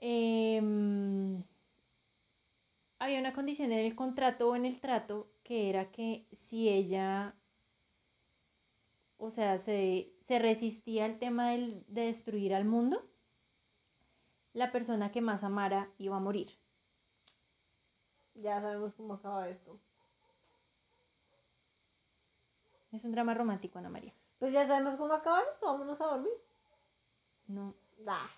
Em, 0.01 1.43
había 2.99 3.19
una 3.21 3.33
condición 3.33 3.73
en 3.73 3.79
el 3.79 3.95
contrato 3.95 4.51
o 4.51 4.57
en 4.57 4.67
el 4.67 4.81
trato 4.81 5.31
que 5.44 5.68
era 5.70 5.90
que 5.92 6.26
si 6.33 6.68
ella, 6.68 7.35
o 9.18 9.30
sea, 9.30 9.59
se, 9.59 10.12
se 10.20 10.38
resistía 10.38 11.04
al 11.04 11.18
tema 11.18 11.50
del- 11.50 11.85
de 11.88 12.02
destruir 12.07 12.54
al 12.54 12.64
mundo, 12.64 13.02
la 14.54 14.72
persona 14.72 15.11
que 15.12 15.20
más 15.20 15.44
amara 15.44 15.90
iba 15.98 16.16
a 16.16 16.20
morir. 16.20 16.48
Ya 18.35 18.61
sabemos 18.61 18.94
cómo 18.94 19.14
acaba 19.14 19.48
esto. 19.48 19.78
Es 22.92 23.04
un 23.04 23.12
drama 23.12 23.35
romántico, 23.35 23.78
Ana 23.78 23.90
María. 23.90 24.12
Pues 24.38 24.52
ya 24.52 24.66
sabemos 24.66 24.96
cómo 24.96 25.12
acaba 25.14 25.40
esto, 25.40 25.66
vámonos 25.66 26.00
a 26.00 26.07
dormir. 26.07 26.33
No. 27.48 27.74
Ah, 28.07 28.28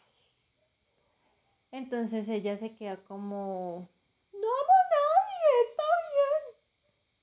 Entonces 1.73 2.29
ella 2.29 2.57
se 2.57 2.75
queda 2.75 2.97
como, 3.05 3.89
no 4.33 4.39
amo 4.39 4.73
a 4.73 4.85
nadie, 4.95 5.71
está 5.71 5.83
bien. 6.13 6.57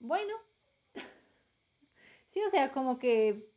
Bueno. 0.03 0.35
sí, 2.27 2.41
o 2.45 2.49
sea, 2.51 2.71
como 2.71 2.99
que 2.99 3.49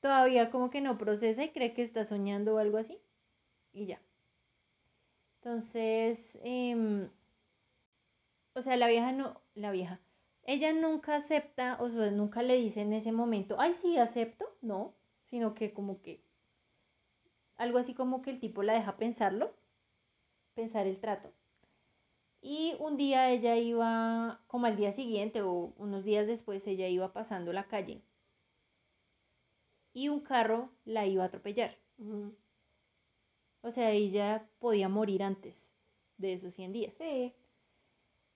todavía 0.00 0.50
como 0.50 0.70
que 0.70 0.80
no 0.80 0.98
procesa 0.98 1.44
y 1.44 1.52
cree 1.52 1.74
que 1.74 1.82
está 1.82 2.04
soñando 2.04 2.56
o 2.56 2.58
algo 2.58 2.78
así. 2.78 2.98
Y 3.72 3.86
ya. 3.86 4.02
Entonces, 5.36 6.38
em, 6.42 7.10
o 8.54 8.62
sea, 8.62 8.76
la 8.76 8.88
vieja 8.88 9.12
no, 9.12 9.40
la 9.54 9.70
vieja, 9.70 10.00
ella 10.44 10.72
nunca 10.72 11.16
acepta, 11.16 11.76
o 11.80 11.88
sea, 11.90 12.10
nunca 12.10 12.42
le 12.42 12.56
dice 12.56 12.80
en 12.82 12.92
ese 12.92 13.12
momento, 13.12 13.56
ay, 13.58 13.74
sí, 13.74 13.98
acepto, 13.98 14.46
no, 14.60 14.94
sino 15.24 15.54
que 15.54 15.72
como 15.72 16.00
que, 16.00 16.24
algo 17.56 17.78
así 17.78 17.94
como 17.94 18.22
que 18.22 18.30
el 18.30 18.40
tipo 18.40 18.62
la 18.62 18.74
deja 18.74 18.96
pensarlo, 18.96 19.54
pensar 20.54 20.86
el 20.86 21.00
trato. 21.00 21.32
Y 22.42 22.76
un 22.78 22.98
día 22.98 23.30
ella 23.30 23.56
iba, 23.56 24.44
como 24.46 24.66
al 24.66 24.76
día 24.76 24.92
siguiente 24.92 25.40
o 25.40 25.72
unos 25.78 26.04
días 26.04 26.26
después, 26.26 26.66
ella 26.66 26.86
iba 26.88 27.14
pasando 27.14 27.54
la 27.54 27.68
calle 27.68 28.02
y 29.94 30.08
un 30.10 30.20
carro 30.20 30.70
la 30.84 31.06
iba 31.06 31.22
a 31.22 31.26
atropellar. 31.26 31.78
O 33.62 33.70
sea, 33.72 33.90
ella 33.92 34.50
podía 34.58 34.88
morir 34.88 35.22
antes 35.22 35.74
de 36.18 36.32
esos 36.34 36.54
100 36.54 36.72
días. 36.72 36.94
Sí, 36.94 37.32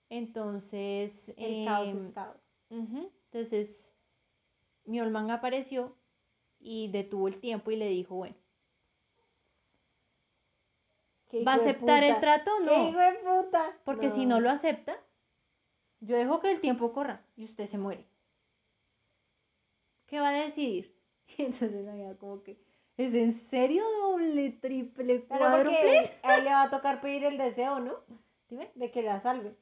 Entonces, 0.09 1.33
el 1.37 1.63
caos 1.63 1.93
em, 1.93 1.97
es 2.07 2.09
caos. 2.13 2.41
ujú, 2.69 3.11
entonces, 3.25 3.95
Miolman 4.85 5.31
apareció 5.31 5.95
y 6.59 6.89
detuvo 6.89 7.27
el 7.27 7.39
tiempo 7.39 7.71
y 7.71 7.75
le 7.77 7.89
dijo, 7.89 8.15
bueno, 8.15 8.35
¿va 11.45 11.53
a 11.53 11.55
aceptar 11.55 12.03
el 12.03 12.19
trato 12.19 12.51
o 12.55 12.59
¡Qué 12.59 12.65
no? 12.65 12.89
hijo 12.89 12.99
de 12.99 13.13
puta! 13.13 13.77
Porque 13.83 14.09
si 14.09 14.25
no 14.25 14.39
lo 14.39 14.49
acepta, 14.49 14.97
yo 15.99 16.15
dejo 16.15 16.39
que 16.39 16.51
el 16.51 16.59
tiempo 16.59 16.93
corra 16.93 17.25
y 17.35 17.45
usted 17.45 17.65
se 17.65 17.77
muere. 17.77 18.05
¿Qué 20.05 20.19
va 20.19 20.29
a 20.29 20.43
decidir? 20.43 20.95
Y 21.37 21.43
entonces 21.43 21.85
la 21.85 22.15
como 22.15 22.41
que, 22.41 22.57
¿es 22.95 23.13
en 23.13 23.33
serio 23.33 23.83
doble, 24.01 24.51
triple, 24.51 25.23
cuádruple? 25.25 25.77
porque 25.77 26.19
a 26.23 26.37
él 26.37 26.43
le 26.45 26.49
va 26.51 26.63
a 26.63 26.69
tocar 26.71 27.01
pedir 27.01 27.25
el 27.25 27.37
deseo, 27.37 27.79
¿no? 27.79 27.95
Dime. 28.49 28.71
De 28.75 28.91
que 28.91 29.01
la 29.03 29.19
salve. 29.19 29.57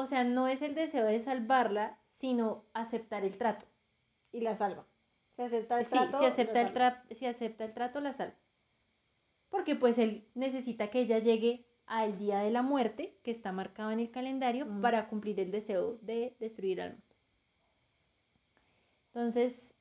O 0.00 0.06
sea, 0.06 0.24
no 0.24 0.48
es 0.48 0.62
el 0.62 0.74
deseo 0.74 1.04
de 1.04 1.20
salvarla, 1.20 1.98
sino 2.06 2.64
aceptar 2.72 3.22
el 3.24 3.36
trato. 3.36 3.66
Y 4.32 4.40
la 4.40 4.54
salva. 4.54 4.86
Si 5.36 5.42
acepta 5.42 5.78
el 5.78 5.84
Sí, 5.86 5.90
trato. 5.92 6.18
si 6.18 6.24
acepta 6.24 6.54
la 6.54 6.60
el 6.62 6.66
salva. 6.68 7.04
tra- 7.04 7.14
si 7.14 7.26
acepta 7.26 7.64
el 7.64 7.74
trato, 7.74 8.00
la 8.00 8.12
salva. 8.14 8.36
Porque 9.50 9.74
pues 9.76 9.98
él 9.98 10.26
necesita 10.34 10.90
que 10.90 11.00
ella 11.00 11.18
llegue 11.18 11.66
al 11.86 12.16
día 12.18 12.38
de 12.38 12.50
la 12.50 12.62
muerte, 12.62 13.18
que 13.22 13.30
está 13.30 13.52
marcado 13.52 13.90
en 13.90 14.00
el 14.00 14.10
calendario, 14.10 14.64
Ujú. 14.64 14.80
para 14.80 15.08
cumplir 15.08 15.38
el 15.40 15.50
deseo 15.50 15.98
de 16.02 16.34
destruir 16.40 16.80
al 16.80 16.92
mundo. 16.92 17.04
Entonces, 19.12 19.74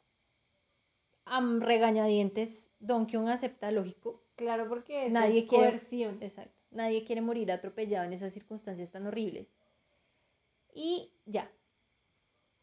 a 1.25 1.39
regañadientes, 1.60 2.71
Don 2.79 3.05
Kyung 3.05 3.29
acepta, 3.29 3.71
lógico. 3.71 4.23
Claro, 4.36 4.67
porque 4.67 5.05
eso 5.05 5.13
Nadie 5.13 5.41
es 5.41 5.49
quiere- 5.49 5.69
coerción. 5.69 6.17
Exacto. 6.21 6.55
Nadie 6.71 7.03
quiere 7.05 7.21
morir 7.21 7.51
atropellado 7.51 8.05
en 8.05 8.13
esas 8.13 8.34
circunstancias 8.34 8.91
tan 8.91 9.05
horribles. 9.08 9.47
Y 10.73 11.12
ya. 11.25 11.51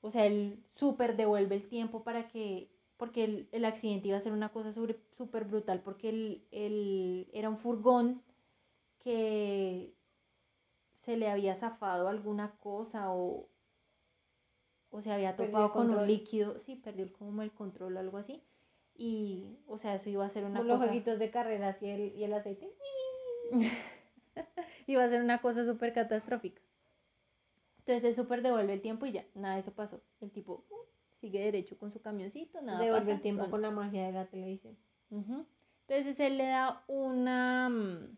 O 0.01 0.11
sea, 0.11 0.27
él 0.27 0.65
súper 0.75 1.17
devuelve 1.17 1.55
el 1.57 1.69
tiempo 1.69 2.03
para 2.03 2.29
que. 2.29 2.71
Porque 2.97 3.25
el, 3.25 3.49
el 3.53 3.65
accidente 3.65 4.09
iba 4.09 4.17
a 4.17 4.21
ser 4.21 4.33
una 4.33 4.51
cosa 4.51 4.73
súper 4.73 5.45
brutal. 5.45 5.83
Porque 5.83 6.09
el, 6.09 6.47
el- 6.51 7.29
era 7.33 7.51
un 7.51 7.59
furgón 7.59 8.23
que 8.99 9.95
se 10.97 11.17
le 11.17 11.29
había 11.31 11.55
zafado 11.55 12.09
alguna 12.09 12.57
cosa 12.59 13.13
o. 13.13 13.49
O 14.91 15.01
se 15.01 15.13
había 15.13 15.37
topado 15.37 15.73
con 15.73 15.91
un 15.91 16.07
líquido. 16.07 16.59
Sí, 16.65 16.77
perdió 16.77 17.13
como 17.13 17.43
el 17.43 17.53
control 17.53 17.97
o 17.97 18.01
algo 18.01 18.19
así. 18.19 18.43
Y, 18.95 19.59
o 19.67 19.79
sea, 19.79 19.95
eso 19.95 20.09
iba 20.09 20.25
a 20.25 20.31
ser 20.31 20.45
una 20.45 20.63
los 20.63 20.79
cosa. 20.79 20.87
jueguitos 20.87 21.19
de 21.19 21.31
carreras 21.31 21.83
y 21.83 21.89
el, 21.91 22.17
y 22.17 22.25
el 22.25 22.33
aceite. 22.33 22.69
iba 24.87 25.05
a 25.05 25.09
ser 25.09 25.23
una 25.23 25.41
cosa 25.41 25.65
súper 25.65 25.93
catastrófica. 25.93 26.63
Entonces 27.87 28.03
él 28.05 28.15
súper 28.17 28.43
devuelve 28.43 28.73
el 28.73 28.81
tiempo 28.83 29.07
y 29.07 29.13
ya, 29.13 29.25
nada 29.35 29.55
de 29.55 29.61
eso 29.61 29.73
pasó. 29.73 30.01
El 30.21 30.33
tipo 30.33 30.65
uh, 30.71 30.75
sigue 31.21 31.39
derecho 31.45 31.79
con 31.79 31.93
su 31.93 32.03
camioncito, 32.03 32.61
nada 32.61 32.81
Devuelve 32.81 33.01
pasa, 33.07 33.13
el 33.13 33.21
tiempo 33.23 33.43
todo- 33.45 33.51
con 33.53 33.63
la 33.63 33.71
magia 33.71 34.07
de 34.07 34.13
la 34.13 34.27
televisión. 34.27 34.77
Ujú. 35.11 35.47
Entonces 35.87 36.19
él 36.19 36.37
le 36.37 36.47
da 36.47 36.83
una 36.89 37.69
mm, 37.69 38.17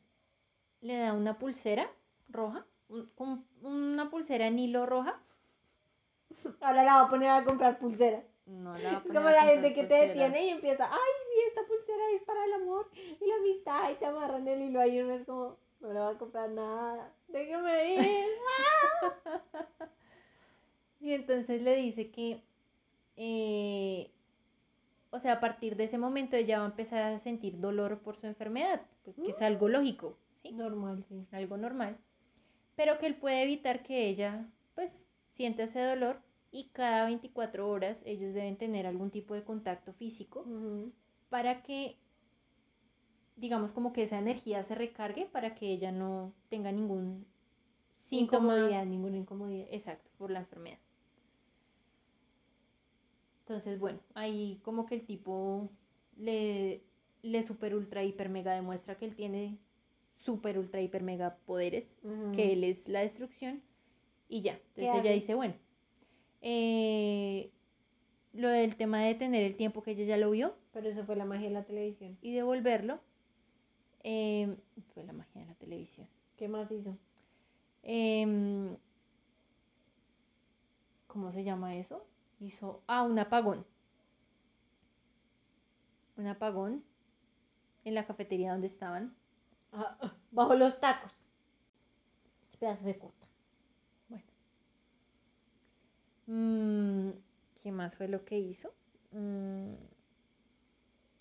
le 0.81 0.97
da 0.97 1.13
una 1.13 1.39
pulsera 1.39 1.91
roja, 2.31 2.65
un- 2.89 3.11
como 3.15 3.45
una 3.61 4.09
pulsera 4.09 4.47
en 4.47 4.59
hilo 4.59 4.87
roja. 4.87 5.21
Ahora 6.63 6.83
la 6.85 6.95
va 6.95 7.01
a 7.03 7.11
poner 7.11 7.29
a 7.29 7.45
comprar 7.45 7.79
pulseras. 7.79 8.25
No 8.47 8.73
la 8.79 8.83
va 8.85 8.89
a 8.89 8.93
Es 8.99 9.03
poner 9.03 9.17
como 9.17 9.29
a 9.29 9.33
la 9.33 9.43
gente 9.43 9.75
que 9.75 9.85
te 9.85 9.95
detiene 10.07 10.47
y 10.47 10.49
empieza, 10.49 10.89
ay, 10.91 10.99
sí, 10.99 11.41
esta 11.49 11.61
pulsera 11.67 12.03
es 12.15 12.23
para 12.23 12.43
el 12.47 12.55
amor 12.55 12.91
y 12.95 13.27
la 13.27 13.35
amistad 13.37 13.91
y 13.91 13.95
te 13.97 14.07
amarran 14.07 14.49
el 14.49 14.63
hilo 14.63 14.81
ahí 14.81 14.99
uno 15.01 15.13
es 15.13 15.27
como, 15.27 15.59
no 15.81 15.93
le 15.93 15.99
va 16.01 16.11
a 16.11 16.19
comprar 16.19 16.51
nada, 16.51 17.13
déjame 17.29 17.95
ir. 17.95 18.27
Y 21.01 21.13
entonces 21.13 21.63
le 21.63 21.77
dice 21.77 22.11
que, 22.11 22.43
eh, 23.17 24.11
o 25.11 25.21
sea, 25.21 25.35
a 25.35 25.41
partir 25.41 25.77
de 25.77 25.85
ese 25.85 25.99
momento 25.99 26.37
ella 26.37 26.59
va 26.59 26.65
a 26.65 26.69
empezar 26.69 27.03
a 27.03 27.19
sentir 27.19 27.61
dolor 27.61 28.01
por 28.01 28.17
su 28.17 28.27
enfermedad, 28.27 28.83
pues 29.05 29.17
que 29.17 29.31
es 29.31 29.41
algo 29.41 29.69
lógico, 29.69 30.19
¿sí? 30.43 30.53
Normal, 30.53 31.05
sí. 31.09 31.27
Algo 31.31 31.57
normal. 31.57 31.97
Pero 32.77 32.99
que 32.99 33.07
él 33.07 33.17
puede 33.17 33.43
evitar 33.43 33.83
que 33.83 34.09
ella, 34.09 34.49
pues, 34.75 35.07
sienta 35.31 35.65
ese 35.65 35.81
dolor 35.83 36.21
y 36.51 36.71
cada 36.71 37.05
24 37.07 37.69
horas 37.69 38.03
ellos 38.07 38.35
deben 38.35 38.57
tener 38.57 38.87
algún 38.87 39.11
tipo 39.11 39.35
de 39.35 39.45
contacto 39.45 39.93
físico 39.93 40.45
para 41.29 41.63
que, 41.63 41.97
digamos, 43.39 43.71
como 43.73 43.93
que 43.93 44.03
esa 44.03 44.19
energía 44.19 44.63
se 44.63 44.75
recargue 44.75 45.27
para 45.27 45.55
que 45.55 45.71
ella 45.73 45.93
no 45.93 46.33
tenga 46.49 46.73
ningún 46.73 47.27
síntoma. 48.01 48.55
Incomodidad, 48.57 48.87
ninguna 48.87 49.17
incomodidad. 49.17 49.67
Exacto, 49.71 50.11
por 50.19 50.31
la 50.31 50.41
enfermedad. 50.41 50.79
Entonces, 53.41 53.79
bueno, 53.79 54.01
ahí 54.15 54.61
como 54.63 54.85
que 54.87 54.97
el 54.97 55.07
tipo 55.07 55.71
le, 56.17 56.83
le 57.23 57.43
super 57.43 57.75
ultra 57.75 58.05
hiper 58.05 58.29
mega 58.29 58.53
demuestra 58.55 58.97
que 58.97 59.07
él 59.07 59.15
tiene 59.15 59.59
super 60.17 60.59
ultra 60.59 60.83
hiper 60.83 61.03
mega 61.03 61.37
poderes, 61.47 61.97
que 62.35 62.53
él 62.53 62.65
es 62.65 62.89
la 62.89 63.01
destrucción 63.01 63.63
y 64.29 64.43
ya. 64.43 64.61
Entonces 64.75 64.95
ella 65.01 65.01
hace? 65.01 65.15
dice, 65.15 65.35
bueno, 65.35 65.55
eh, 66.43 67.51
lo 68.33 68.49
del 68.49 68.77
tema 68.77 69.03
de 69.03 69.15
tener 69.15 69.45
el 69.45 69.57
tiempo 69.57 69.83
que 69.83 69.93
ella 69.93 70.05
ya 70.05 70.17
lo 70.17 70.31
vio 70.31 70.55
Pero 70.73 70.89
eso 70.89 71.05
fue 71.05 71.17
la 71.17 71.25
magia 71.25 71.49
de 71.49 71.55
la 71.55 71.65
televisión. 71.65 72.19
y 72.21 72.33
devolverlo, 72.35 73.01
eh, 74.03 74.57
fue 74.95 75.05
la 75.05 75.13
magia 75.13 75.43
de 75.43 75.47
la 75.49 75.55
televisión. 75.55 76.09
¿Qué 76.37 76.49
más 76.49 76.71
hizo? 76.71 76.97
Em, 77.83 78.77
¿Cómo 81.07 81.33
se 81.33 81.43
llama 81.45 81.77
eso? 81.77 82.07
Hizo. 82.41 82.83
Ah, 82.87 83.03
un 83.03 83.19
apagón. 83.19 83.67
Un 86.17 86.27
apagón 86.27 86.85
en 87.85 87.95
la 87.95 88.07
cafetería 88.07 88.53
donde 88.53 88.67
estaban. 88.67 89.15
Ah, 89.73 89.99
bajo 90.31 90.55
los 90.55 90.79
tacos. 90.81 91.13
Ese 92.49 92.59
pedazo 92.59 92.85
se 92.85 92.99
corta. 92.99 93.27
Bueno. 94.09 94.25
Mm, 96.27 97.11
¿Qué 97.63 97.73
más 97.73 97.97
fue 97.97 98.09
lo 98.09 98.25
que 98.25 98.39
hizo? 98.39 98.73
Mm, 99.13 99.75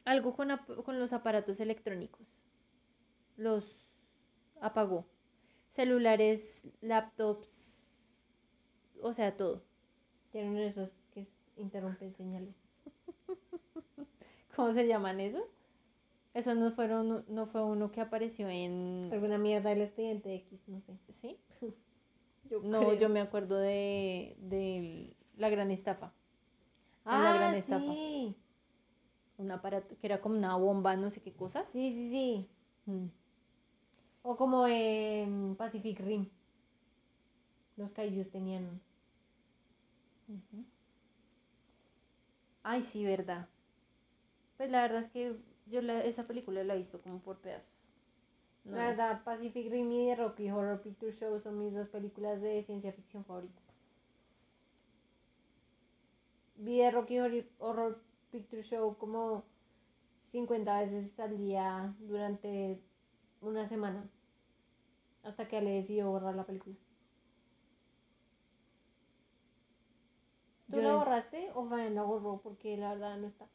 algo 0.05 0.35
con, 0.35 0.49
con 0.83 0.99
los 0.99 1.13
aparatos 1.13 1.59
electrónicos. 1.59 2.27
Los 3.37 3.63
apagó. 4.61 5.05
Celulares, 5.69 6.63
laptops, 6.81 7.83
o 9.01 9.13
sea, 9.13 9.35
todo. 9.37 9.61
Tienen 10.31 10.57
esos 10.57 10.89
que 11.13 11.27
interrumpen 11.57 12.13
señales. 12.15 12.55
¿Cómo 14.55 14.73
se 14.73 14.87
llaman 14.87 15.19
esos? 15.19 15.43
Eso 16.33 16.53
no 16.55 16.71
fueron, 16.71 17.25
no 17.27 17.47
fue 17.47 17.63
uno 17.63 17.91
que 17.91 18.01
apareció 18.01 18.47
en. 18.49 19.09
Alguna 19.11 19.37
mierda 19.37 19.69
del 19.71 19.81
expediente 19.81 20.33
X, 20.35 20.59
no 20.67 20.81
sé. 20.81 20.93
¿Sí? 21.09 21.37
Yo 22.49 22.61
No, 22.63 22.79
creo. 22.79 22.93
yo 22.93 23.09
me 23.09 23.19
acuerdo 23.19 23.57
de, 23.57 24.35
de 24.39 25.13
la 25.37 25.49
gran 25.49 25.71
estafa. 25.71 26.13
Ah, 27.05 27.23
la 27.23 27.33
gran 27.33 27.55
estafa. 27.55 27.93
sí. 27.93 28.35
Un 29.37 29.51
aparato 29.51 29.95
que 29.97 30.07
era 30.07 30.19
como 30.21 30.35
una 30.37 30.55
bomba, 30.57 30.95
no 30.97 31.09
sé 31.09 31.21
qué 31.21 31.31
cosas. 31.33 31.67
Sí, 31.69 31.91
sí, 31.93 32.09
sí. 32.09 32.49
Mm. 32.85 33.07
O 34.29 34.31
como 34.41 34.59
en 34.67 35.55
Pacific 35.61 35.97
Rim. 36.07 36.23
Los 37.77 37.91
kaijus 37.93 38.29
tenían. 38.29 38.65
Ay, 42.63 42.83
sí, 42.83 43.03
verdad. 43.05 43.47
Pues 44.57 44.69
la 44.69 44.81
verdad 44.81 44.99
es 45.01 45.09
que 45.09 45.35
yo 45.67 45.81
la- 45.81 46.01
esa 46.01 46.27
película 46.27 46.63
la 46.63 46.73
he 46.75 46.77
visto 46.77 47.01
como 47.01 47.19
por 47.19 47.37
pedazos. 47.39 47.71
no 48.65 48.75
La 48.75 48.91
es- 48.91 48.97
verdad, 48.97 49.23
Pacific 49.23 49.71
Rim 49.71 49.91
y 49.91 50.07
The 50.07 50.15
Rocky 50.15 50.49
Horror 50.51 50.81
Picture 50.81 51.11
Show 51.13 51.39
son 51.39 51.57
mis 51.59 51.73
dos 51.73 51.87
películas 51.87 52.41
de 52.41 52.61
ciencia 52.63 52.91
ficción 52.91 53.23
favoritas. 53.23 53.63
Vi 56.57 56.77
The 56.79 56.91
Rocky 56.91 57.17
Horror 57.59 58.01
Picture 58.31 58.61
Show 58.63 58.97
como 58.97 59.45
50 60.31 60.81
veces 60.81 61.17
al 61.19 61.37
día 61.37 61.95
durante 61.99 62.81
una 63.41 63.67
semana. 63.69 64.09
Hasta 65.27 65.47
que 65.47 65.61
le 65.61 65.71
decidió 65.71 66.09
borrar 66.09 66.35
la 66.35 66.45
película. 66.45 66.75
¿Tú 70.71 70.77
Yo 70.77 70.81
la 70.81 70.89
es- 70.89 70.95
borraste 70.95 71.51
o 71.53 71.65
Brian 71.65 71.95
la 71.95 72.03
borró? 72.03 72.39
Porque 72.41 72.77
la 72.77 72.89
verdad 72.93 73.17
no 73.17 73.27
está. 73.27 73.47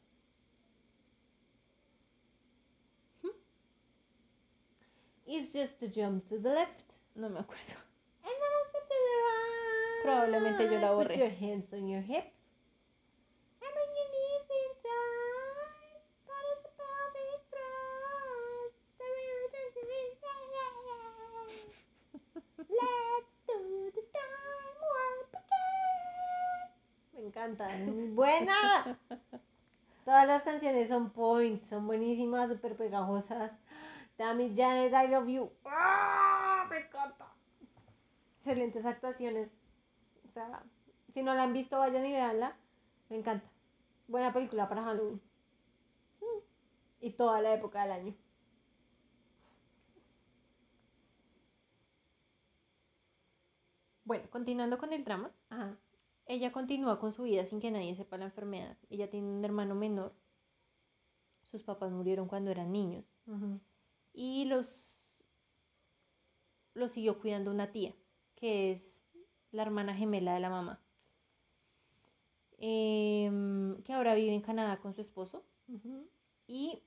It's 5.25 5.53
just 5.53 5.81
a 5.83 5.87
jump 5.87 6.27
to 6.27 6.37
the 6.37 6.49
left. 6.49 6.93
no 7.15 7.29
me 7.29 7.39
acuerdo. 7.39 7.75
And 8.23 8.33
then 8.41 8.53
a 8.59 8.69
step 8.69 8.87
to 8.89 8.95
the 9.07 9.15
right. 9.25 10.03
Probablemente 10.03 10.65
yo 10.65 10.79
la 10.79 10.91
borré. 10.91 11.07
Put 11.09 11.17
your 11.17 11.29
hands 11.29 11.73
on 11.73 11.87
your 11.87 12.01
hips. 12.01 12.42
Me 27.23 27.29
encanta, 27.29 27.69
buena. 28.09 28.99
Todas 30.03 30.27
las 30.27 30.43
canciones 30.43 30.89
son 30.89 31.11
point, 31.11 31.63
son 31.63 31.87
buenísimas, 31.87 32.49
súper 32.49 32.75
pegajosas. 32.75 33.53
Tammy 34.17 34.53
Janet, 34.53 34.91
I 34.91 35.07
love 35.07 35.29
you. 35.29 35.49
¡Ah! 35.63 36.67
Me 36.69 36.79
encanta. 36.79 37.33
Excelentes 38.39 38.85
actuaciones. 38.85 39.49
O 40.27 40.31
sea, 40.33 40.63
si 41.13 41.23
no 41.23 41.33
la 41.33 41.43
han 41.43 41.53
visto, 41.53 41.79
vayan 41.79 42.05
y 42.05 42.11
veanla. 42.11 42.57
Me 43.07 43.15
encanta. 43.15 43.49
Buena 44.09 44.33
película 44.33 44.67
para 44.67 44.83
Halloween. 44.83 45.21
Y 46.99 47.11
toda 47.11 47.41
la 47.41 47.53
época 47.53 47.83
del 47.83 47.91
año. 47.93 48.15
Bueno, 54.03 54.29
continuando 54.29 54.77
con 54.77 54.91
el 54.91 55.05
drama, 55.05 55.31
Ajá. 55.49 55.77
Ella 56.25 56.51
continúa 56.51 56.99
con 56.99 57.11
su 57.11 57.23
vida 57.23 57.45
sin 57.45 57.59
que 57.59 57.71
nadie 57.71 57.95
sepa 57.95 58.17
la 58.17 58.25
enfermedad. 58.25 58.77
Ella 58.89 59.09
tiene 59.09 59.27
un 59.27 59.43
hermano 59.43 59.75
menor. 59.75 60.13
Sus 61.51 61.63
papás 61.63 61.91
murieron 61.91 62.27
cuando 62.27 62.51
eran 62.51 62.71
niños. 62.71 63.05
Y 64.13 64.45
los, 64.45 64.91
los 66.73 66.91
siguió 66.91 67.19
cuidando 67.19 67.51
una 67.51 67.71
tía, 67.71 67.93
que 68.35 68.71
es 68.71 69.05
la 69.51 69.63
hermana 69.63 69.95
gemela 69.95 70.33
de 70.33 70.39
la 70.39 70.49
mamá. 70.49 70.81
Em, 72.57 73.81
que 73.83 73.93
ahora 73.93 74.15
vive 74.15 74.33
en 74.33 74.41
Canadá 74.41 74.79
con 74.79 74.93
su 74.93 75.01
esposo. 75.01 75.45
Y 76.47 76.83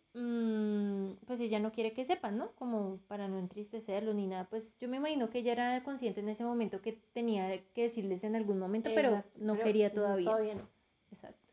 pues 1.27 1.41
ella 1.41 1.59
no 1.59 1.73
quiere 1.73 1.93
que 1.93 2.05
sepan, 2.05 2.39
¿no? 2.39 2.53
Como 2.53 3.01
para 3.07 3.29
no 3.29 3.39
entristecerlo 3.39 4.15
ni 4.15 4.27
nada. 4.27 4.49
Pues 4.49 4.75
yo 4.79 4.89
me 4.89 4.97
imagino 4.97 5.29
que 5.29 5.41
ella 5.41 5.53
era 5.53 5.83
consciente 5.85 6.21
en 6.21 6.29
ese 6.31 6.45
momento 6.45 6.81
que 6.81 6.93
tenía 7.13 7.63
que 7.75 7.83
decirles 7.83 8.25
en 8.25 8.35
algún 8.35 8.59
momento, 8.59 8.91
pero 8.95 9.23
no 9.37 9.53
pero 9.55 9.65
quería 9.65 9.93
todavía. 9.93 10.31
Todavía 10.31 10.55
no. 10.55 10.69
Exacto. 11.13 11.53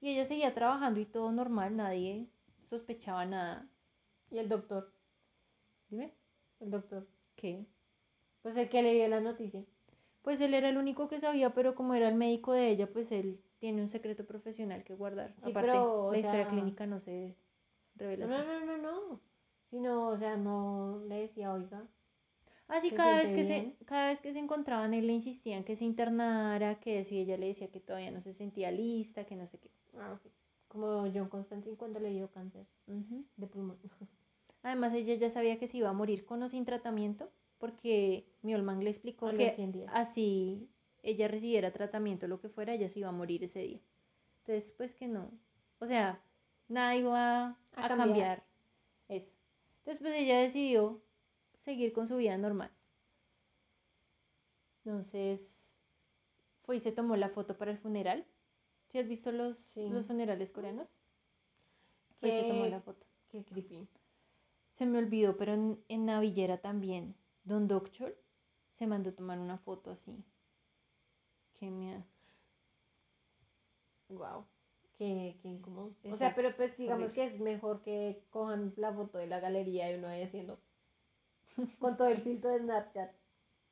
Y 0.00 0.10
ella 0.10 0.24
seguía 0.24 0.54
trabajando 0.54 1.00
y 1.00 1.06
todo 1.06 1.32
normal, 1.32 1.76
nadie 1.76 2.28
sospechaba 2.70 3.26
nada. 3.26 3.68
Y 4.30 4.38
el 4.38 4.48
doctor. 4.48 4.92
Dime, 5.90 6.14
El 6.60 6.70
doctor. 6.70 7.06
¿qué? 7.34 7.66
Pues 8.42 8.56
el 8.56 8.68
que 8.68 8.82
le 8.82 8.94
dio 8.94 9.08
la 9.08 9.20
noticia. 9.20 9.64
Pues 10.22 10.40
él 10.40 10.54
era 10.54 10.68
el 10.68 10.76
único 10.76 11.08
que 11.08 11.18
sabía, 11.18 11.54
pero 11.54 11.74
como 11.74 11.94
era 11.94 12.08
el 12.08 12.14
médico 12.14 12.52
de 12.52 12.68
ella, 12.68 12.86
pues 12.92 13.10
él 13.10 13.40
tiene 13.58 13.82
un 13.82 13.90
secreto 13.90 14.24
profesional 14.24 14.84
que 14.84 14.94
guardar. 14.94 15.34
Sí, 15.42 15.50
Aparte, 15.50 15.70
pero, 15.72 16.12
la 16.12 16.18
historia 16.18 16.44
sea, 16.44 16.50
clínica 16.50 16.86
no 16.86 17.00
se 17.00 17.34
No, 18.26 18.44
no, 18.44 18.64
no, 18.64 18.76
no. 18.78 19.20
Sino, 19.70 20.08
o 20.08 20.16
sea, 20.16 20.36
no 20.36 21.02
le 21.08 21.20
decía, 21.22 21.52
oiga. 21.52 21.86
Así 22.68 22.90
¿Se 22.90 22.96
cada 22.96 23.16
vez 23.16 23.32
que 23.32 23.44
se, 23.44 23.74
cada 23.86 24.08
vez 24.08 24.20
que 24.20 24.32
se 24.32 24.38
encontraban, 24.38 24.92
él 24.92 25.06
le 25.06 25.14
insistía 25.14 25.56
en 25.56 25.64
que 25.64 25.74
se 25.74 25.84
internara, 25.84 26.78
que 26.80 27.00
eso, 27.00 27.14
y 27.14 27.18
ella 27.18 27.38
le 27.38 27.46
decía 27.46 27.70
que 27.70 27.80
todavía 27.80 28.10
no 28.10 28.20
se 28.20 28.32
sentía 28.34 28.70
lista, 28.70 29.24
que 29.24 29.36
no 29.36 29.46
sé 29.46 29.58
qué. 29.58 29.70
Ah, 29.98 30.12
ok. 30.12 30.30
Como 30.68 31.10
John 31.12 31.28
Constantine 31.30 31.76
cuando 31.76 31.98
le 31.98 32.10
dio 32.10 32.30
cáncer 32.30 32.66
de 32.86 33.46
pulmón. 33.46 33.78
Además, 34.62 34.92
ella 34.92 35.14
ya 35.14 35.30
sabía 35.30 35.58
que 35.58 35.66
se 35.66 35.78
iba 35.78 35.88
a 35.88 35.94
morir 35.94 36.26
con 36.26 36.42
o 36.42 36.48
sin 36.48 36.66
tratamiento, 36.66 37.30
porque 37.58 38.26
Miolman 38.42 38.84
le 38.84 38.90
explicó 38.90 39.28
A 39.28 39.32
que 39.32 39.50
100 39.50 39.72
días. 39.72 39.90
así 39.94 40.68
ella 41.02 41.28
recibiera 41.28 41.72
tratamiento, 41.72 42.26
lo 42.26 42.40
que 42.40 42.48
fuera, 42.50 42.74
ella 42.74 42.88
se 42.88 43.00
iba 43.00 43.08
a 43.08 43.12
morir 43.12 43.44
ese 43.44 43.60
día. 43.60 43.80
Entonces, 44.40 44.70
pues 44.76 44.94
que 44.94 45.08
no. 45.08 45.30
O 45.78 45.86
sea, 45.86 46.20
nada 46.68 46.96
iba 46.96 47.56
a, 47.78 47.86
A 47.86 47.88
cambiar. 47.88 48.08
cambiar. 48.08 48.44
eso. 49.08 49.36
Entonces, 49.78 50.00
pues 50.02 50.14
ella 50.14 50.38
decidió 50.40 51.00
seguir 51.64 51.92
con 51.92 52.06
su 52.08 52.16
vida 52.16 52.36
normal. 52.36 52.70
Entonces, 54.84 55.78
fue 56.62 56.76
y 56.76 56.80
se 56.80 56.92
tomó 56.92 57.16
la 57.16 57.28
foto 57.28 57.56
para 57.56 57.70
el 57.70 57.78
funeral. 57.78 58.26
¿Sí 58.90 58.98
has 58.98 59.08
visto 59.08 59.32
los, 59.32 59.58
Sí. 59.74 59.88
los 59.88 60.06
funerales 60.06 60.50
coreanos? 60.50 60.88
Fue 62.20 62.28
y 62.30 62.32
se 62.32 62.48
tomó 62.48 62.66
la 62.66 62.80
foto. 62.80 63.06
Qué 63.28 63.44
creepy. 63.44 63.88
Se 64.70 64.86
me 64.86 64.98
olvidó, 64.98 65.36
pero 65.36 65.54
en, 65.54 65.82
en 65.88 66.06
Navillera 66.06 66.58
también. 66.58 67.14
Don 67.44 67.68
Doctor 67.68 68.16
se 68.72 68.86
mandó 68.86 69.12
tomar 69.12 69.38
una 69.38 69.58
foto 69.58 69.90
así. 69.90 70.24
Qué 71.58 71.70
miedo. 71.70 72.02
Wow. 74.08 74.46
Qué, 74.98 75.38
qué 75.40 75.48
incómodo. 75.48 75.94
O 76.10 76.16
sea, 76.16 76.34
pero 76.34 76.54
pues 76.56 76.76
digamos 76.76 77.10
horrible. 77.10 77.14
que 77.14 77.24
es 77.24 77.40
mejor 77.40 77.80
que 77.82 78.22
cojan 78.30 78.74
la 78.76 78.92
foto 78.92 79.16
de 79.16 79.26
la 79.26 79.40
galería 79.40 79.90
y 79.90 79.94
uno 79.94 80.08
ahí 80.08 80.22
haciendo 80.22 80.60
con 81.78 81.96
todo 81.96 82.08
el 82.08 82.22
filtro 82.22 82.50
de 82.50 82.60
Snapchat. 82.60 83.12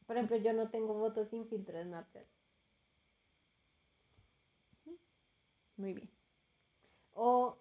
Por 0.06 0.16
ejemplo, 0.16 0.36
yo 0.38 0.52
no 0.52 0.70
tengo 0.70 0.98
fotos 0.98 1.28
sin 1.28 1.46
filtro 1.48 1.78
de 1.78 1.84
Snapchat. 1.84 2.26
Muy 5.76 5.94
bien. 5.94 6.10
O, 7.14 7.56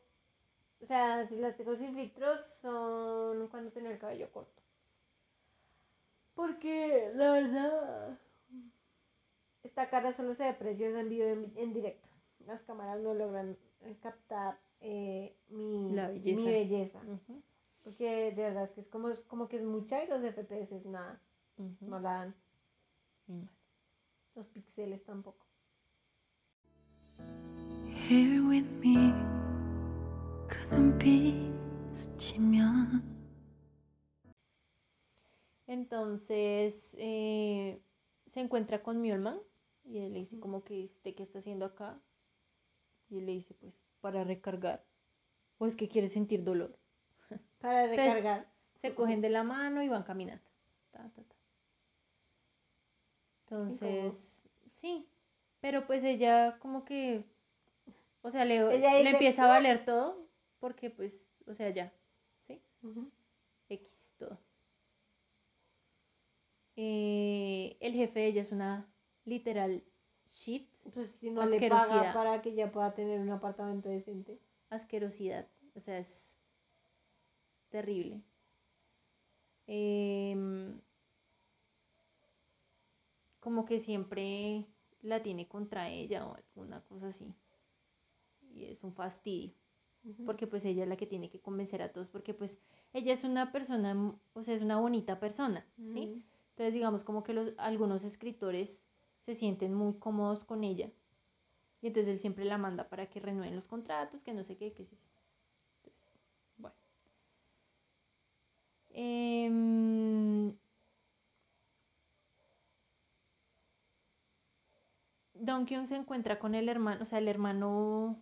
o 0.82 0.86
sea, 0.88 1.28
si 1.28 1.38
las 1.38 1.57
tengo 1.57 1.76
sin 1.76 1.95
filtros 1.95 2.41
son 2.61 3.47
cuando 3.49 3.72
tenía 3.72 3.91
el 3.91 3.99
cabello 3.99 4.32
corto. 4.32 4.61
Porque 6.36 7.09
la 7.16 7.32
verdad, 7.32 8.20
esta 9.63 9.89
cara 9.89 10.13
solo 10.13 10.34
se 10.34 10.45
ve 10.45 10.53
preciosa 10.53 11.01
en 11.01 11.09
vivo 11.09 11.26
en, 11.26 11.51
en 11.57 11.74
directo 11.74 12.07
las 12.46 12.62
cámaras 12.64 13.00
no 13.02 13.14
logran 13.14 13.58
eh, 13.82 13.98
captar 14.02 14.60
eh, 14.82 15.36
mi, 15.50 15.93
belleza. 15.93 16.41
mi, 16.41 16.46
belleza. 16.46 17.02
Porque 17.84 18.32
de 18.32 18.41
verdad 18.43 18.64
es 18.64 18.72
que 18.72 18.82
es 18.82 18.88
como, 18.88 19.10
como 19.28 19.48
que 19.48 19.58
es 19.58 19.64
mucha 19.64 20.04
y 20.04 20.08
los 20.08 20.22
FPS 20.22 20.72
es 20.76 20.86
nada. 20.86 21.22
No 21.82 22.00
la 22.00 22.12
dan. 22.12 22.36
Los 24.36 24.48
píxeles 24.48 25.04
tampoco. 25.04 25.46
Entonces 35.68 36.96
eh, 37.00 37.82
se 38.28 38.41
encuentra 38.41 38.84
con 38.84 39.02
Mjolman 39.02 39.39
y 39.86 40.00
él 40.00 40.14
le 40.14 40.20
dice 40.20 40.39
como 40.39 40.64
que 40.64 40.86
usted 40.86 41.16
qué 41.16 41.24
está 41.24 41.39
haciendo 41.39 41.66
acá 41.66 42.00
y 43.10 43.18
él 43.20 43.26
le 43.26 43.34
dice 43.34 43.53
pues 43.53 43.74
para 44.01 44.24
recargar 44.24 44.86
o 45.58 45.68
es 45.68 45.76
que 45.76 45.88
quiere 45.88 46.10
sentir 46.10 46.43
dolor. 46.43 46.78
Para 47.60 47.86
Entonces, 47.86 48.16
recargar. 48.16 48.53
se 48.82 48.93
cogen 48.93 49.22
de 49.22 49.30
la 49.30 49.43
mano 49.43 49.82
y 49.82 49.89
van 49.89 50.03
caminando. 50.03 50.43
Ta, 50.91 51.10
ta, 51.14 51.24
ta. 51.24 51.36
Entonces, 53.43 54.43
sí, 54.70 55.08
pero 55.60 55.86
pues 55.86 56.03
ella 56.03 56.58
como 56.60 56.84
que, 56.84 57.24
o 58.22 58.32
sea, 58.32 58.43
le, 58.45 58.58
Ella 58.76 58.99
le 59.01 59.12
empieza 59.12 59.45
a 59.45 59.47
valer 59.47 59.86
todo 59.86 60.28
porque 60.60 60.89
pues, 60.89 61.28
o 61.47 61.53
sea, 61.53 61.70
ya, 61.70 61.93
¿sí? 62.47 62.62
X 63.70 64.16
todo. 64.18 64.39
Eh, 66.76 67.78
el 67.80 67.93
jefe 67.93 68.20
de 68.20 68.28
ella 68.28 68.41
es 68.41 68.51
una 68.51 68.91
literal 69.24 69.84
shit, 70.30 70.67
Pues 70.93 71.09
si 71.19 71.30
no 71.32 71.45
le 71.45 71.59
paga 71.69 71.82
Asquerosidad. 71.84 72.13
para 72.13 72.41
que 72.41 72.49
ella 72.51 72.71
pueda 72.71 72.93
tener 72.93 73.19
un 73.19 73.30
apartamento 73.30 73.89
decente. 73.89 74.39
asquerosidad, 74.69 75.47
o 75.76 75.80
sea, 75.80 75.97
es 75.99 76.38
terrible. 77.69 78.21
Em, 79.67 80.80
como 83.39 83.65
que 83.65 83.80
siempre 83.80 84.65
la 85.01 85.21
tiene 85.21 85.47
contra 85.47 85.89
ella 85.89 86.26
o 86.28 86.36
alguna 86.36 86.82
cosa 86.82 87.07
así. 87.09 87.34
Y 88.53 88.65
es 88.65 88.84
un 88.84 88.93
fastidio. 88.93 89.53
Porque 90.23 90.45
pues 90.45 90.63
ella 90.65 90.84
es 90.84 90.89
la 90.89 90.97
que 90.97 91.07
tiene 91.07 91.32
que 91.32 91.39
convencer 91.41 91.82
a 91.82 91.91
todos, 91.91 92.07
porque 92.09 92.36
pues 92.36 92.59
ella 92.93 93.11
es 93.11 93.23
una 93.23 93.51
persona, 93.51 94.15
o 94.34 94.43
sea, 94.43 94.53
es 94.53 94.61
una 94.61 94.80
bonita 94.80 95.19
persona, 95.19 95.65
¿sí? 95.78 96.21
Entonces 96.51 96.73
digamos 96.76 97.03
como 97.03 97.23
que 97.23 97.34
los, 97.34 97.53
algunos 97.57 98.03
escritores 98.03 98.84
se 99.26 99.36
sienten 99.36 99.73
muy 99.73 99.95
cómodos 99.95 100.43
con 100.45 100.63
ella 100.63 100.91
y 101.86 101.88
entonces 101.88 102.13
él 102.13 102.19
siempre 102.19 102.45
la 102.45 102.57
manda 102.57 102.89
para 102.89 103.07
que 103.09 103.19
renueven 103.19 103.55
los 103.55 103.65
contratos, 103.65 104.21
que 104.23 104.34
no 104.34 104.43
sé 104.43 104.57
qué, 104.57 104.73
que 104.73 104.86
sí. 104.86 104.97
Entonces, 105.84 106.11
bueno. 106.57 106.76
Em, 108.89 110.55
Don 115.36 115.65
Kyung 115.65 115.86
se 115.86 115.95
encuentra 115.95 116.39
con 116.39 116.55
el 116.55 116.69
hermano, 116.69 117.03
o 117.03 117.05
sea, 117.05 117.19
el 117.19 117.28
hermano 117.28 118.19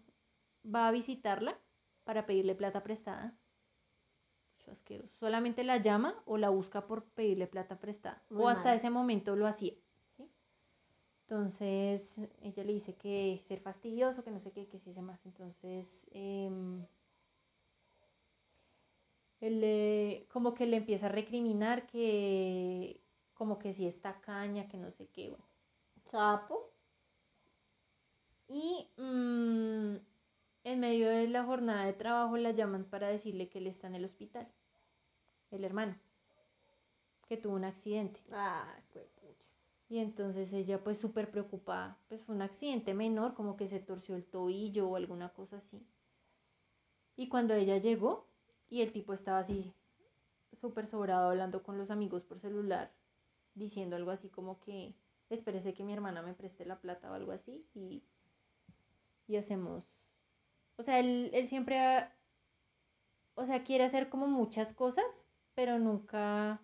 va 0.66 0.90
a 0.90 0.92
visitarla 0.92 1.58
para 2.04 2.26
pedirle 2.26 2.56
plata 2.56 2.84
prestada. 2.84 3.34
Mucho 4.58 4.72
asqueroso. 4.72 5.16
Solamente 5.20 5.64
la 5.64 5.78
llama 5.78 6.22
o 6.26 6.38
la 6.38 6.50
busca 6.50 6.86
por 6.86 7.06
pedirle 7.06 7.48
plata 7.48 7.80
prestada. 7.80 8.22
Muy 8.30 8.44
o 8.44 8.48
hasta 8.50 8.70
mal. 8.70 8.76
ese 8.76 8.90
momento 8.90 9.38
lo 9.38 9.48
hacía. 9.48 9.74
Entonces, 11.28 12.22
ella 12.42 12.64
le 12.64 12.74
dice 12.74 12.96
que 12.96 13.40
ser 13.44 13.60
fastidioso, 13.60 14.24
que 14.24 14.32
no 14.32 14.40
sé 14.40 14.52
qué, 14.52 14.68
que 14.68 14.80
sí 14.80 14.94
sé 14.94 15.02
más. 15.02 15.26
Entonces, 15.26 16.08
em, 16.12 16.86
él 19.42 19.62
le- 19.62 20.28
como 20.32 20.54
que 20.54 20.66
le 20.66 20.78
empieza 20.78 21.08
a 21.08 21.10
recriminar 21.10 21.86
que 21.88 23.02
como 23.34 23.60
que 23.60 23.74
si 23.74 23.86
está 23.88 24.22
caña, 24.22 24.68
que 24.68 24.78
no 24.78 24.92
sé 24.92 25.08
qué, 25.10 25.30
bueno. 25.30 25.46
Sapo. 26.12 26.72
Y 28.48 28.88
mm, 28.98 29.96
en 30.64 30.80
medio 30.80 31.10
de 31.10 31.28
la 31.28 31.44
jornada 31.44 31.86
de 31.86 31.94
trabajo 31.94 32.38
la 32.38 32.52
llaman 32.52 32.86
para 32.86 33.10
decirle 33.10 33.50
que 33.50 33.60
él 33.60 33.68
está 33.68 33.88
en 33.88 33.96
el 33.96 34.06
hospital, 34.06 34.48
el 35.52 35.64
hermano, 35.64 35.96
que 37.28 37.38
tuvo 37.38 37.56
un 37.56 37.66
accidente. 37.66 38.22
Ay, 38.32 38.82
pues. 38.94 39.13
Y 39.94 40.00
entonces 40.00 40.52
ella 40.54 40.84
pues 40.84 40.98
súper 40.98 41.30
preocupada, 41.30 42.00
pues 42.10 42.24
fue 42.24 42.34
un 42.34 42.42
accidente 42.42 42.96
menor, 42.96 43.36
como 43.36 43.56
que 43.56 43.68
se 43.68 43.80
torció 43.80 44.16
el 44.16 44.26
tobillo 44.26 44.90
o 44.90 44.96
alguna 44.96 45.30
cosa 45.30 45.58
así. 45.58 45.86
Y 47.16 47.30
cuando 47.30 47.54
ella 47.54 47.78
llegó 47.78 48.28
y 48.72 48.82
el 48.82 48.92
tipo 48.92 49.14
estaba 49.14 49.38
así 49.38 49.72
súper 50.60 50.88
sobrado 50.88 51.30
hablando 51.30 51.62
con 51.62 51.78
los 51.78 51.92
amigos 51.92 52.24
por 52.24 52.40
celular, 52.40 52.92
diciendo 53.54 53.96
algo 53.96 54.10
así 54.10 54.30
como 54.30 54.60
que 54.60 54.96
espérese 55.30 55.76
que 55.76 55.84
mi 55.84 55.94
hermana 55.94 56.24
me 56.24 56.34
preste 56.34 56.66
la 56.66 56.82
plata 56.82 57.12
o 57.12 57.14
algo 57.14 57.32
así 57.32 57.64
y, 57.76 58.02
y 59.28 59.36
hacemos... 59.36 59.84
O 60.78 60.82
sea, 60.82 61.00
él, 61.00 61.30
él 61.34 61.48
siempre, 61.48 61.78
o 63.36 63.46
sea, 63.46 63.64
quiere 63.64 63.84
hacer 63.84 64.10
como 64.10 64.26
muchas 64.26 64.74
cosas, 64.74 65.30
pero 65.54 65.78
nunca 65.78 66.60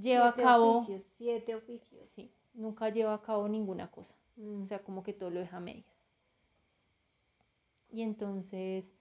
lleva 0.00 0.32
Siete 0.32 0.42
a 0.42 0.44
cabo... 0.44 0.78
Oficios, 0.78 1.02
siete 1.16 1.54
oficios. 1.54 2.08
Sí, 2.08 2.32
nunca 2.54 2.88
lleva 2.90 3.14
a 3.14 3.22
cabo 3.22 3.48
ninguna 3.48 3.90
cosa. 3.90 4.14
Mm. 4.36 4.62
O 4.62 4.66
sea, 4.66 4.80
como 4.82 5.02
que 5.02 5.12
todo 5.12 5.30
lo 5.30 5.40
deja 5.40 5.56
a 5.56 5.60
medias. 5.60 6.08
Y 7.90 8.02
entonces, 8.02 8.92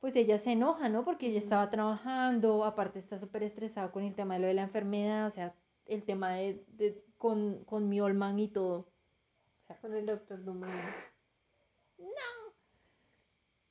pues 0.00 0.14
ella 0.16 0.38
se 0.38 0.52
enoja, 0.52 0.88
¿no? 0.88 1.04
Porque 1.04 1.28
ella 1.28 1.38
estaba 1.38 1.70
trabajando, 1.70 2.64
aparte 2.64 2.98
está 2.98 3.18
súper 3.18 3.42
estresada 3.42 3.90
con 3.90 4.04
el 4.04 4.14
tema 4.14 4.34
de 4.34 4.40
lo 4.40 4.46
de 4.46 4.54
la 4.54 4.62
enfermedad, 4.62 5.26
o 5.26 5.30
sea, 5.30 5.54
el 5.86 6.02
tema 6.04 6.32
de, 6.34 6.64
de- 6.68 7.02
con, 7.18 7.64
con 7.64 7.88
Miolman 7.88 8.38
y 8.38 8.48
todo. 8.48 8.80
O 8.80 9.66
sea, 9.66 9.78
Con 9.80 9.94
el 9.94 10.06
doctor 10.06 10.44
Doom. 10.44 10.62
entonces 10.64 10.84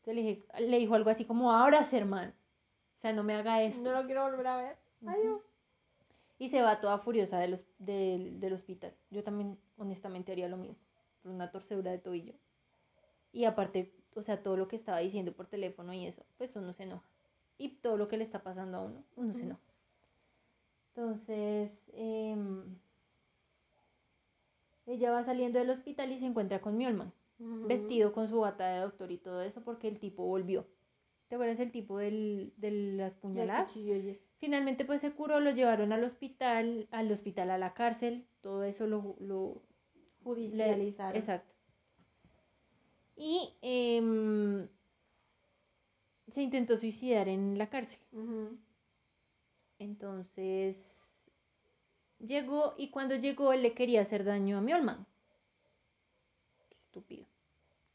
le, 0.06 0.14
dije- 0.14 0.46
le 0.60 0.80
dijo 0.80 0.96
algo 0.96 1.10
así 1.10 1.26
como, 1.26 1.52
ábrase, 1.52 1.98
hermano. 1.98 2.34
O 2.98 3.00
sea, 3.00 3.14
no 3.14 3.24
me 3.24 3.36
haga 3.36 3.62
esto. 3.62 3.84
No 3.84 3.92
lo 4.02 4.06
quiero 4.06 4.24
volver 4.24 4.48
a 4.48 4.58
ver. 4.58 4.78
Adiós. 5.06 5.42
Y 6.40 6.50
se 6.50 6.62
va 6.62 6.82
toda 6.82 6.98
furiosa 6.98 7.40
del, 7.40 7.60
del, 7.80 8.40
del 8.40 8.54
hospital. 8.54 8.94
Yo 9.12 9.24
también, 9.24 9.60
honestamente, 9.78 10.32
haría 10.32 10.50
lo 10.50 10.58
mismo. 10.58 10.78
Por 11.22 11.32
una 11.32 11.52
torcedura 11.52 11.92
de 11.92 12.00
tobillo. 12.00 12.34
Y 13.32 13.46
aparte, 13.46 13.94
o 14.16 14.22
sea, 14.22 14.44
todo 14.44 14.58
lo 14.58 14.68
que 14.68 14.76
estaba 14.76 15.00
diciendo 15.00 15.34
por 15.34 15.48
teléfono 15.48 15.94
y 15.94 16.06
eso, 16.06 16.24
pues 16.38 16.56
uno 16.56 16.74
se 16.74 16.84
enoja. 16.84 17.08
Y 17.58 17.70
todo 17.78 17.98
lo 17.98 18.08
que 18.08 18.18
le 18.18 18.24
está 18.24 18.44
pasando 18.44 18.78
a 18.78 18.82
uno, 18.82 19.04
uno 19.16 19.34
se 19.34 19.44
enoja. 19.44 19.62
Entonces, 20.96 21.90
em, 21.94 22.78
ella 24.86 25.12
va 25.12 25.24
saliendo 25.24 25.60
del 25.60 25.72
hospital 25.72 26.12
y 26.12 26.20
se 26.20 26.26
encuentra 26.26 26.62
con 26.62 26.78
Miolman, 26.78 27.12
Ujú. 27.40 27.68
vestido 27.68 28.14
con 28.14 28.28
su 28.28 28.40
bata 28.40 28.68
de 28.68 28.82
doctor 28.82 29.12
y 29.12 29.18
todo 29.18 29.42
eso, 29.42 29.64
porque 29.64 29.88
el 29.88 30.00
tipo 30.00 30.26
volvió. 30.26 30.68
¿Te 31.28 31.36
acuerdas 31.36 31.60
el 31.60 31.72
tipo 31.72 31.98
del, 31.98 32.54
de 32.58 32.72
las 32.72 33.16
puñaladas? 33.16 33.76
Finalmente 34.40 34.84
pues 34.86 35.02
se 35.02 35.12
curó, 35.14 35.40
lo 35.40 35.52
llevaron 35.52 35.94
al 35.94 36.04
hospital, 36.04 36.88
al 36.92 37.12
hospital 37.12 37.50
a 37.52 37.58
la 37.58 37.74
cárcel, 37.74 38.26
todo 38.42 38.64
eso 38.64 38.88
lo... 38.88 39.16
lo 39.20 39.62
le- 40.20 40.24
Judicializaron. 40.24 41.16
exacto. 41.18 41.54
Y 43.16 43.54
em, 43.62 44.68
se 46.28 46.42
intentó 46.42 46.78
suicidar 46.78 47.28
en 47.30 47.58
la 47.58 47.70
cárcel. 47.70 48.00
Entonces 49.80 51.16
llegó 52.20 52.74
y 52.78 52.90
cuando 52.90 53.16
llegó 53.16 53.54
él 53.54 53.64
le 53.64 53.74
quería 53.74 54.02
hacer 54.02 54.24
daño 54.24 54.58
a 54.58 54.62
Miolman. 54.62 55.06
Qué 56.70 56.76
estúpido. 56.78 57.26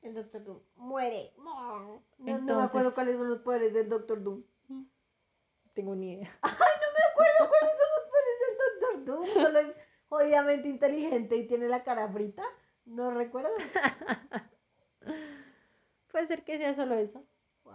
El 0.03 0.15
doctor 0.15 0.45
Doom. 0.45 0.59
Muere. 0.77 1.33
No, 1.39 2.03
no 2.19 2.57
me 2.59 2.63
acuerdo 2.63 2.95
cuáles 2.95 3.17
son 3.17 3.29
los 3.31 3.41
poderes 3.41 3.73
del 3.75 3.89
doctor 3.89 4.23
Doom. 4.23 4.43
Tengo 5.79 5.95
ni 5.95 6.15
idea. 6.15 6.37
acuerdo 6.43 7.51
cuáles 7.51 7.77
son 7.79 7.89
los 7.95 8.05
poderes 8.11 8.39
del 8.41 8.57
doctor 8.59 9.05
Doom. 9.05 9.45
Solo 9.45 9.59
es 9.61 9.77
jodidamente 10.09 10.67
inteligente 10.69 11.37
y 11.37 11.47
tiene 11.47 11.69
la 11.69 11.85
cara 11.85 12.09
frita. 12.09 12.43
No 12.85 13.13
recuerdo. 13.13 13.51
Puede 16.11 16.27
ser 16.27 16.43
que 16.43 16.59
sea 16.59 16.75
solo 16.75 16.97
eso. 16.97 17.25
Wow. 17.63 17.75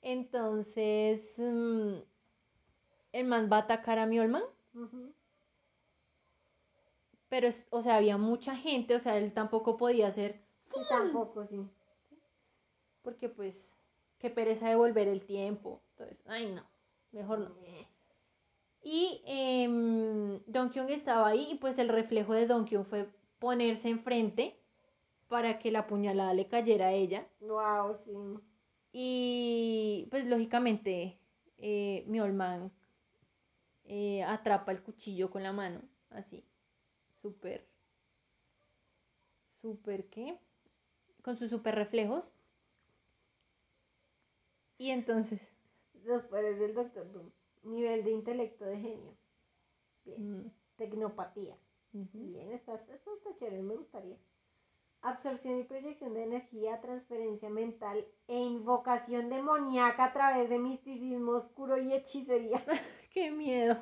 Entonces, 0.00 1.34
mm, 1.38 1.96
el 3.12 3.26
man 3.26 3.50
va 3.52 3.58
a 3.58 3.60
atacar 3.60 3.98
a 3.98 4.06
Miolman. 4.06 4.44
Ujú. 4.74 5.12
Pero, 7.28 7.46
es- 7.46 7.66
o 7.68 7.82
sea, 7.82 7.96
había 7.96 8.16
mucha 8.16 8.56
gente, 8.56 8.94
o 8.94 9.00
sea, 9.00 9.18
él 9.18 9.34
tampoco 9.34 9.76
podía 9.76 10.06
hacer, 10.06 10.40
Sí, 10.72 10.80
tampoco, 10.88 11.44
sí. 11.44 11.68
porque 13.02 13.28
pues, 13.28 13.76
qué 14.18 14.30
pereza 14.30 14.70
devolver 14.70 15.08
el 15.08 15.26
tiempo. 15.26 15.82
Entonces, 15.98 16.24
ay 16.28 16.48
no, 16.52 16.64
mejor 17.10 17.40
no. 17.40 17.56
Y 18.82 19.20
em, 19.26 20.40
Don 20.46 20.70
Kyung 20.70 20.90
estaba 20.90 21.28
ahí 21.28 21.48
y 21.50 21.54
pues 21.56 21.78
el 21.78 21.88
reflejo 21.88 22.34
de 22.34 22.46
Don 22.46 22.64
Kyung 22.64 22.84
fue 22.86 23.08
ponerse 23.40 23.88
enfrente 23.88 24.56
para 25.26 25.58
que 25.58 25.72
la 25.72 25.86
puñalada 25.88 26.34
le 26.34 26.46
cayera 26.46 26.86
a 26.86 26.92
ella. 26.92 27.26
Wow, 27.40 27.96
sí. 28.04 28.12
Y 28.92 30.06
pues 30.10 30.26
lógicamente 30.26 31.18
eh, 31.58 32.04
Miolman 32.06 32.72
eh, 33.84 34.22
atrapa 34.22 34.70
el 34.70 34.82
cuchillo 34.82 35.30
con 35.30 35.42
la 35.42 35.52
mano, 35.52 35.82
así, 36.10 36.44
súper, 37.20 37.66
súper, 39.60 40.08
¿qué? 40.08 40.38
Con 41.22 41.36
sus 41.36 41.50
súper 41.50 41.74
reflejos. 41.74 42.34
Y 44.78 44.90
entonces, 44.90 45.57
Los 46.04 46.22
poderes 46.24 46.58
del 46.58 46.74
doctor 46.74 47.10
Doom. 47.12 47.30
Nivel 47.64 48.04
de 48.04 48.10
intelecto 48.10 48.64
de 48.64 48.76
genio. 48.78 49.16
Bien. 50.04 50.40
mm, 50.46 50.52
Tecnopatía. 50.76 51.56
ujú, 51.92 52.08
Bien, 52.12 52.52
está, 52.52 52.74
eso 52.74 53.14
está 53.14 53.36
chévere, 53.38 53.62
me 53.62 53.74
gustaría. 53.76 54.16
Absorción 55.02 55.58
y 55.60 55.64
proyección 55.64 56.14
de 56.14 56.24
energía, 56.24 56.80
transferencia 56.80 57.48
mental 57.50 58.04
e 58.26 58.36
invocación 58.36 59.28
demoníaca 59.28 60.06
a 60.06 60.12
través 60.12 60.48
de 60.48 60.58
misticismo 60.58 61.32
oscuro 61.32 61.78
y 61.78 61.92
hechicería. 61.92 62.64
qué 63.12 63.30
miedo. 63.30 63.76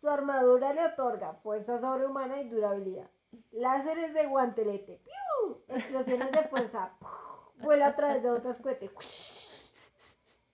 Su 0.00 0.08
armadura 0.08 0.72
le 0.72 0.84
otorga 0.86 1.34
fuerza 1.42 1.80
sobrehumana 1.80 2.40
y 2.40 2.48
durabilidad. 2.48 3.10
Láseres 3.52 4.12
de 4.14 4.26
guantelete. 4.26 5.00
¡Piu! 5.04 5.62
Explosiones 5.68 6.32
de 6.32 6.42
fuerza. 6.48 6.92
Vuela 7.56 7.88
a 7.88 7.96
través 7.96 8.22
de 8.22 8.30
otros 8.30 8.58
cohetes. 8.58 8.90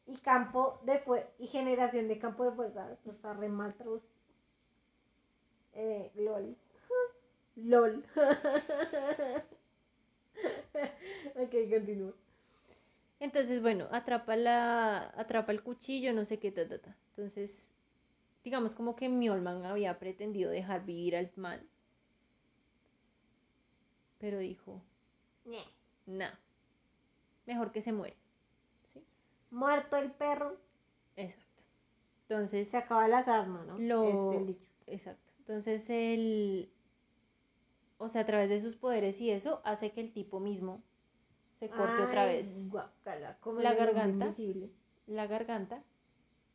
Y 0.06 0.16
campo 0.18 0.80
de 0.84 0.98
fuerza. 1.00 1.28
Y 1.38 1.46
generación 1.48 2.08
de 2.08 2.18
campo 2.18 2.44
de 2.44 2.52
fuerza. 2.52 2.92
Esto 2.92 3.10
está 3.10 3.32
re 3.32 3.48
mal 3.48 3.74
traducido. 3.74 4.12
Eh, 5.74 6.10
LOL. 6.16 6.56
LOL. 7.56 8.04
ok, 11.34 11.54
continúa. 11.70 12.12
Entonces, 13.18 13.62
bueno, 13.62 13.88
atrapa 13.90 14.36
la, 14.36 15.12
atrapa 15.16 15.52
el 15.52 15.62
cuchillo, 15.62 16.12
no 16.12 16.24
sé 16.24 16.38
qué, 16.38 16.52
ta, 16.52 16.68
ta, 16.68 16.78
ta. 16.78 16.96
Entonces, 17.10 17.74
digamos 18.44 18.74
como 18.74 18.94
que 18.94 19.08
Miolman 19.08 19.64
había 19.64 19.98
pretendido 19.98 20.50
dejar 20.50 20.84
vivir 20.84 21.16
al 21.16 21.30
man. 21.36 21.66
Pero 24.18 24.38
dijo, 24.38 24.82
Ñe. 25.44 25.64
nah. 26.06 26.32
mejor 27.46 27.72
que 27.72 27.82
se 27.82 27.92
muere. 27.92 28.16
Muerto 29.50 29.96
el 29.96 30.10
perro, 30.12 30.56
Exacto. 31.16 31.62
Entonces, 32.28 32.68
se 32.68 32.76
acaba 32.76 33.06
las 33.08 33.28
armas, 33.28 33.66
¿no? 33.66 33.78
Lo- 33.78 34.32
Es 34.32 34.40
el 34.40 34.46
dicho. 34.48 34.70
exacto. 34.86 35.32
Entonces 35.38 35.88
él, 35.90 36.70
o 37.98 38.08
sea, 38.08 38.22
a 38.22 38.26
través 38.26 38.48
de 38.48 38.60
sus 38.60 38.76
poderes 38.76 39.20
y 39.20 39.30
eso, 39.30 39.60
hace 39.64 39.92
que 39.92 40.00
el 40.00 40.12
tipo 40.12 40.40
mismo 40.40 40.82
se 41.54 41.70
corte 41.70 42.02
otra 42.02 42.24
vez 42.26 42.68
como 43.40 43.60
la 43.60 43.74
garganta. 43.74 44.26
invisible. 44.26 44.70
la 45.06 45.26
garganta 45.28 45.82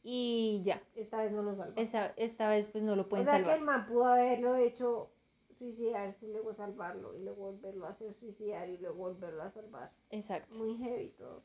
y 0.03 0.61
ya. 0.63 0.81
Esta 0.95 1.23
vez 1.23 1.31
no 1.31 1.41
lo 1.41 1.55
salva. 1.55 1.81
Esa, 1.81 2.07
esta 2.17 2.49
vez 2.49 2.67
pues 2.67 2.83
no 2.83 2.95
lo 2.97 3.03
o 3.03 3.09
pueden 3.09 3.25
sea 3.25 3.37
que 3.37 3.43
salvar. 3.43 3.57
el 3.59 3.63
man 3.65 3.85
pudo 3.87 4.05
haberlo 4.05 4.55
hecho 4.57 5.09
suicidarse 5.57 6.25
y 6.27 6.31
luego 6.33 6.53
salvarlo 6.53 7.15
y 7.15 7.23
luego 7.23 7.51
volverlo 7.53 7.85
a 7.85 7.91
hacer 7.91 8.13
suicidar 8.15 8.67
y 8.69 8.77
luego 8.77 8.97
volverlo 8.97 9.43
a 9.43 9.51
salvar. 9.51 9.91
Exacto. 10.09 10.53
Muy 10.55 10.77
heavy 10.77 11.09
todo. 11.17 11.43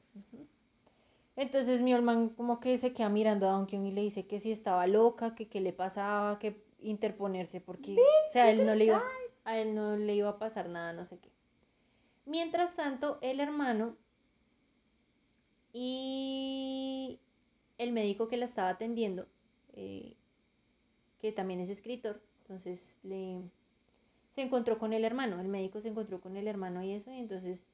Entonces 1.37 1.82
Mjolman 1.82 2.30
como 2.30 2.61
que 2.61 2.78
se 2.78 2.95
queda 2.95 3.11
mirando 3.11 3.49
a 3.49 3.53
Don 3.53 3.66
Kyung 3.66 3.87
y 3.87 3.93
le 3.93 4.01
dice 4.01 4.26
que 4.26 4.41
si 4.41 4.51
estaba 4.51 4.87
loca, 4.87 5.34
que 5.34 5.49
qué 5.49 5.61
le 5.61 5.74
pasaba, 5.74 6.39
que 6.39 6.64
interponerse 6.80 7.61
porque, 7.61 7.93
o 7.93 8.30
sea, 8.30 8.45
a 8.45 8.51
él 8.51 8.64
no 8.64 8.74
le 8.74 8.87
iba, 8.87 9.03
a 9.45 9.59
él 9.59 9.74
no 9.74 9.97
le 9.97 10.14
iba 10.14 10.30
a 10.30 10.39
pasar 10.39 10.68
nada, 10.68 10.95
no 10.95 11.05
sé 11.05 11.18
qué. 11.18 11.30
Mientras 12.24 12.74
tanto, 12.74 13.18
el 13.20 13.41
hermano 13.41 13.97
y 15.72 17.20
el 17.76 17.93
médico 17.93 18.28
que 18.28 18.39
la 18.39 18.47
estaba 18.47 18.70
atendiendo, 18.70 19.26
eh, 19.74 20.16
que 21.20 21.32
también 21.32 21.61
es 21.61 21.68
escritor, 21.68 22.22
entonces 22.41 22.99
le 23.03 23.43
se 24.34 24.43
encontró 24.43 24.78
con 24.78 24.93
el 24.93 25.05
hermano, 25.05 25.41
el 25.41 25.49
médico 25.49 25.80
se 25.80 25.89
encontró 25.89 26.20
con 26.20 26.37
el 26.37 26.47
hermano 26.47 26.82
y 26.82 26.93
eso, 26.93 27.11
y 27.11 27.18
entonces 27.18 27.64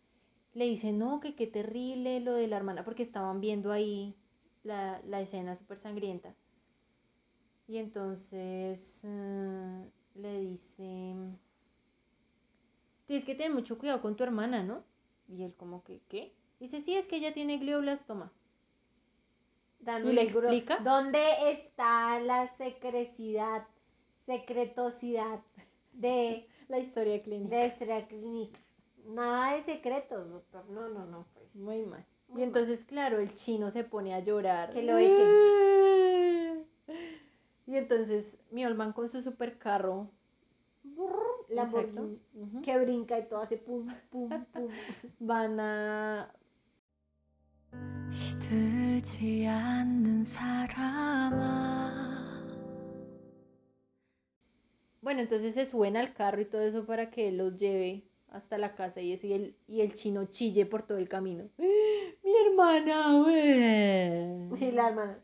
le 0.55 0.67
dice, 0.67 0.93
no, 0.93 1.21
que 1.21 1.35
qué 1.35 1.47
terrible 1.47 2.21
lo 2.21 2.35
de 2.35 2.47
la 2.47 2.57
hermana, 2.57 2.85
porque 2.85 3.03
estaban 3.03 3.41
viendo 3.41 3.73
ahí 3.73 4.15
la, 4.63 5.01
la 5.07 5.21
escena 5.21 5.55
súper 5.55 5.79
sangrienta. 5.79 6.35
Y 7.67 7.79
entonces 7.79 9.01
eh, 9.05 9.91
le 10.15 10.41
dice, 10.41 11.15
tienes 13.07 13.25
que 13.25 13.35
tener 13.35 13.53
mucho 13.53 13.79
cuidado 13.79 14.03
con 14.03 14.17
tu 14.17 14.25
hermana, 14.25 14.63
¿no? 14.63 14.85
Y 15.29 15.45
él 15.45 15.55
como 15.55 15.83
que, 15.83 16.01
¿qué? 16.09 16.35
Dice, 16.61 16.81
sí, 16.81 16.95
es 16.95 17.09
que 17.09 17.17
ella 17.17 17.33
tiene 17.33 17.59
glioblastoma. 17.59 18.31
Dándole 19.81 20.13
¿Y 20.13 20.17
le 20.17 20.23
explica? 20.23 20.79
¿Dónde 20.79 21.51
está 21.51 22.21
la 22.21 22.55
secrecidad, 22.57 23.67
secretosidad 24.27 25.41
de, 25.93 26.47
La 26.69 26.79
historia 26.79 27.23
clínica. 27.23 27.57
de 27.57 27.67
esta 27.67 28.07
clínica? 28.07 28.61
Nada 29.07 29.55
de 29.55 29.63
secretos, 29.65 30.31
doctor. 30.31 30.69
No, 30.71 30.89
no, 30.89 31.07
no, 31.07 31.27
pues. 31.35 31.55
Muy 31.55 31.83
mal. 31.83 32.05
Y 32.37 32.43
entonces, 32.43 32.85
claro, 32.85 33.19
el 33.19 33.35
chino 33.35 33.71
se 33.71 33.85
pone 33.85 34.15
a 34.15 34.21
llorar. 34.21 34.73
Que 34.73 34.83
lo 34.83 34.97
echen. 34.99 35.29
Y 37.65 37.77
entonces, 37.77 38.39
mi 38.51 38.67
Olman 38.67 38.93
con 38.93 39.09
su 39.09 39.23
supercarro. 39.23 40.11
La 41.49 41.63
Exacto. 41.63 42.19
Que 42.63 42.79
brinca 42.79 43.19
y 43.19 43.29
todo 43.29 43.41
hace 43.41 43.57
pum, 43.57 43.89
pum, 44.11 44.29
pum. 44.53 44.69
Van 45.21 45.61
a. 45.61 46.35
Bueno, 55.01 55.21
entonces 55.21 55.55
se 55.55 55.65
suben 55.65 55.97
al 55.97 56.13
carro 56.13 56.41
y 56.41 56.45
todo 56.45 56.63
eso 56.63 56.85
para 56.85 57.11
que 57.11 57.29
él 57.29 57.39
los 57.39 57.57
lleve 57.57 58.05
hasta 58.33 58.59
la 58.59 58.75
casa 58.75 59.01
y 59.01 59.13
eso. 59.13 59.27
Y 59.27 59.33
el, 59.35 59.57
y 59.67 59.81
el 59.81 59.93
chino 59.95 60.25
chille 60.27 60.67
por 60.67 60.83
todo 60.83 60.99
el 60.99 61.09
camino. 61.09 61.49
Mi 61.59 62.33
hermana, 62.47 63.19
güey. 63.19 64.69
Y 64.69 64.73
la 64.73 64.89
hermana. 64.89 65.19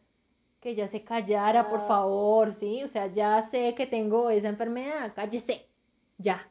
Que 0.61 0.75
ya 0.75 0.89
se 0.89 1.05
callara, 1.05 1.69
por 1.69 1.81
Ah. 1.81 1.87
favor, 1.89 2.53
¿sí? 2.53 2.83
O 2.83 2.89
sea, 2.89 3.07
ya 3.07 3.41
sé 3.43 3.75
que 3.75 3.87
tengo 3.87 4.29
esa 4.31 4.49
enfermedad, 4.49 5.13
cállese. 5.15 5.67
Ya. 6.19 6.51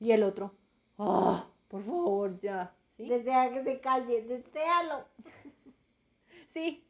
Y 0.00 0.10
el 0.12 0.22
otro, 0.24 0.52
ah, 0.98 1.48
por 1.68 1.82
favor, 1.84 2.40
ya. 2.40 2.74
¿Sí? 2.96 3.08
Desea 3.08 3.52
que 3.52 3.62
se 3.62 3.80
calle, 3.80 4.22
deséalo. 4.22 5.04
Sí. 6.52 6.84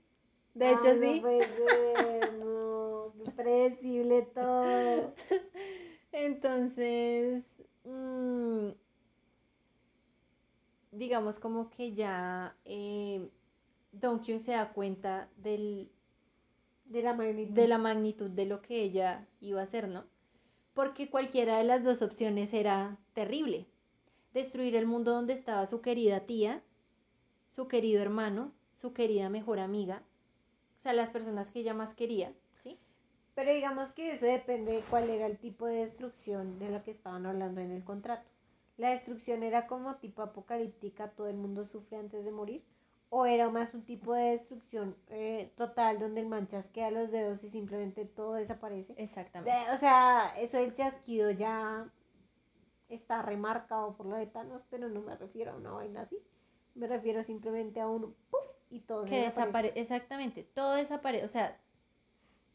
De 0.55 0.71
hecho, 0.73 0.89
Ay, 0.89 0.99
sí. 1.01 1.15
No 1.17 1.21
puede 1.23 1.43
ser, 1.45 2.33
no. 2.35 3.13
Predecible 3.37 4.23
todo. 4.35 5.15
Entonces, 6.13 7.45
mm, 7.85 8.69
digamos 10.97 11.39
como 11.39 11.71
que 11.71 11.93
ya 11.93 12.57
eh, 12.65 13.29
Don 13.93 14.21
Kyung 14.21 14.41
se 14.41 14.53
da 14.53 14.73
cuenta 14.73 15.29
del, 15.37 15.91
De 16.85 17.03
la 17.03 17.15
magnitud. 17.15 17.55
de 17.55 17.69
la 17.69 17.79
magnitud 17.79 18.31
de 18.31 18.47
lo 18.47 18.63
que 18.63 18.83
ella 18.83 19.27
iba 19.41 19.61
a 19.61 19.65
hacer, 19.65 19.89
¿no? 19.89 20.05
Porque 20.75 21.09
cualquiera 21.11 21.59
de 21.59 21.65
las 21.65 21.85
dos 21.85 22.03
opciones 22.03 22.53
era 22.53 22.99
terrible. 23.13 23.67
Destruir 24.33 24.75
el 24.77 24.87
mundo 24.87 25.13
donde 25.13 25.33
estaba 25.33 25.67
su 25.67 25.81
querida 25.81 26.21
tía, 26.27 26.63
su 27.55 27.69
querido 27.69 28.03
hermano, 28.03 28.53
su 28.81 28.93
querida 28.93 29.29
mejor 29.31 29.61
amiga, 29.61 30.03
o 30.77 30.81
sea, 30.81 30.93
las 30.93 31.11
personas 31.11 31.51
que 31.51 31.61
ella 31.61 31.73
más 31.75 31.95
quería, 31.95 32.33
¿sí? 32.63 32.79
Pero 33.35 33.53
digamos 33.55 33.93
que 33.93 34.13
eso 34.13 34.27
depende 34.27 34.73
de 34.73 34.81
cuál 34.91 35.09
era 35.09 35.27
el 35.27 35.39
tipo 35.39 35.67
de 35.67 35.77
destrucción 35.77 36.59
de 36.59 36.71
la 36.71 36.83
que 36.83 36.91
estaban 36.91 37.25
hablando 37.27 37.61
en 37.61 37.71
el 37.71 37.85
contrato. 37.85 38.29
La 38.77 38.91
destrucción 38.91 39.43
era 39.43 39.67
como 39.67 39.97
tipo 39.97 40.23
apocalíptica, 40.23 41.11
todo 41.11 41.29
el 41.29 41.37
mundo 41.37 41.65
sufre 41.67 41.97
antes 41.99 42.25
de 42.25 42.31
morir, 42.33 42.65
o 43.11 43.27
era 43.27 43.49
más 43.49 43.73
un 43.75 43.85
tipo 43.85 44.15
de 44.15 44.31
destrucción 44.31 44.97
eh, 45.09 45.53
total 45.57 45.99
donde 46.01 46.21
el 46.23 46.27
man 46.29 46.49
chasquea 46.49 46.91
los 46.91 47.11
dedos 47.11 47.45
y 47.45 47.49
simplemente 47.49 48.05
todo 48.05 48.35
desaparece. 48.35 48.95
Exactamente. 48.99 49.51
De- 49.57 49.71
o 49.73 49.77
sea, 49.77 50.33
eso 50.39 50.57
del 50.57 50.75
chasquido 50.75 51.31
ya 51.31 51.89
está 52.89 53.23
remarcado 53.23 53.95
por 53.97 54.07
lo 54.07 54.17
de 54.17 54.27
Thanos, 54.27 54.63
pero 54.71 54.89
no 54.89 55.01
me 55.01 55.17
refiero 55.17 55.53
a 55.53 55.57
una 55.57 55.73
vaina 55.73 56.03
así. 56.03 56.19
Me 56.75 56.87
refiero 56.87 57.23
simplemente 57.23 57.81
a 57.81 57.89
un 57.89 58.15
puff 58.31 58.41
y 58.71 58.81
todo 58.81 59.05
se 59.05 59.11
que 59.11 59.17
desaparece. 59.23 59.73
desaparece, 59.73 59.81
exactamente, 59.81 60.43
todo 60.43 60.75
desaparece, 60.75 61.25
o 61.25 61.29
sea, 61.29 61.61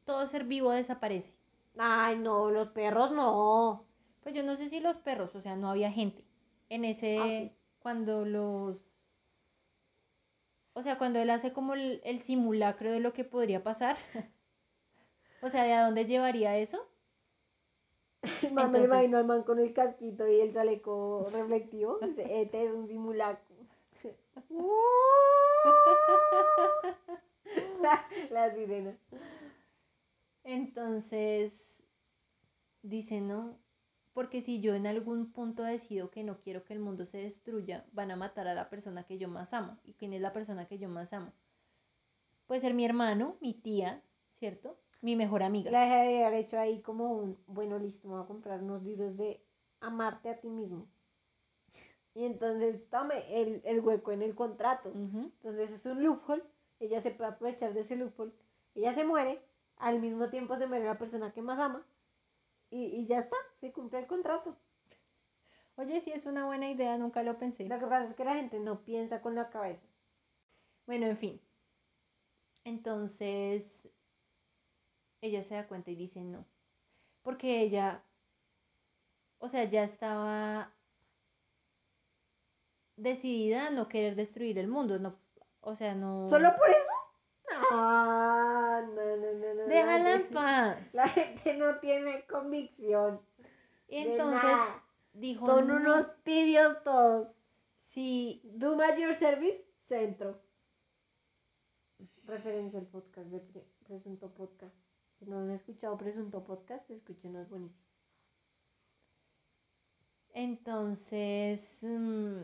todo 0.05 0.27
ser 0.27 0.43
vivo 0.43 0.71
desaparece. 0.71 1.35
Ay, 1.77 2.17
no, 2.19 2.51
los 2.51 2.69
perros 2.69 3.11
no. 3.11 3.88
Pues 4.29 4.37
yo 4.37 4.43
no 4.43 4.55
sé 4.57 4.69
si 4.69 4.79
los 4.79 4.95
perros, 4.97 5.33
o 5.33 5.41
sea, 5.41 5.55
no 5.55 5.71
había 5.71 5.91
gente 5.91 6.23
en 6.69 6.85
ese, 6.85 7.17
Ah, 7.17 7.51
cuando 7.79 8.25
los, 8.25 8.79
o 10.73 10.83
sea, 10.83 10.99
cuando 10.99 11.17
él 11.17 11.31
hace 11.31 11.51
como 11.51 11.73
el, 11.73 11.99
el 12.05 12.19
simulacro 12.19 12.91
de 12.91 12.99
lo 12.99 13.11
que 13.11 13.23
podría 13.23 13.63
pasar, 13.63 13.97
o 15.41 15.49
sea, 15.49 15.63
¿de 15.63 15.73
a 15.73 15.83
dónde 15.83 16.05
llevaría 16.05 16.55
eso? 16.59 16.77
El 18.43 18.53
man 18.53 18.69
me 18.71 18.77
lo 18.77 18.85
imagino 18.85 19.17
al 19.17 19.23
Entonces- 19.23 19.27
man 19.27 19.41
con 19.41 19.57
el 19.57 19.73
casquito 19.73 20.27
y 20.27 20.41
el 20.41 20.53
chaleco 20.53 21.27
reflectivo. 21.31 21.97
Dice, 21.97 22.41
este 22.43 22.65
es 22.65 22.71
un 22.71 22.87
simulacro. 22.87 23.55
la, 27.81 28.05
la 28.29 28.53
sirena. 28.53 28.95
Entonces, 30.43 31.81
dice, 32.83 33.21
no, 33.21 33.57
porque 34.13 34.41
si 34.41 34.59
yo 34.59 34.75
en 34.75 34.87
algún 34.87 35.31
punto 35.31 35.63
decido 35.63 36.11
que 36.11 36.23
no 36.23 36.39
quiero 36.39 36.63
que 36.63 36.73
el 36.73 36.79
mundo 36.79 37.05
se 37.05 37.19
destruya, 37.19 37.85
van 37.91 38.11
a 38.11 38.15
matar 38.15 38.47
a 38.47 38.53
la 38.53 38.69
persona 38.69 39.03
que 39.03 39.17
yo 39.17 39.29
más 39.29 39.53
amo. 39.53 39.77
¿Y 39.83 39.93
quién 39.93 40.13
es 40.13 40.21
la 40.21 40.33
persona 40.33 40.65
que 40.65 40.77
yo 40.77 40.89
más 40.89 41.13
amo? 41.13 41.31
Puede 42.47 42.61
ser 42.61 42.73
mi 42.73 42.85
hermano, 42.85 43.37
mi 43.41 43.53
tía, 43.53 44.03
¿cierto? 44.39 44.79
Mi 45.01 45.15
mejor 45.15 45.43
amiga. 45.43 45.71
La 45.71 45.81
dejé 45.81 46.09
de 46.09 46.25
haber 46.25 46.39
hecho 46.39 46.59
ahí 46.59 46.81
como 46.81 47.11
un, 47.13 47.37
bueno, 47.47 47.77
listo, 47.77 48.07
me 48.07 48.15
voy 48.15 48.23
a 48.23 48.27
comprar 48.27 48.63
unos 48.63 48.83
libros 48.83 49.15
de 49.15 49.41
amarte 49.79 50.29
a 50.29 50.39
ti 50.39 50.49
mismo. 50.49 50.87
Y 52.13 52.25
entonces 52.25 52.89
tome 52.89 53.23
el, 53.41 53.61
el 53.63 53.79
hueco 53.79 54.11
en 54.11 54.21
el 54.23 54.35
contrato. 54.35 54.91
Entonces 54.93 55.71
es 55.71 55.85
un 55.85 56.03
loophole. 56.03 56.43
Ella 56.79 57.01
se 57.01 57.11
puede 57.11 57.29
aprovechar 57.29 57.73
de 57.73 57.81
ese 57.81 57.95
loophole. 57.95 58.33
Ella 58.75 58.93
se 58.93 59.05
muere. 59.05 59.41
Al 59.77 60.01
mismo 60.01 60.29
tiempo 60.29 60.57
se 60.57 60.67
muere 60.67 60.85
la 60.85 60.97
persona 60.97 61.31
que 61.31 61.41
más 61.41 61.59
ama. 61.59 61.85
Y, 62.69 62.85
y 62.85 63.05
ya 63.07 63.19
está. 63.19 63.37
Se 63.59 63.71
cumple 63.71 63.99
el 63.99 64.07
contrato. 64.07 64.55
Oye, 65.75 66.01
sí 66.01 66.11
es 66.11 66.25
una 66.25 66.45
buena 66.45 66.69
idea, 66.69 66.97
nunca 66.97 67.23
lo 67.23 67.37
pensé. 67.37 67.65
Lo 67.67 67.79
que 67.79 67.85
pasa 67.85 68.09
es 68.09 68.15
que 68.15 68.25
la 68.25 68.35
gente 68.35 68.59
no 68.59 68.83
piensa 68.83 69.21
con 69.21 69.35
la 69.35 69.49
cabeza. 69.49 69.87
Bueno, 70.85 71.05
en 71.05 71.17
fin. 71.17 71.41
Entonces, 72.65 73.89
ella 75.21 75.41
se 75.43 75.55
da 75.55 75.67
cuenta 75.67 75.91
y 75.91 75.95
dice 75.95 76.21
no. 76.21 76.45
Porque 77.21 77.61
ella, 77.61 78.03
o 79.37 79.47
sea, 79.47 79.63
ya 79.65 79.83
estaba 79.83 80.73
decidida 82.97 83.67
a 83.67 83.71
no 83.71 83.87
querer 83.87 84.15
destruir 84.15 84.57
el 84.59 84.67
mundo. 84.67 84.99
No, 84.99 85.17
o 85.61 85.75
sea, 85.75 85.95
no. 85.95 86.27
¿Solo 86.29 86.55
por 86.57 86.69
eso? 86.69 86.98
Ah, 87.71 88.81
no, 88.85 89.17
no, 89.17 89.33
no, 89.33 89.53
no. 89.53 89.53
la 89.53 89.65
Déjala 89.67 90.13
en 90.15 90.29
paz. 90.33 90.93
La 90.93 91.07
gente 91.09 91.53
no 91.55 91.79
tiene 91.79 92.25
convicción. 92.27 93.21
Y 93.87 93.97
entonces 93.97 94.43
nada. 94.43 94.83
dijo, 95.13 95.45
Son 95.47 95.67
"No, 95.67 95.75
unos 95.75 96.07
tibios 96.23 96.83
todos. 96.83 97.29
sí, 97.79 98.41
Do 98.43 98.75
my 98.75 98.99
your 99.01 99.15
service. 99.15 99.65
Centro. 99.85 100.39
Referencia 102.25 102.79
al 102.79 102.85
podcast 102.85 103.27
de 103.29 103.39
Pre- 103.39 103.65
Presunto 103.87 104.31
Podcast. 104.33 104.75
Si 105.17 105.25
no 105.25 105.39
han 105.39 105.49
escuchado 105.51 105.97
Presunto 105.97 106.43
Podcast, 106.43 106.89
escúchenos 106.91 107.49
buenísimo. 107.49 107.83
Entonces, 110.33 111.79
mm, 111.83 112.41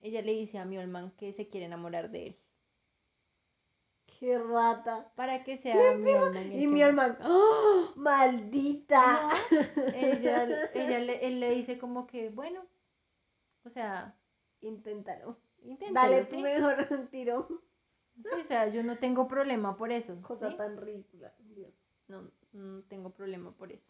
ella 0.00 0.22
le 0.22 0.32
dice 0.32 0.58
a 0.58 0.64
Miolman 0.64 1.10
que 1.12 1.32
se 1.32 1.48
quiere 1.48 1.66
enamorar 1.66 2.10
de 2.10 2.26
él. 2.28 2.38
¡Qué 4.18 4.36
rata! 4.38 5.12
Para 5.14 5.44
que 5.44 5.56
sea 5.56 5.76
Y 6.54 6.66
mi 6.66 6.82
hermano, 6.82 7.16
¡oh, 7.24 7.92
¡maldita! 7.96 9.04
No, 9.12 9.30
ella, 9.94 10.44
ella 10.74 10.98
le, 10.98 11.26
él 11.26 11.40
le 11.40 11.50
dice 11.52 11.78
como 11.78 12.06
que, 12.06 12.28
bueno, 12.30 12.60
o 13.64 13.70
sea, 13.70 14.14
Inténtalo. 14.60 15.36
inténtalo, 15.62 15.94
Dale 15.94 16.22
tu 16.24 16.36
¿sí? 16.36 16.42
mejor 16.42 16.76
tiro. 17.10 17.46
Sí, 18.22 18.30
o 18.40 18.44
sea, 18.44 18.68
yo 18.68 18.82
no 18.82 18.96
tengo 18.96 19.28
problema 19.28 19.76
por 19.76 19.92
eso. 19.92 20.16
Cosa 20.22 20.48
¿sí? 20.50 20.56
tan 20.56 20.76
ridícula. 20.76 21.32
Dios. 21.54 21.72
No, 22.08 22.30
no 22.52 22.82
tengo 22.84 23.10
problema 23.10 23.52
por 23.52 23.70
eso. 23.72 23.86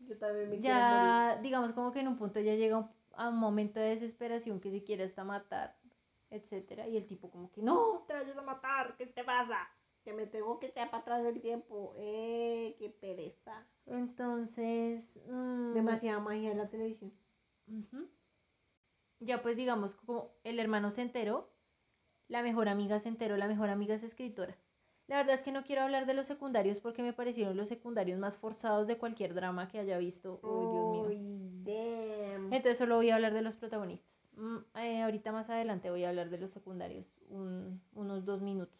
Yo 0.00 0.16
también 0.18 0.50
me 0.50 0.56
morir. 0.56 0.62
Ya, 0.62 1.38
digamos 1.42 1.72
como 1.72 1.92
que 1.92 2.00
en 2.00 2.08
un 2.08 2.16
punto 2.16 2.40
ya 2.40 2.54
llega 2.54 2.78
un- 2.78 2.90
a 3.14 3.28
un 3.28 3.38
momento 3.38 3.80
de 3.80 3.90
desesperación 3.90 4.60
que 4.60 4.70
se 4.70 4.82
quiere 4.84 5.04
hasta 5.04 5.24
matar, 5.24 5.76
etcétera, 6.32 6.88
y 6.88 6.96
el 6.96 7.06
tipo 7.06 7.30
como 7.30 7.52
que, 7.52 7.62
no, 7.62 8.04
te 8.06 8.14
vayas 8.14 8.36
a 8.36 8.42
matar, 8.42 8.96
¿qué 8.96 9.06
te 9.06 9.22
pasa? 9.22 9.68
Que 10.02 10.12
me 10.12 10.26
tengo 10.26 10.58
que 10.58 10.66
echar 10.66 10.90
para 10.90 11.02
atrás 11.02 11.22
del 11.22 11.40
tiempo. 11.40 11.94
¡Eh! 11.96 12.74
¡Qué 12.78 12.88
pereza! 12.90 13.64
Entonces, 13.86 15.04
mm, 15.28 15.74
Demasiada 15.74 16.18
magia 16.18 16.50
en 16.50 16.58
la 16.58 16.68
televisión. 16.68 17.12
Ya 19.20 19.40
pues 19.42 19.56
digamos, 19.56 19.94
como 19.94 20.32
el 20.42 20.58
hermano 20.58 20.90
se 20.90 21.02
enteró, 21.02 21.52
la 22.26 22.42
mejor 22.42 22.68
amiga 22.68 22.98
se 22.98 23.08
enteró, 23.08 23.36
la 23.36 23.46
mejor 23.46 23.68
amiga 23.68 23.94
es 23.94 24.02
escritora. 24.02 24.56
La 25.06 25.18
verdad 25.18 25.34
es 25.34 25.42
que 25.42 25.52
no 25.52 25.64
quiero 25.64 25.82
hablar 25.82 26.06
de 26.06 26.14
los 26.14 26.26
secundarios 26.26 26.80
porque 26.80 27.02
me 27.02 27.12
parecieron 27.12 27.56
los 27.56 27.68
secundarios 27.68 28.18
más 28.18 28.38
forzados 28.38 28.86
de 28.86 28.98
cualquier 28.98 29.34
drama 29.34 29.68
que 29.68 29.78
haya 29.78 29.98
visto. 29.98 30.40
Uy, 30.42 31.04
Dios 31.04 31.08
mío. 31.08 31.32
Damn. 31.64 32.52
Entonces 32.52 32.78
solo 32.78 32.96
voy 32.96 33.10
a 33.10 33.16
hablar 33.16 33.34
de 33.34 33.42
los 33.42 33.54
protagonistas. 33.54 34.10
Mm, 34.36 34.58
eh, 34.76 35.02
ahorita 35.02 35.32
más 35.32 35.50
adelante 35.50 35.90
voy 35.90 36.04
a 36.04 36.08
hablar 36.08 36.30
de 36.30 36.38
los 36.38 36.52
secundarios, 36.52 37.06
un- 37.28 37.80
unos 37.94 38.24
dos 38.24 38.40
minutos. 38.42 38.78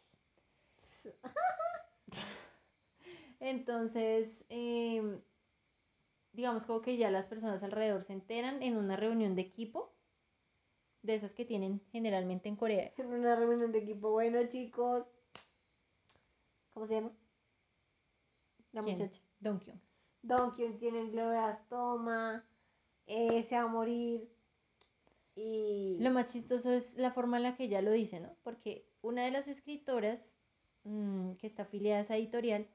Entonces, 3.40 4.44
em, 4.48 5.20
digamos 6.32 6.64
como 6.64 6.80
que 6.80 6.96
ya 6.96 7.10
las 7.10 7.26
personas 7.26 7.62
alrededor 7.62 8.02
se 8.02 8.14
enteran 8.14 8.62
en 8.62 8.76
una 8.76 8.96
reunión 8.96 9.34
de 9.34 9.42
equipo, 9.42 9.92
de 11.02 11.16
esas 11.16 11.34
que 11.34 11.44
tienen 11.44 11.82
generalmente 11.90 12.48
en 12.48 12.56
Corea. 12.56 12.92
En 12.96 13.12
una 13.12 13.36
reunión 13.36 13.72
de 13.72 13.80
equipo. 13.80 14.12
Bueno, 14.12 14.38
chicos. 14.48 15.04
¿Cómo 16.72 16.86
se 16.86 16.94
llama? 16.94 17.10
La 18.72 18.82
¿Quién? 18.82 18.98
muchacha. 18.98 19.20
Dongkyun. 19.40 19.80
Donkyun 20.22 20.78
tiene 20.78 21.10
glioblastoma. 21.10 22.44
Eh, 23.06 23.42
se 23.42 23.56
va 23.56 23.62
a 23.62 23.66
morir. 23.66 24.28
Y. 25.34 25.96
Lo 26.00 26.10
más 26.10 26.32
chistoso 26.32 26.70
es 26.72 26.96
la 26.96 27.10
forma 27.10 27.38
en 27.38 27.44
la 27.44 27.56
que 27.56 27.64
ella 27.64 27.82
lo 27.82 27.90
dice, 27.90 28.20
¿no? 28.20 28.36
Porque 28.42 28.86
una 29.00 29.24
de 29.24 29.30
las 29.30 29.48
escritoras 29.48 30.36
mm, 30.84 31.32
que 31.34 31.46
está 31.46 31.62
afiliada 31.62 31.98
a 31.98 32.02
esa 32.02 32.16
editorial 32.16 32.68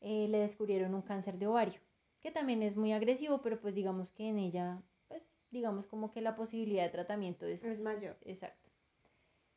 eh, 0.00 0.28
le 0.28 0.38
descubrieron 0.38 0.94
un 0.94 1.02
cáncer 1.02 1.38
de 1.38 1.46
ovario, 1.46 1.80
que 2.20 2.30
también 2.30 2.62
es 2.62 2.76
muy 2.76 2.92
agresivo, 2.92 3.42
pero 3.42 3.60
pues 3.60 3.74
digamos 3.74 4.12
que 4.12 4.28
en 4.28 4.38
ella, 4.38 4.82
pues 5.08 5.28
digamos 5.50 5.86
como 5.86 6.12
que 6.12 6.20
la 6.20 6.36
posibilidad 6.36 6.84
de 6.84 6.90
tratamiento 6.90 7.46
es, 7.46 7.64
Es 7.64 7.80
mayor. 7.80 8.16
Exacto. 8.24 8.70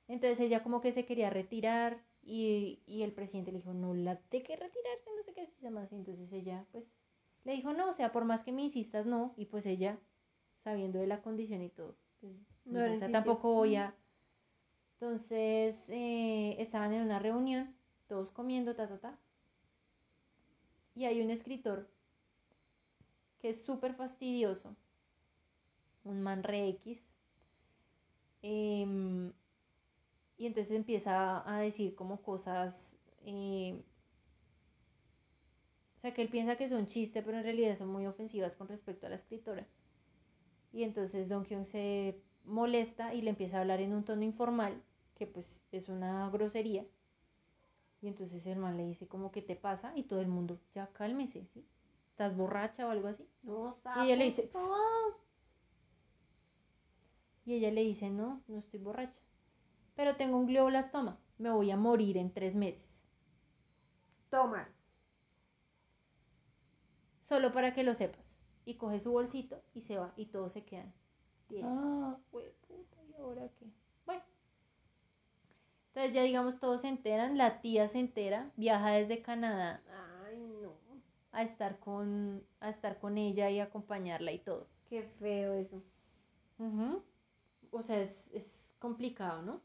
Entonces 0.07 0.39
ella 0.39 0.63
como 0.63 0.81
que 0.81 0.91
se 0.91 1.05
quería 1.05 1.29
retirar 1.29 2.03
y, 2.23 2.81
y 2.85 3.03
el 3.03 3.13
presidente 3.13 3.51
le 3.51 3.59
dijo, 3.59 3.73
no 3.73 3.93
la 3.93 4.15
de 4.29 4.43
que 4.43 4.55
retirarse, 4.55 5.09
no 5.15 5.23
sé 5.23 5.33
qué 5.33 5.47
se 5.47 5.61
llama 5.61 5.83
así. 5.83 5.95
Entonces 5.95 6.31
ella 6.33 6.65
pues 6.71 6.95
le 7.43 7.53
dijo, 7.53 7.73
no, 7.73 7.89
o 7.89 7.93
sea, 7.93 8.11
por 8.11 8.25
más 8.25 8.43
que 8.43 8.51
me 8.51 8.63
insistas, 8.63 9.05
no. 9.05 9.33
Y 9.37 9.45
pues 9.45 9.65
ella, 9.65 9.99
sabiendo 10.63 10.99
de 10.99 11.07
la 11.07 11.21
condición 11.21 11.61
y 11.61 11.69
todo, 11.69 11.97
pues 12.21 12.33
No 12.65 12.93
o 12.93 12.97
sea, 12.97 13.11
tampoco 13.11 13.53
voy 13.53 13.75
a... 13.75 13.93
Entonces 14.93 15.89
eh, 15.89 16.55
estaban 16.59 16.93
en 16.93 17.01
una 17.01 17.19
reunión, 17.19 17.75
todos 18.07 18.31
comiendo, 18.31 18.75
ta, 18.75 18.87
ta, 18.87 18.99
ta. 18.99 19.19
Y 20.95 21.05
hay 21.05 21.21
un 21.21 21.31
escritor 21.31 21.89
que 23.39 23.49
es 23.49 23.61
súper 23.63 23.95
fastidioso, 23.95 24.75
un 26.03 26.21
man 26.21 26.43
re 26.43 26.67
X, 26.69 27.09
em, 28.43 29.33
y 30.37 30.45
entonces 30.45 30.75
empieza 30.77 31.41
a 31.51 31.59
decir 31.59 31.95
como 31.95 32.21
cosas, 32.21 32.97
eh, 33.25 33.81
o 35.97 36.01
sea, 36.01 36.13
que 36.13 36.21
él 36.21 36.29
piensa 36.29 36.55
que 36.57 36.69
son 36.69 36.85
chiste, 36.87 37.23
pero 37.23 37.37
en 37.37 37.43
realidad 37.43 37.77
son 37.77 37.89
muy 37.89 38.05
ofensivas 38.05 38.55
con 38.55 38.67
respecto 38.67 39.07
a 39.07 39.09
la 39.09 39.15
escritora. 39.15 39.67
Y 40.73 40.83
entonces 40.83 41.27
Don 41.27 41.43
Kyung 41.43 41.65
se 41.65 42.21
molesta 42.45 43.13
y 43.13 43.21
le 43.21 43.29
empieza 43.31 43.57
a 43.57 43.61
hablar 43.61 43.81
en 43.81 43.93
un 43.93 44.03
tono 44.03 44.23
informal, 44.23 44.81
que 45.15 45.27
pues 45.27 45.61
es 45.71 45.89
una 45.89 46.29
grosería. 46.29 46.85
Y 48.01 48.07
entonces 48.07 48.45
el 48.47 48.57
man 48.57 48.77
le 48.77 48.85
dice 48.85 49.07
como, 49.07 49.31
¿qué 49.31 49.41
te 49.41 49.55
pasa? 49.55 49.93
Y 49.95 50.03
todo 50.03 50.21
el 50.21 50.27
mundo, 50.27 50.59
ya 50.73 50.87
cálmese, 50.87 51.45
¿sí? 51.45 51.65
¿Estás 52.09 52.35
borracha 52.35 52.87
o 52.87 52.89
algo 52.89 53.07
así? 53.07 53.27
No, 53.43 53.77
Y 53.97 54.05
ella 54.05 54.15
le 54.15 54.25
dice. 54.25 54.49
Y 57.45 57.53
ella 57.53 57.71
le 57.71 57.81
dice, 57.81 58.09
no, 58.09 58.41
no 58.47 58.57
estoy 58.57 58.79
borracha. 58.79 59.21
Pero 59.95 60.15
tengo 60.15 60.37
un 60.37 60.47
glioblastoma. 60.47 61.19
Me 61.37 61.51
voy 61.51 61.71
a 61.71 61.77
morir 61.77 62.17
en 62.17 62.31
tres 62.31 62.55
meses. 62.55 62.91
Toma. 64.29 64.67
Solo 67.21 67.51
para 67.51 67.73
que 67.73 67.83
lo 67.83 67.95
sepas. 67.95 68.40
Y 68.71 68.75
coge 68.75 69.01
su 69.01 69.11
bolsito 69.11 69.61
y 69.73 69.81
se 69.81 69.97
va. 69.97 70.13
Y 70.15 70.27
todos 70.27 70.53
se 70.53 70.63
quedan. 70.63 70.93
Diez. 71.49 71.65
Ah, 71.67 72.17
güey, 72.31 72.53
puta, 72.65 73.03
¿y 73.03 73.13
ahora 73.15 73.49
qué? 73.59 73.65
Bueno. 74.05 74.23
Entonces 75.87 76.13
ya 76.13 76.23
digamos 76.23 76.57
todos 76.57 76.79
se 76.79 76.87
enteran. 76.87 77.37
La 77.37 77.59
tía 77.59 77.89
se 77.89 77.99
entera. 77.99 78.49
Viaja 78.55 78.91
desde 78.91 79.21
Canadá 79.21 79.83
Ay, 80.25 80.37
no. 80.61 80.71
a 81.33 81.43
estar 81.43 81.79
con, 81.79 82.45
a 82.61 82.69
estar 82.69 82.97
con 82.97 83.17
ella 83.17 83.49
y 83.49 83.59
acompañarla 83.59 84.31
y 84.31 84.39
todo. 84.39 84.67
Qué 84.85 85.03
feo 85.03 85.53
eso. 85.55 85.83
Ujú. 86.57 87.03
O 87.71 87.83
sea, 87.83 87.99
es, 87.99 88.31
es 88.33 88.73
complicado, 88.79 89.41
¿no? 89.41 89.61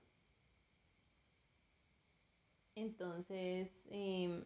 Entonces, 2.75 3.87
em, 3.91 4.45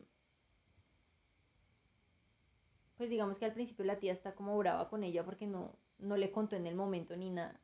pues 3.01 3.09
digamos 3.09 3.39
que 3.39 3.47
al 3.47 3.55
principio 3.55 3.87
la 3.87 3.99
tía 3.99 4.13
está 4.13 4.35
como 4.35 4.59
brava 4.59 4.91
con 4.91 5.05
ella 5.05 5.25
porque 5.25 5.47
no, 5.47 5.73
no 6.01 6.19
le 6.19 6.31
contó 6.31 6.55
en 6.57 6.67
el 6.67 6.75
momento 6.75 7.17
ni 7.17 7.31
nada. 7.31 7.59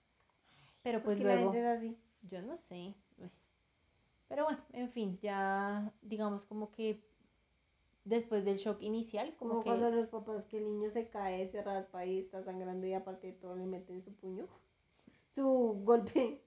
Pero 0.83 1.03
pues 1.03 1.19
la 1.21 1.35
luego, 1.35 1.53
gente 1.53 1.61
es 1.61 1.77
así. 1.77 1.99
yo 2.23 2.41
no 2.41 2.57
sé. 2.57 2.95
uy. 3.19 3.31
Pero 4.29 4.45
bueno, 4.45 4.59
en 4.73 4.89
fin, 4.89 5.19
ya 5.21 5.93
digamos 6.01 6.47
como 6.47 6.73
que 6.73 7.05
después 8.05 8.47
del 8.47 8.57
shock 8.57 8.81
inicial, 8.81 9.35
como, 9.37 9.51
Como 9.51 9.63
que... 9.63 9.69
cuando 9.69 9.91
los 9.91 10.09
papás 10.09 10.47
que 10.47 10.57
el 10.57 10.65
niño 10.65 10.89
se 10.89 11.07
cae, 11.07 11.47
se 11.49 11.63
raspa 11.63 12.07
y 12.07 12.21
está 12.21 12.43
sangrando 12.43 12.87
y 12.87 12.95
aparte 12.95 13.27
de 13.27 13.33
todo 13.35 13.57
le 13.57 13.67
meten 13.67 14.03
su 14.03 14.15
puño. 14.15 14.47
Su 15.35 15.83
golpe. 15.85 16.41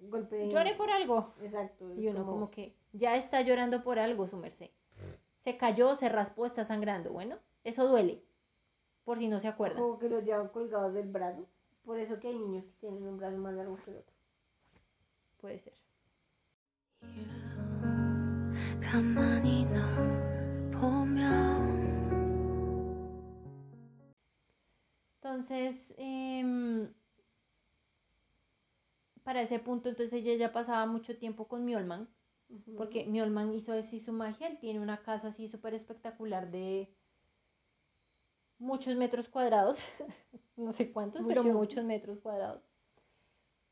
Golpe. 0.00 0.50
Lloré 0.50 0.74
por 0.74 0.90
algo. 0.90 1.34
Exacto. 1.40 1.94
Y 1.94 2.08
uno 2.08 2.26
como 2.26 2.50
que 2.50 2.74
ya 2.92 3.14
está 3.14 3.42
llorando 3.42 3.84
por 3.84 4.00
algo, 4.00 4.26
su 4.26 4.38
merced. 4.38 4.70
Se 5.38 5.56
cayó, 5.56 5.94
se 5.94 6.08
raspó, 6.08 6.46
está 6.46 6.64
sangrando. 6.64 7.12
Bueno, 7.12 7.38
eso 7.64 7.86
duele, 7.86 8.22
por 9.04 9.18
si 9.18 9.28
no 9.28 9.38
se 9.40 9.48
acuerdan. 9.48 9.82
Como 9.82 9.98
que 9.98 10.08
los 10.08 10.24
llevan 10.24 10.48
colgados 10.48 10.94
del 10.94 11.08
brazo. 11.08 11.46
Por 11.84 11.98
eso 11.98 12.18
que 12.18 12.28
hay 12.28 12.38
niños 12.38 12.64
que 12.64 12.72
tienen 12.80 13.06
un 13.06 13.16
brazo 13.16 13.36
más 13.38 13.54
largo 13.54 13.76
que 13.84 13.90
el 13.90 13.96
otro. 13.98 14.14
Puede 15.40 15.58
ser. 15.58 15.74
Entonces, 25.32 25.94
em, 25.96 26.92
para 29.22 29.40
ese 29.42 29.58
punto, 29.58 29.88
entonces 29.88 30.12
ella 30.12 30.34
ya 30.34 30.52
pasaba 30.52 30.84
mucho 30.86 31.16
tiempo 31.16 31.48
con 31.48 31.64
Miolman, 31.64 32.08
uh 32.50 32.54
-huh. 32.54 32.76
porque 32.76 33.06
Miolman 33.06 33.52
hizo 33.52 33.72
así 33.72 33.98
su 33.98 34.12
magia, 34.12 34.48
él 34.48 34.58
tiene 34.58 34.80
una 34.80 35.02
casa 35.02 35.28
así 35.28 35.48
súper 35.48 35.74
espectacular 35.74 36.50
de, 36.50 36.94
muchos 38.62 38.94
metros 38.96 39.28
cuadrados. 39.28 39.84
no 40.56 40.72
sé 40.72 40.92
cuántos, 40.92 41.22
pero 41.26 41.42
Mucho. 41.42 41.58
muchos 41.58 41.84
metros 41.84 42.20
cuadrados. 42.20 42.62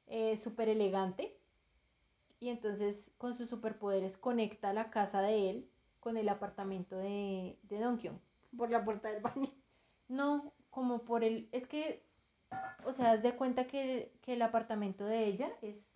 Eh, 0.06 0.36
súper 0.36 0.68
elegante. 0.68 1.38
Y 2.40 2.48
entonces 2.48 3.12
con 3.18 3.36
sus 3.36 3.48
superpoderes 3.48 4.16
conecta 4.16 4.72
la 4.72 4.90
casa 4.90 5.22
de 5.22 5.50
él 5.50 5.70
con 6.00 6.16
el 6.16 6.28
apartamento 6.28 6.96
de, 6.96 7.58
de 7.62 7.78
Donkyung. 7.78 8.18
Por 8.56 8.70
la 8.70 8.84
puerta 8.84 9.10
del 9.10 9.22
baño. 9.22 9.50
No, 10.08 10.52
como 10.70 11.04
por 11.04 11.22
el... 11.22 11.48
Es 11.52 11.66
que, 11.66 12.04
o 12.84 12.92
sea, 12.92 13.12
haz 13.12 13.22
de 13.22 13.36
cuenta 13.36 13.66
que, 13.66 14.12
que 14.22 14.32
el 14.32 14.42
apartamento 14.42 15.04
de 15.04 15.26
ella 15.26 15.52
es 15.62 15.94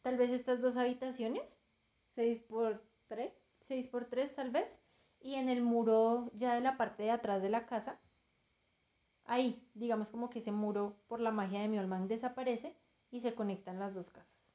tal 0.00 0.16
vez 0.16 0.30
estas 0.30 0.60
dos 0.60 0.76
habitaciones, 0.76 1.60
6 2.16 2.40
por 2.40 2.82
3. 3.06 3.32
6 3.60 3.86
por 3.86 4.06
3 4.06 4.34
tal 4.34 4.50
vez, 4.50 4.82
y 5.22 5.36
en 5.36 5.48
el 5.48 5.62
muro 5.62 6.30
ya 6.34 6.54
de 6.54 6.60
la 6.60 6.76
parte 6.76 7.04
de 7.04 7.10
atrás 7.10 7.42
de 7.42 7.48
la 7.48 7.66
casa, 7.66 7.98
ahí, 9.24 9.66
digamos 9.74 10.10
como 10.10 10.30
que 10.30 10.40
ese 10.40 10.52
muro 10.52 10.96
por 11.06 11.20
la 11.20 11.30
magia 11.30 11.60
de 11.60 11.68
Miolman 11.68 12.08
desaparece 12.08 12.76
y 13.10 13.20
se 13.20 13.34
conectan 13.34 13.78
las 13.78 13.94
dos 13.94 14.10
casas. 14.10 14.52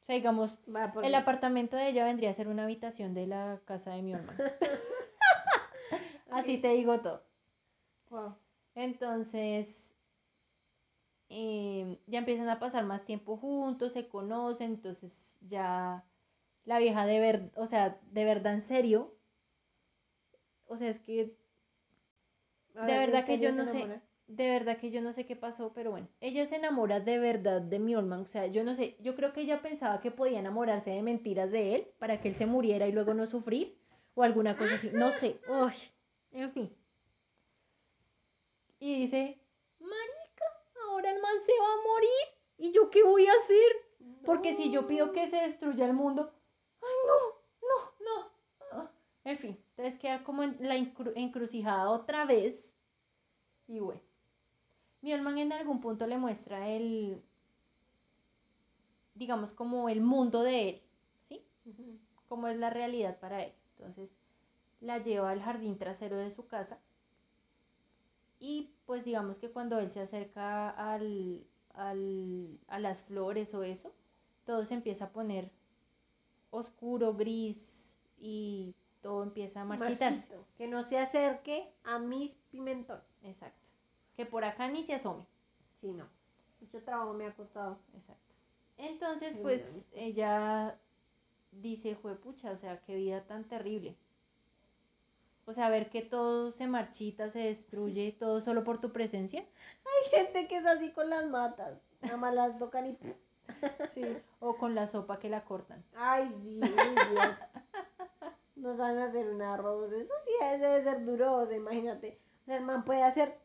O 0.00 0.04
sea, 0.04 0.14
digamos, 0.14 0.58
Va 0.72 0.92
por 0.92 1.04
el 1.04 1.14
apartamento 1.14 1.76
de 1.76 1.88
ella 1.88 2.04
vendría 2.04 2.30
a 2.30 2.34
ser 2.34 2.48
una 2.48 2.64
habitación 2.64 3.14
de 3.14 3.26
la 3.26 3.60
casa 3.64 3.90
de 3.90 4.02
Miolman. 4.02 4.36
Así 6.30 6.58
te 6.58 6.68
digo 6.68 7.00
todo. 7.00 7.24
Wow. 8.10 8.36
Entonces, 8.74 9.96
eh, 11.28 11.98
ya 12.06 12.20
empiezan 12.20 12.48
a 12.48 12.60
pasar 12.60 12.84
más 12.84 13.04
tiempo 13.04 13.36
juntos, 13.36 13.92
se 13.94 14.06
conocen, 14.06 14.72
entonces 14.72 15.36
ya 15.40 16.04
la 16.64 16.78
vieja 16.78 17.06
de 17.06 17.18
ver, 17.18 17.50
o 17.56 17.66
sea, 17.66 17.98
de 18.10 18.24
verdad 18.24 18.54
en 18.54 18.62
serio, 18.62 19.15
o 20.66 20.76
sea, 20.76 20.88
es 20.88 20.98
que 20.98 21.36
de 22.74 22.80
¿en 22.80 22.86
verdad 22.86 23.24
que 23.24 23.38
yo 23.38 23.52
no 23.52 23.64
sé, 23.64 23.86
de 24.26 24.50
verdad 24.50 24.78
que 24.78 24.90
yo 24.90 25.00
no 25.00 25.12
sé 25.12 25.24
qué 25.24 25.36
pasó, 25.36 25.72
pero 25.72 25.90
bueno, 25.90 26.08
ella 26.20 26.46
se 26.46 26.56
enamora 26.56 27.00
de 27.00 27.18
verdad 27.18 27.60
de 27.60 27.78
Mjolnir, 27.78 28.18
o 28.18 28.26
sea, 28.26 28.46
yo 28.46 28.64
no 28.64 28.74
sé, 28.74 28.96
yo 29.00 29.14
creo 29.14 29.32
que 29.32 29.42
ella 29.42 29.62
pensaba 29.62 30.00
que 30.00 30.10
podía 30.10 30.40
enamorarse 30.40 30.90
de 30.90 31.02
mentiras 31.02 31.50
de 31.50 31.74
él 31.74 31.88
para 31.98 32.20
que 32.20 32.28
él 32.28 32.34
se 32.34 32.46
muriera 32.46 32.86
y 32.86 32.92
luego 32.92 33.14
no 33.14 33.26
sufrir, 33.26 33.78
o 34.14 34.22
alguna 34.22 34.56
cosa 34.56 34.74
así, 34.74 34.90
no 34.92 35.10
sé, 35.10 35.40
uy, 35.48 35.72
en 36.32 36.50
fin. 36.52 36.76
Y 38.78 38.98
dice, 39.00 39.40
marica, 39.78 40.44
ahora 40.88 41.10
el 41.10 41.20
man 41.22 41.36
se 41.44 41.52
va 41.52 41.66
a 41.66 41.86
morir, 41.88 42.36
¿y 42.58 42.72
yo 42.72 42.90
qué 42.90 43.02
voy 43.02 43.26
a 43.26 43.32
hacer? 43.32 43.86
Porque 44.24 44.52
si 44.52 44.70
yo 44.70 44.86
pido 44.86 45.12
que 45.12 45.28
se 45.28 45.36
destruya 45.36 45.86
el 45.86 45.94
mundo, 45.94 46.32
ay 46.82 46.96
no, 47.06 47.35
En 49.26 49.36
fin, 49.36 49.58
entonces 49.76 50.00
queda 50.00 50.24
como 50.24 50.42
en 50.42 50.56
la 50.58 50.74
encru- 50.78 51.12
encrucijada 51.16 51.90
otra 51.90 52.24
vez. 52.24 52.64
Y 53.68 53.80
bueno, 53.80 54.00
Mjolnir 55.00 55.46
en 55.46 55.52
algún 55.54 55.80
punto 55.80 56.06
le 56.06 56.18
muestra 56.18 56.68
el, 56.68 57.22
digamos, 59.14 59.52
como 59.52 59.88
el 59.88 60.00
mundo 60.00 60.42
de 60.42 60.68
él, 60.68 60.82
¿sí? 61.28 61.44
Ujú. 61.64 61.98
Cómo 62.28 62.46
es 62.48 62.56
la 62.56 62.70
realidad 62.70 63.18
para 63.18 63.42
él. 63.44 63.52
Entonces 63.76 64.10
la 64.80 64.98
lleva 65.02 65.30
al 65.30 65.42
jardín 65.42 65.78
trasero 65.78 66.16
de 66.18 66.30
su 66.30 66.46
casa. 66.46 66.80
Y 68.38 68.70
pues 68.86 69.04
digamos 69.04 69.38
que 69.38 69.50
cuando 69.50 69.78
él 69.78 69.90
se 69.90 70.00
acerca 70.00 70.70
al, 70.70 71.46
al- 71.74 72.58
a 72.68 72.78
las 72.78 73.02
flores 73.02 73.52
o 73.54 73.62
eso, 73.62 73.92
todo 74.44 74.64
se 74.64 74.74
empieza 74.74 75.06
a 75.06 75.12
poner 75.12 75.50
oscuro, 76.50 77.14
gris 77.14 77.96
y 78.18 78.74
todo 79.02 79.22
empieza 79.22 79.62
a 79.62 79.64
marchitarse. 79.64 80.04
Marchito, 80.04 80.44
Que 80.56 80.66
no 80.66 80.84
se 80.84 80.98
acerque 80.98 81.72
a 81.84 81.98
mis 81.98 82.34
pimentones. 82.50 83.04
Exacto. 83.22 83.66
Que 84.16 84.26
por 84.26 84.44
acá 84.44 84.68
ni 84.68 84.82
se 84.82 84.94
asome. 84.94 85.24
Sí, 85.80 85.92
no. 85.92 86.08
Mucho 86.60 86.82
trabajo 86.82 87.12
me 87.12 87.26
ha 87.26 87.34
costado. 87.34 87.78
Exacto. 87.94 88.34
Entonces, 88.78 89.36
pues 89.38 89.86
ella 89.94 90.78
dice, 91.52 91.96
pucha, 91.96 92.50
o 92.50 92.56
sea, 92.56 92.80
qué 92.82 92.96
vida 92.96 93.22
tan 93.22 93.44
terrible. 93.44 93.96
O 95.46 95.52
sea, 95.52 95.70
ver 95.70 95.90
que 95.90 96.02
todo 96.02 96.50
se 96.50 96.66
marchita, 96.66 97.30
se 97.30 97.40
destruye, 97.40 98.12
todo 98.18 98.40
solo 98.40 98.64
por 98.64 98.80
tu 98.80 98.92
presencia. 98.92 99.40
Hay 99.40 100.10
gente 100.10 100.48
que 100.48 100.58
es 100.58 100.66
así 100.66 100.90
con 100.90 101.08
las 101.08 101.26
matas. 101.26 101.80
Nada 102.02 102.16
más 102.16 102.34
las 102.34 102.58
tocan 102.58 102.86
y... 102.86 102.98
Sí. 103.94 104.02
O 104.40 104.56
con 104.56 104.74
la 104.74 104.88
sopa 104.88 105.18
que 105.18 105.28
la 105.28 105.44
cortan. 105.44 105.82
Ay, 105.94 106.28
sí, 106.42 106.60
uy, 106.60 106.68
Dios. 108.56 108.66
No 108.66 108.76
saben 108.76 108.98
hacer 108.98 109.28
un 109.28 109.42
arroz. 109.42 109.92
Eso 109.92 110.12
sí 110.24 110.32
debe 110.58 110.82
ser 110.82 111.04
duro, 111.04 111.36
o 111.36 111.46
sea, 111.46 111.56
imagínate. 111.56 112.18
O 112.42 112.44
sea, 112.46 112.56
el 112.56 112.64
man 112.64 112.84
puede 112.84 113.02
hacer 113.02 113.38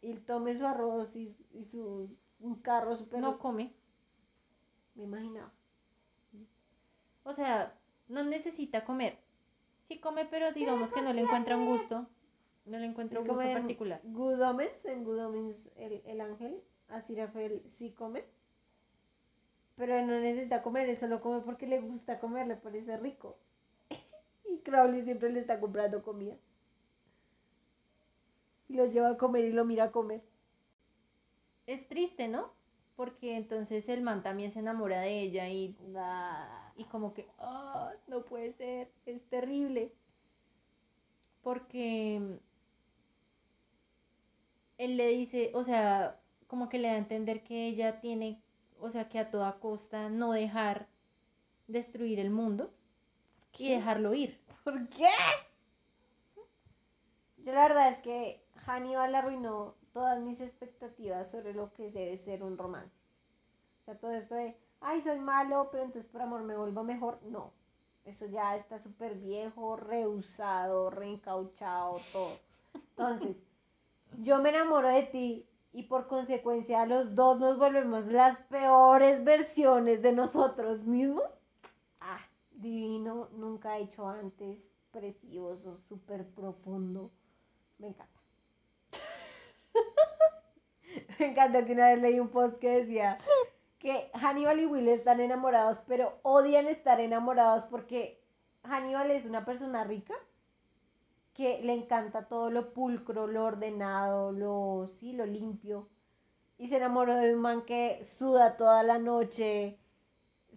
y 0.00 0.14
tome 0.14 0.56
su 0.56 0.66
arroz 0.66 1.14
y, 1.14 1.36
y 1.52 1.64
su 1.64 2.16
un 2.40 2.54
carro 2.62 2.96
súper... 2.96 3.20
No 3.20 3.38
come. 3.38 3.74
Me 4.94 5.04
imaginaba. 5.04 5.52
O 7.24 7.32
sea, 7.32 7.76
no 8.08 8.24
necesita 8.24 8.84
comer. 8.84 9.18
Sí 9.82 9.98
come, 9.98 10.24
pero 10.24 10.52
digamos 10.52 10.92
que 10.92 11.02
no 11.02 11.12
le 11.12 11.22
encuentra 11.22 11.56
un 11.56 11.66
gusto. 11.66 12.06
No 12.64 12.78
le 12.78 12.86
encuentra 12.86 13.20
un 13.20 13.26
gusto 13.26 13.42
en 13.42 13.58
particular. 13.58 14.00
Good 14.04 14.40
Omens, 14.42 14.84
en 14.84 15.04
Good 15.04 15.24
Omens 15.24 15.70
el, 15.76 16.02
el 16.04 16.20
ángel, 16.20 16.62
Asirafel 16.88 17.62
sí 17.66 17.92
come. 17.92 18.24
Pero 19.76 19.96
él 19.96 20.06
no 20.06 20.18
necesita 20.18 20.62
comer, 20.62 20.88
él 20.88 20.96
solo 20.96 21.20
come 21.20 21.40
porque 21.40 21.66
le 21.66 21.80
gusta 21.80 22.18
comer, 22.18 22.46
le 22.46 22.56
parece 22.56 22.96
rico. 22.96 23.38
Crowley 24.68 25.02
siempre 25.02 25.30
le 25.30 25.40
está 25.40 25.58
comprando 25.60 26.02
comida. 26.02 26.36
Y 28.68 28.74
lo 28.74 28.84
lleva 28.86 29.10
a 29.10 29.16
comer 29.16 29.46
y 29.46 29.52
lo 29.52 29.64
mira 29.64 29.84
a 29.84 29.92
comer. 29.92 30.22
Es 31.66 31.88
triste, 31.88 32.28
¿no? 32.28 32.52
Porque 32.96 33.36
entonces 33.36 33.88
el 33.88 34.02
man 34.02 34.22
también 34.22 34.50
se 34.50 34.58
enamora 34.58 35.00
de 35.00 35.20
ella 35.20 35.48
y 35.48 35.76
y 36.76 36.84
como 36.84 37.12
que, 37.14 37.26
ah, 37.38 37.92
no 38.06 38.24
puede 38.24 38.52
ser, 38.52 38.92
es 39.06 39.22
terrible. 39.28 39.92
Porque 41.42 42.38
él 44.76 44.96
le 44.96 45.08
dice, 45.08 45.50
o 45.54 45.64
sea, 45.64 46.20
como 46.46 46.68
que 46.68 46.78
le 46.78 46.88
da 46.88 46.94
a 46.94 46.98
entender 46.98 47.42
que 47.42 47.66
ella 47.66 48.00
tiene, 48.00 48.40
o 48.80 48.90
sea, 48.90 49.08
que 49.08 49.18
a 49.18 49.30
toda 49.30 49.58
costa 49.60 50.08
no 50.08 50.32
dejar 50.32 50.88
destruir 51.66 52.20
el 52.20 52.30
mundo 52.30 52.72
y 53.58 53.70
dejarlo 53.70 54.14
ir. 54.14 54.40
¿Por 54.64 54.88
qué? 54.88 55.08
Yo 57.38 57.52
la 57.52 57.68
verdad 57.68 57.88
es 57.92 57.98
que 57.98 58.44
Hannibal 58.66 59.14
arruinó 59.14 59.74
todas 59.92 60.20
mis 60.20 60.40
expectativas 60.40 61.30
sobre 61.30 61.54
lo 61.54 61.72
que 61.72 61.90
debe 61.90 62.18
ser 62.18 62.42
un 62.42 62.58
romance. 62.58 62.94
O 63.80 63.84
sea, 63.84 63.98
todo 63.98 64.12
esto 64.12 64.34
de, 64.34 64.56
ay, 64.80 65.02
soy 65.02 65.18
malo, 65.18 65.68
pero 65.72 65.84
entonces 65.84 66.10
por 66.10 66.22
amor 66.22 66.42
me 66.42 66.56
vuelvo 66.56 66.84
mejor. 66.84 67.20
No, 67.24 67.52
eso 68.04 68.26
ya 68.26 68.56
está 68.56 68.78
súper 68.78 69.14
viejo, 69.14 69.76
reusado, 69.76 70.90
reencauchado, 70.90 72.00
todo. 72.12 72.38
Entonces, 72.74 73.36
yo 74.22 74.40
me 74.42 74.50
enamoro 74.50 74.88
de 74.88 75.02
ti 75.04 75.48
y 75.72 75.84
por 75.84 76.06
consecuencia 76.06 76.86
los 76.86 77.14
dos 77.14 77.38
nos 77.38 77.58
volvemos 77.58 78.06
las 78.06 78.36
peores 78.44 79.24
versiones 79.24 80.02
de 80.02 80.12
nosotros 80.12 80.84
mismos. 80.84 81.37
Divino, 82.58 83.28
nunca 83.34 83.78
he 83.78 83.82
hecho 83.82 84.08
antes, 84.08 84.58
precioso, 84.90 85.78
súper 85.88 86.26
profundo. 86.26 87.12
Me 87.78 87.86
encanta. 87.86 88.20
Me 91.20 91.26
encanta 91.26 91.64
que 91.64 91.72
una 91.72 91.90
vez 91.90 92.02
leí 92.02 92.18
un 92.18 92.30
post 92.30 92.58
que 92.58 92.70
decía 92.70 93.16
que 93.78 94.10
Hannibal 94.12 94.58
y 94.58 94.66
Will 94.66 94.88
están 94.88 95.20
enamorados, 95.20 95.78
pero 95.86 96.18
odian 96.22 96.66
estar 96.66 97.00
enamorados 97.00 97.62
porque 97.70 98.20
Hannibal 98.64 99.12
es 99.12 99.24
una 99.24 99.44
persona 99.44 99.84
rica 99.84 100.14
que 101.34 101.60
le 101.62 101.74
encanta 101.74 102.26
todo 102.26 102.50
lo 102.50 102.72
pulcro, 102.72 103.28
lo 103.28 103.44
ordenado, 103.44 104.32
lo 104.32 104.88
sí, 104.98 105.12
lo 105.12 105.26
limpio. 105.26 105.88
Y 106.58 106.66
se 106.66 106.78
enamoró 106.78 107.14
de 107.14 107.32
un 107.32 107.40
man 107.40 107.64
que 107.64 108.02
suda 108.18 108.56
toda 108.56 108.82
la 108.82 108.98
noche, 108.98 109.78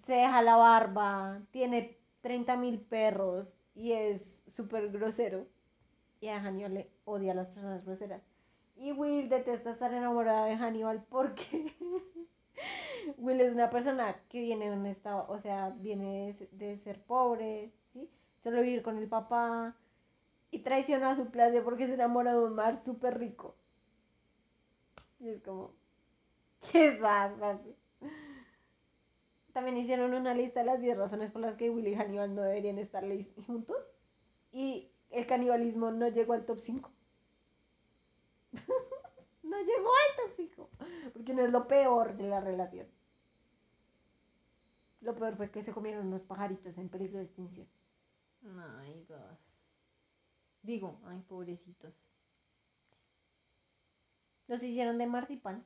se 0.04 0.14
deja 0.14 0.42
la 0.42 0.56
barba, 0.56 1.42
tiene 1.52 1.98
30 2.22 2.58
mil 2.58 2.80
perros 2.80 3.54
y 3.76 3.94
es 3.94 4.22
súper 4.56 4.90
grosero. 4.92 5.48
Y 6.22 6.28
a 6.30 6.40
Hannibal 6.42 6.74
le 6.76 6.92
odia 7.06 7.32
a 7.34 7.36
las 7.36 7.48
personas 7.48 7.84
groseras. 7.86 8.22
Y 8.76 8.92
Will 8.94 9.30
detesta 9.30 9.72
estar 9.72 9.94
enamorada 9.94 10.46
de 10.46 10.56
Hannibal 10.58 11.04
porque 11.10 11.76
Will 13.18 13.42
es 13.42 13.54
una 13.54 13.70
persona 13.70 14.16
que 14.30 14.42
viene 14.42 14.70
de 14.70 14.78
un 14.78 14.86
estado, 14.86 15.26
o 15.30 15.40
sea, 15.40 15.70
viene 15.70 16.34
de, 16.34 16.48
de 16.52 16.78
ser 16.78 17.02
pobre, 17.04 17.72
¿sí? 17.94 18.10
Solo 18.44 18.62
vivir 18.62 18.84
con 18.84 18.98
el 18.98 19.08
papá 19.08 19.76
y 20.52 20.60
traiciona 20.60 21.12
a 21.12 21.16
su 21.16 21.32
clase 21.32 21.62
porque 21.62 21.88
se 21.88 21.94
enamora 21.96 22.34
de 22.34 22.44
un 22.44 22.56
mar 22.56 22.78
súper 22.78 23.18
rico. 23.20 23.56
Y 25.20 25.30
es 25.30 25.42
como, 25.42 25.72
qué 26.72 26.92
parce. 27.02 27.76
También 29.54 29.78
hicieron 29.78 30.14
una 30.14 30.34
lista 30.34 30.62
de 30.62 30.66
las 30.66 30.82
10 30.82 30.98
razones 30.98 31.32
por 31.32 31.42
las 31.42 31.56
que 31.56 31.70
Will 31.70 31.88
y 31.88 31.96
Hannibal 31.96 32.34
no 32.34 32.42
deberían 32.42 32.80
estar 32.80 33.04
juntos. 33.46 33.78
Y 34.52 34.92
el 35.10 35.26
canibalismo 35.26 35.92
no 35.92 36.08
llegó 36.08 36.34
al 36.34 36.46
top 36.46 36.60
5. 36.60 36.92
no 39.44 39.58
llegó 39.60 39.90
al 39.90 40.16
top 40.18 40.34
5. 40.38 40.70
Porque 41.14 41.34
no 41.34 41.44
es 41.44 41.52
lo 41.52 41.68
peor 41.68 42.16
de 42.16 42.28
la 42.28 42.40
relación. 42.40 42.88
Lo 45.02 45.16
peor 45.16 45.36
fue 45.36 45.52
que 45.52 45.64
se 45.64 45.74
comieron 45.74 46.08
unos 46.08 46.22
pajaritos 46.22 46.78
en 46.78 46.90
peligro 46.90 47.18
de 47.18 47.26
extinción. 47.26 47.68
Ay, 48.80 49.06
gas. 49.10 49.40
Digo, 50.62 51.00
ay, 51.06 51.22
pobrecitos. 51.28 51.94
Los 54.48 54.62
hicieron 54.64 54.98
de 54.98 55.08
marzipan. 55.08 55.66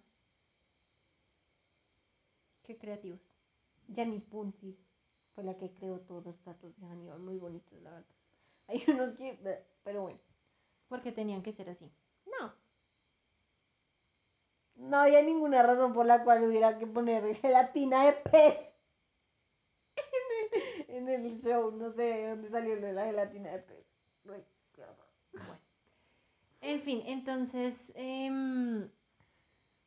Qué 2.63 2.77
creativos. 2.77 3.34
Janice 3.93 4.25
Punzi 4.27 4.77
fue 5.33 5.43
la 5.43 5.57
que 5.57 5.73
creó 5.73 5.99
todos 6.01 6.25
los 6.25 6.36
platos 6.38 6.75
de 6.77 6.88
Hannibal, 6.88 7.19
muy 7.19 7.38
bonitos, 7.38 7.81
la 7.81 7.91
verdad. 7.91 8.15
Hay 8.67 8.83
unos 8.88 9.15
que, 9.15 9.38
pero 9.83 10.01
bueno, 10.03 10.19
Porque 10.88 11.11
tenían 11.11 11.43
que 11.43 11.51
ser 11.51 11.69
así. 11.69 11.91
no. 12.25 12.53
No 14.75 14.97
había 14.97 15.21
ninguna 15.21 15.63
razón 15.63 15.93
por 15.93 16.05
la 16.05 16.23
cual 16.23 16.43
hubiera 16.43 16.77
que 16.77 16.86
poner 16.88 17.36
gelatina 17.41 18.05
de 18.05 18.13
pez 18.13 18.57
en 20.88 21.07
el, 21.07 21.13
en 21.13 21.25
el 21.25 21.41
show. 21.41 21.71
No 21.71 21.91
sé 21.91 22.01
de 22.03 22.29
dónde 22.29 22.49
salió 22.49 22.75
la 22.75 23.05
gelatina 23.05 23.51
de 23.51 23.59
pez. 23.59 23.86
Horror. 24.77 25.59
En 26.61 26.81
fin, 26.81 27.03
entonces 27.05 27.93
em, 27.95 28.89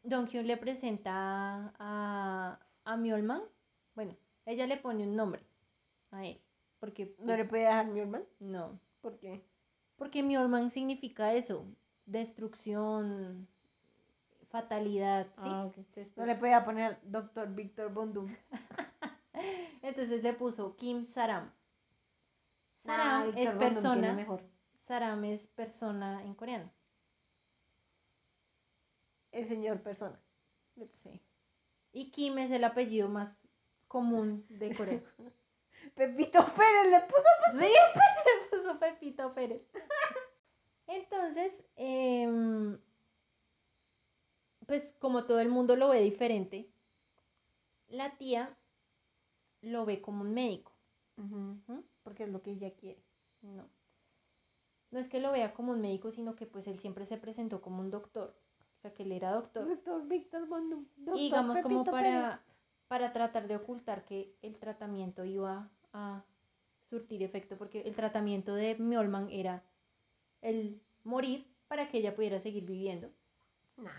Don 0.03 0.26
Kyun 0.26 0.46
le 0.46 0.57
presenta 0.57 1.74
a, 1.78 2.59
a 2.84 2.96
Mjolman. 2.96 3.42
Bueno, 3.99 4.16
ella 4.46 4.68
le 4.68 4.76
pone 4.76 5.09
un 5.09 5.16
nombre 5.16 5.42
a 6.12 6.24
él. 6.24 6.40
Porque 6.78 7.16
¿No 7.18 7.32
le 7.32 7.38
pues, 7.38 7.49
puede 7.49 7.62
dejar 7.64 7.88
mi 7.88 7.99
hermano? 7.99 8.24
no. 8.38 8.78
¿Por 9.01 9.18
qué? 9.18 9.44
Porque 9.96 10.22
Mjolman 10.22 10.70
significa 10.70 11.32
eso, 11.32 11.66
destrucción, 12.07 13.49
fatalidad, 14.51 15.26
¿sí? 15.26 15.49
Ah. 15.49 15.64
Entonces, 15.66 16.07
No 16.11 16.14
pues, 16.14 16.28
le 16.28 16.36
podía 16.36 16.64
poner 16.64 17.01
Doctor 17.03 17.53
Víctor 17.53 17.92
Bondum. 17.92 18.32
entonces 19.82 20.22
le 20.22 20.32
puso 20.32 20.76
Kim 20.76 21.05
Saram. 21.05 21.51
Ah, 22.84 22.86
Saram 22.86 23.24
Víctor 23.24 23.42
es 23.42 23.49
Bondum 23.51 23.68
persona, 23.68 24.12
mejor. 24.12 24.42
Saram 24.86 25.24
es 25.24 25.49
persona 25.49 26.22
en 26.22 26.34
coreano. 26.34 26.70
El 29.32 29.49
señor 29.49 29.82
persona. 29.82 30.20
Sí. 31.03 31.20
Y 31.90 32.12
Kim 32.12 32.38
es 32.38 32.53
el 32.53 32.62
apellido 32.62 33.09
más 33.09 33.34
común 33.89 34.47
de 34.49 34.70
Corea. 34.76 35.03
Pepito 35.95 36.39
Pérez 36.55 36.91
le 36.91 37.01
puso. 37.01 37.59
Sí, 37.59 37.66
se 37.66 38.51
puso 38.57 38.78
Pepito 38.78 39.32
Pérez. 39.32 39.66
Entonces, 40.86 41.64
em, 41.76 42.78
pues 44.66 44.95
como 44.99 45.24
todo 45.24 45.41
el 45.41 45.49
mundo 45.49 45.76
lo 45.76 45.89
ve 45.89 46.01
diferente, 46.01 46.70
la 47.89 48.16
tía 48.16 48.57
lo 49.62 49.84
ve 49.84 50.01
como 50.01 50.22
un 50.22 50.32
médico. 50.32 50.72
¿m? 51.16 51.82
Porque 52.03 52.24
es 52.24 52.30
lo 52.30 52.43
que 52.43 52.53
ella 52.53 52.72
quiere. 52.74 53.03
No. 53.43 53.68
No 54.91 54.99
es 54.99 55.09
que 55.09 55.20
lo 55.20 55.32
vea 55.32 55.53
como 55.53 55.72
un 55.72 55.80
médico, 55.80 56.11
sino 56.11 56.34
que 56.34 56.47
pues 56.47 56.66
él 56.66 56.78
siempre 56.78 57.05
se 57.07 57.18
presentó 57.18 57.61
como 57.61 57.80
un 57.80 57.91
doctor. 57.91 58.34
O 58.78 58.80
sea, 58.80 58.95
que 58.95 59.03
él 59.03 59.12
era 59.12 59.32
doctor. 59.32 59.68
Doctor 59.68 60.07
Víctor 60.07 60.47
Bondum. 60.47 60.86
Doctor 60.97 61.16
Y 61.16 61.24
digamos 61.24 61.57
como 61.59 61.84
Pepito 61.84 61.91
Pérez. 61.91 62.39
Para, 62.89 63.12
tratar 63.12 63.47
de 63.49 63.57
ocultar 63.57 64.05
que 64.05 64.36
el 64.43 64.59
tratamiento 64.59 65.24
iba 65.24 65.70
a 65.93 66.24
surtir 66.86 67.22
efecto, 67.22 67.57
porque 67.57 67.82
el 67.82 67.95
tratamiento 67.95 68.55
de 68.55 68.76
Mjolman 68.76 69.30
era 69.30 69.62
el 70.41 70.80
morir 71.05 71.47
para 71.68 71.89
que 71.89 71.99
ella 71.99 72.14
pudiera 72.16 72.41
seguir 72.41 72.64
viviendo. 72.64 73.11
Nah. 73.76 73.93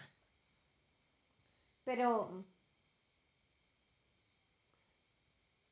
Pero. 1.83 2.45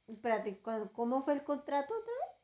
Espérate, 0.08 0.58
¿cu- 0.62 0.90
¿cómo 0.94 1.22
fue 1.24 1.34
el 1.34 1.44
contrato 1.44 1.94
otra 1.94 2.14
vez? 2.14 2.38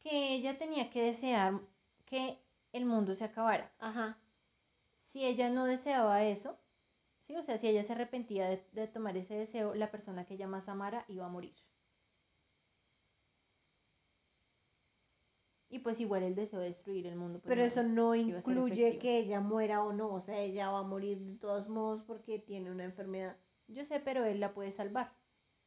Que 0.00 0.34
ella 0.34 0.58
tenía 0.58 0.90
que 0.90 1.02
desear 1.02 1.60
que 2.06 2.38
el 2.72 2.86
mundo 2.86 3.14
se 3.14 3.24
acabara. 3.24 3.70
Ajá. 3.78 4.18
Si 5.06 5.24
ella 5.24 5.50
no 5.50 5.66
deseaba 5.66 6.22
eso, 6.24 6.58
¿sí? 7.32 7.38
o 7.38 7.42
sea, 7.42 7.58
si 7.58 7.68
ella 7.68 7.82
se 7.82 7.92
arrepentía 7.92 8.48
de, 8.48 8.62
de 8.72 8.86
tomar 8.88 9.16
ese 9.16 9.34
deseo, 9.34 9.74
la 9.74 9.90
persona 9.90 10.24
que 10.26 10.34
ella 10.34 10.46
más 10.46 10.68
amara 10.68 11.04
iba 11.08 11.24
a 11.26 11.28
morir. 11.28 11.54
Y 15.70 15.78
pues 15.78 16.00
igual 16.00 16.22
el 16.22 16.34
deseo 16.34 16.60
de 16.60 16.66
destruir 16.66 17.06
el 17.06 17.16
mundo. 17.16 17.38
pues, 17.38 17.48
Pero 17.48 17.62
no- 17.62 17.66
eso 17.66 17.82
no 17.82 18.14
incluye 18.14 18.98
que 18.98 19.18
ella 19.18 19.40
muera 19.40 19.82
o 19.82 19.92
no. 19.94 20.12
O 20.12 20.20
sea, 20.20 20.38
ella 20.38 20.70
va 20.70 20.80
a 20.80 20.82
morir 20.82 21.18
de 21.18 21.36
todos 21.38 21.68
modos 21.70 22.02
porque 22.02 22.38
tiene 22.38 22.70
una 22.70 22.84
enfermedad. 22.84 23.38
Yo 23.68 23.84
sé, 23.86 23.98
pero 24.00 24.24
él 24.26 24.38
la 24.38 24.52
puede 24.52 24.70
salvar. 24.70 25.14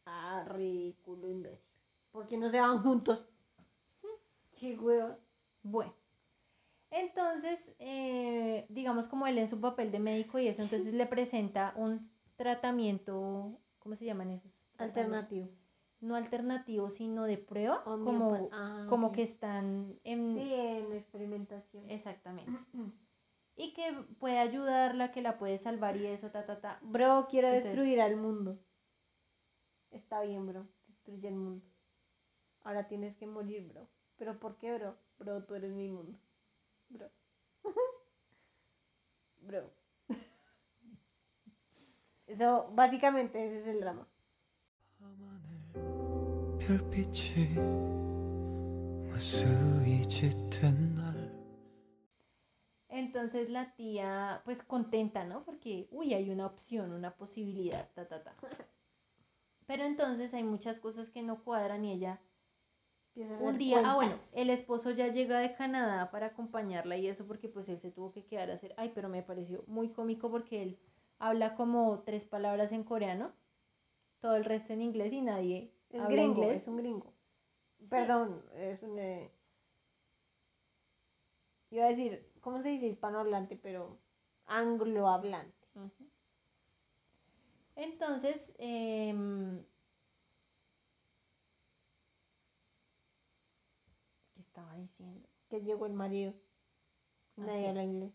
Ah, 0.06 0.46
ridículo, 0.48 1.28
imbécil. 1.28 1.66
¿Por 2.12 2.28
qué 2.28 2.38
no 2.38 2.50
se 2.50 2.60
van 2.62 2.84
juntos? 2.84 3.28
Qué 4.60 4.78
hueva. 4.78 5.18
Bueno, 5.64 5.96
entonces, 6.96 7.76
eh, 7.80 8.66
digamos 8.70 9.08
como 9.08 9.28
él 9.28 9.38
en 9.38 9.50
su 9.50 9.60
papel 9.60 9.92
de 9.92 10.00
médico 10.00 10.40
y 10.40 10.48
eso, 10.48 10.62
entonces 10.62 10.94
le 10.94 11.06
presenta 11.06 11.74
un 11.76 12.10
tratamiento, 12.36 13.60
¿cómo 13.80 13.96
se 13.96 14.06
llaman 14.06 14.32
esos? 14.32 14.52
Alternativo. 14.78 15.50
No 16.02 16.16
alternativo, 16.16 16.92
sino 16.92 17.24
de 17.24 17.38
prueba, 17.38 17.84
como, 17.84 18.50
ah, 18.52 18.86
como 18.90 19.12
que 19.12 19.22
están 19.24 20.00
en... 20.04 20.36
Sí, 20.36 20.54
en 20.54 20.94
experimentación. 20.94 21.90
Exactamente. 21.90 22.52
Y 23.58 23.72
que 23.72 23.94
puede 24.20 24.38
ayudarla, 24.40 25.14
que 25.14 25.22
la 25.22 25.38
puede 25.38 25.58
salvar 25.58 25.96
y 25.96 26.06
eso, 26.08 26.30
ta, 26.30 26.46
ta, 26.46 26.60
ta. 26.60 26.78
Bro, 26.82 27.28
quiero 27.30 27.48
Entonces- 27.48 27.72
destruir 27.72 28.02
al 28.02 28.18
mundo. 28.18 28.60
Está 29.92 30.22
bien, 30.24 30.46
bro. 30.46 30.68
Destruye 30.88 31.30
el 31.30 31.36
mundo. 31.36 31.66
Ahora 32.64 32.90
tienes 32.90 33.16
que 33.16 33.28
morir, 33.28 33.66
bro. 33.70 33.88
¿Pero 34.18 34.38
por 34.42 34.58
qué, 34.58 34.78
bro? 34.78 34.98
Bro, 35.20 35.46
tú 35.46 35.56
eres 35.56 35.72
mi 35.74 35.88
mundo. 35.90 36.20
Bro. 36.90 37.10
Bro. 39.42 39.72
Eso, 42.28 42.70
básicamente, 42.74 43.46
ese 43.46 43.62
es 43.62 43.68
el 43.68 43.80
drama. 43.82 44.08
Entonces 52.90 53.50
la 53.50 53.76
tía, 53.76 54.42
pues 54.46 54.64
contenta, 54.64 55.26
¿no? 55.26 55.44
Porque, 55.44 55.88
uy, 55.92 56.14
hay 56.14 56.30
una 56.30 56.46
opción, 56.46 56.92
una 56.94 57.16
posibilidad, 57.16 57.92
ta, 57.94 58.08
ta, 58.08 58.24
ta. 58.24 58.36
Pero 59.68 59.84
entonces 59.84 60.34
hay 60.34 60.44
muchas 60.44 60.80
cosas 60.80 61.10
que 61.10 61.22
no 61.22 61.44
cuadran 61.44 61.86
y 61.86 61.92
ella 61.92 62.22
un 63.16 63.58
día, 63.58 63.82
ah, 63.86 63.96
bueno, 63.96 64.16
el 64.34 64.50
esposo 64.50 64.92
ya 64.92 65.08
llega 65.08 65.40
de 65.40 65.56
Canadá 65.56 66.12
para 66.12 66.28
acompañarla 66.28 66.98
y 66.98 67.08
eso 67.08 67.26
porque 67.26 67.48
pues 67.50 67.70
él 67.70 67.80
se 67.80 67.92
tuvo 67.92 68.12
que 68.12 68.26
quedar 68.26 68.52
a 68.52 68.56
hacer, 68.56 68.74
ay, 68.78 68.92
pero 68.94 69.10
me 69.10 69.24
pareció 69.24 69.64
muy 69.68 69.90
cómico 69.90 70.30
porque 70.30 70.62
él 70.64 70.78
habla 71.20 71.56
como 71.56 72.04
tres 72.06 72.26
palabras 72.26 72.72
en 72.72 72.84
coreano, 72.84 73.32
todo 74.20 74.36
el 74.36 74.46
resto 74.46 74.74
en 74.74 74.82
inglés 74.82 75.14
y 75.14 75.22
nadie 75.22 75.72
Es 75.92 76.02
habla 76.02 76.22
gringo, 76.24 76.42
inglés. 76.42 76.62
es 76.62 76.68
un 76.68 76.78
gringo. 76.78 77.14
Perdón, 77.90 78.44
es 78.56 78.84
un... 78.84 78.98
eh, 79.00 79.32
Iba 81.72 81.86
a 81.86 81.90
decir, 81.90 82.12
¿cómo 82.42 82.62
se 82.62 82.70
dice 82.70 82.88
hispanohablante? 82.88 83.56
Pero 83.58 84.00
anglohablante. 84.48 85.68
Ujú. 85.76 86.10
Entonces, 87.76 88.56
em, 88.60 89.64
¿qué 94.34 94.45
estaba 94.56 94.76
diciendo? 94.78 95.28
Que 95.50 95.62
llegó 95.62 95.86
el 95.86 95.92
marido. 95.94 96.34
Nadie 97.36 97.68
habla 97.68 97.84
inglés. 97.84 98.14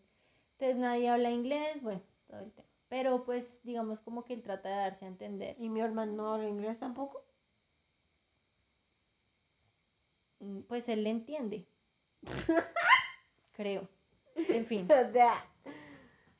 Entonces 0.53 0.77
nadie 0.77 1.07
habla 1.09 1.29
inglés, 1.29 1.83
bueno, 1.83 2.01
todo 2.27 2.39
el 2.39 2.51
tema. 2.51 2.67
Pero 2.89 3.23
pues 3.23 3.61
digamos 3.63 3.99
como 3.99 4.25
que 4.25 4.33
él 4.33 4.41
trata 4.41 4.69
de 4.69 4.75
darse 4.75 5.05
a 5.05 5.07
entender. 5.07 5.55
¿Y 5.59 5.69
mi 5.69 5.81
hermano 5.81 6.13
no 6.13 6.33
habla 6.33 6.49
inglés 6.49 6.79
tampoco? 6.79 7.23
Mm, 10.39 10.61
Pues 10.61 10.89
él 10.89 11.03
le 11.03 11.11
entiende. 11.11 11.67
Creo. 13.53 13.87
En 14.35 14.65
fin. 14.65 14.87
O 14.91 15.11
sea, 15.11 15.45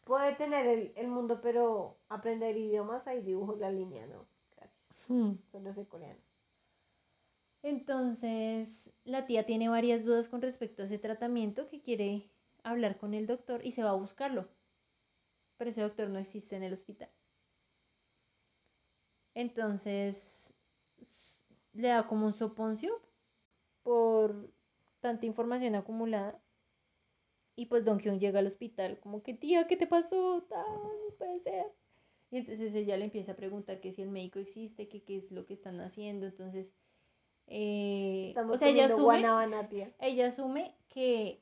puede 0.04 0.34
tener 0.34 0.66
el, 0.66 0.94
el 0.96 1.08
mundo, 1.10 1.42
pero 1.42 2.00
aprender 2.10 2.58
idiomas, 2.58 3.06
ahí 3.06 3.22
dibujo 3.22 3.56
la 3.56 3.70
línea, 3.70 4.08
¿no? 4.08 4.26
Gracias. 4.56 4.84
Solo 5.52 5.74
sé 5.76 5.88
coreano. 5.88 6.20
Entonces, 7.64 8.90
la 9.04 9.26
tía 9.26 9.46
tiene 9.46 9.70
varias 9.70 10.04
dudas 10.04 10.28
con 10.28 10.42
respecto 10.42 10.82
a 10.82 10.86
ese 10.86 10.98
tratamiento 10.98 11.68
que 11.68 11.82
quiere 11.82 12.32
hablar 12.64 12.98
con 12.98 13.14
el 13.14 13.28
doctor 13.28 13.66
y 13.66 13.72
se 13.72 13.84
va 13.84 13.92
a 13.92 13.96
buscarlo. 13.96 14.48
Pero 15.58 15.70
ese 15.70 15.82
doctor 15.82 16.10
no 16.10 16.20
existe 16.20 16.56
en 16.56 16.64
el 16.64 16.74
hospital. 16.74 17.10
Entonces, 19.36 20.54
le 21.74 21.88
da 21.88 22.08
como 22.08 22.26
un 22.26 22.34
soponcio 22.34 23.02
por 23.84 24.52
tanta 25.00 25.26
información 25.26 25.76
acumulada. 25.76 26.42
Y 27.56 27.68
pues 27.68 27.86
Don 27.86 28.00
Kyung 28.00 28.20
llega 28.20 28.40
al 28.40 28.48
hospital 28.48 29.00
como 29.00 29.24
que, 29.24 29.34
tía, 29.34 29.68
¿qué 29.68 29.78
te 29.78 29.88
pasó? 29.88 30.44
Tal, 30.50 30.66
no 30.66 31.16
puede 31.18 31.40
ser. 31.42 31.66
Y 32.32 32.38
entonces 32.38 32.74
ella 32.74 32.98
le 32.98 33.06
empieza 33.06 33.34
a 33.34 33.36
preguntar 33.36 33.82
que 33.82 33.92
si 33.92 34.02
el 34.02 34.10
médico 34.10 34.40
existe, 34.40 34.88
que 34.88 35.04
qué 35.04 35.18
es 35.18 35.32
lo 35.32 35.46
que 35.46 35.54
están 35.54 35.80
haciendo. 35.82 36.26
Entonces, 36.26 36.74
eh, 37.54 38.34
o 38.50 38.58
sea, 38.58 38.70
ella 38.70 38.86
asume, 38.86 39.26
ella 40.00 40.28
asume 40.28 40.74
que, 40.88 41.42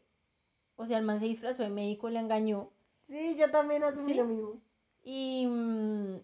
o 0.75 0.85
sea, 0.85 0.97
el 0.97 1.05
man 1.05 1.19
se 1.19 1.25
disfrazó 1.25 1.63
de 1.63 1.69
médico, 1.69 2.09
le 2.09 2.19
engañó. 2.19 2.71
Sí, 3.07 3.35
yo 3.35 3.49
también 3.51 3.83
asumí 3.83 4.13
¿Sí? 4.13 4.17
lo 4.17 4.25
mismo. 4.25 4.61
Y, 5.03 5.45
mm, 5.47 6.19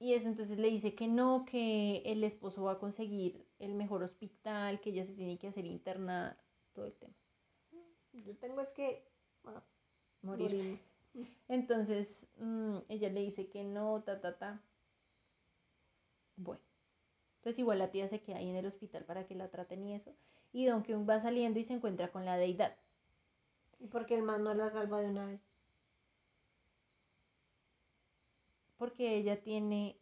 Y 0.00 0.14
eso 0.14 0.28
entonces 0.28 0.58
le 0.58 0.68
dice 0.68 0.94
que 0.94 1.08
no, 1.08 1.44
que 1.44 2.02
el 2.04 2.22
esposo 2.24 2.62
va 2.64 2.72
a 2.72 2.78
conseguir 2.78 3.44
el 3.58 3.74
mejor 3.74 4.02
hospital, 4.02 4.80
que 4.80 4.90
ella 4.90 5.04
se 5.04 5.14
tiene 5.14 5.38
que 5.38 5.48
hacer 5.48 5.66
internar, 5.66 6.36
todo 6.72 6.86
el 6.86 6.92
tema. 6.94 7.14
Yo 8.12 8.36
tengo 8.36 8.60
es 8.60 8.68
que 8.70 9.04
bueno, 9.42 9.62
Morir. 10.22 10.50
morirme. 10.50 10.78
Entonces 11.48 12.28
mm, 12.36 12.78
ella 12.88 13.08
le 13.10 13.20
dice 13.20 13.48
que 13.48 13.64
no, 13.64 14.02
ta, 14.04 14.20
ta, 14.20 14.38
ta. 14.38 14.60
Bueno. 16.36 16.67
Entonces 17.48 17.60
igual 17.60 17.78
la 17.78 17.90
tía 17.90 18.06
se 18.08 18.20
queda 18.20 18.36
ahí 18.36 18.50
en 18.50 18.56
el 18.56 18.66
hospital 18.66 19.06
para 19.06 19.26
que 19.26 19.34
la 19.34 19.48
traten 19.48 19.82
y 19.82 19.94
eso. 19.94 20.12
Y 20.52 20.66
Don 20.66 20.82
Kyung 20.82 21.08
va 21.08 21.18
saliendo 21.18 21.58
y 21.58 21.64
se 21.64 21.72
encuentra 21.72 22.12
con 22.12 22.26
la 22.26 22.36
deidad. 22.36 22.76
¿Y 23.80 23.86
por 23.86 24.04
qué 24.04 24.16
el 24.16 24.22
man 24.22 24.44
no 24.44 24.52
la 24.52 24.68
salva 24.68 25.00
de 25.00 25.06
una 25.06 25.24
vez? 25.24 25.40
Porque 28.76 29.16
ella 29.16 29.40
tiene... 29.40 29.96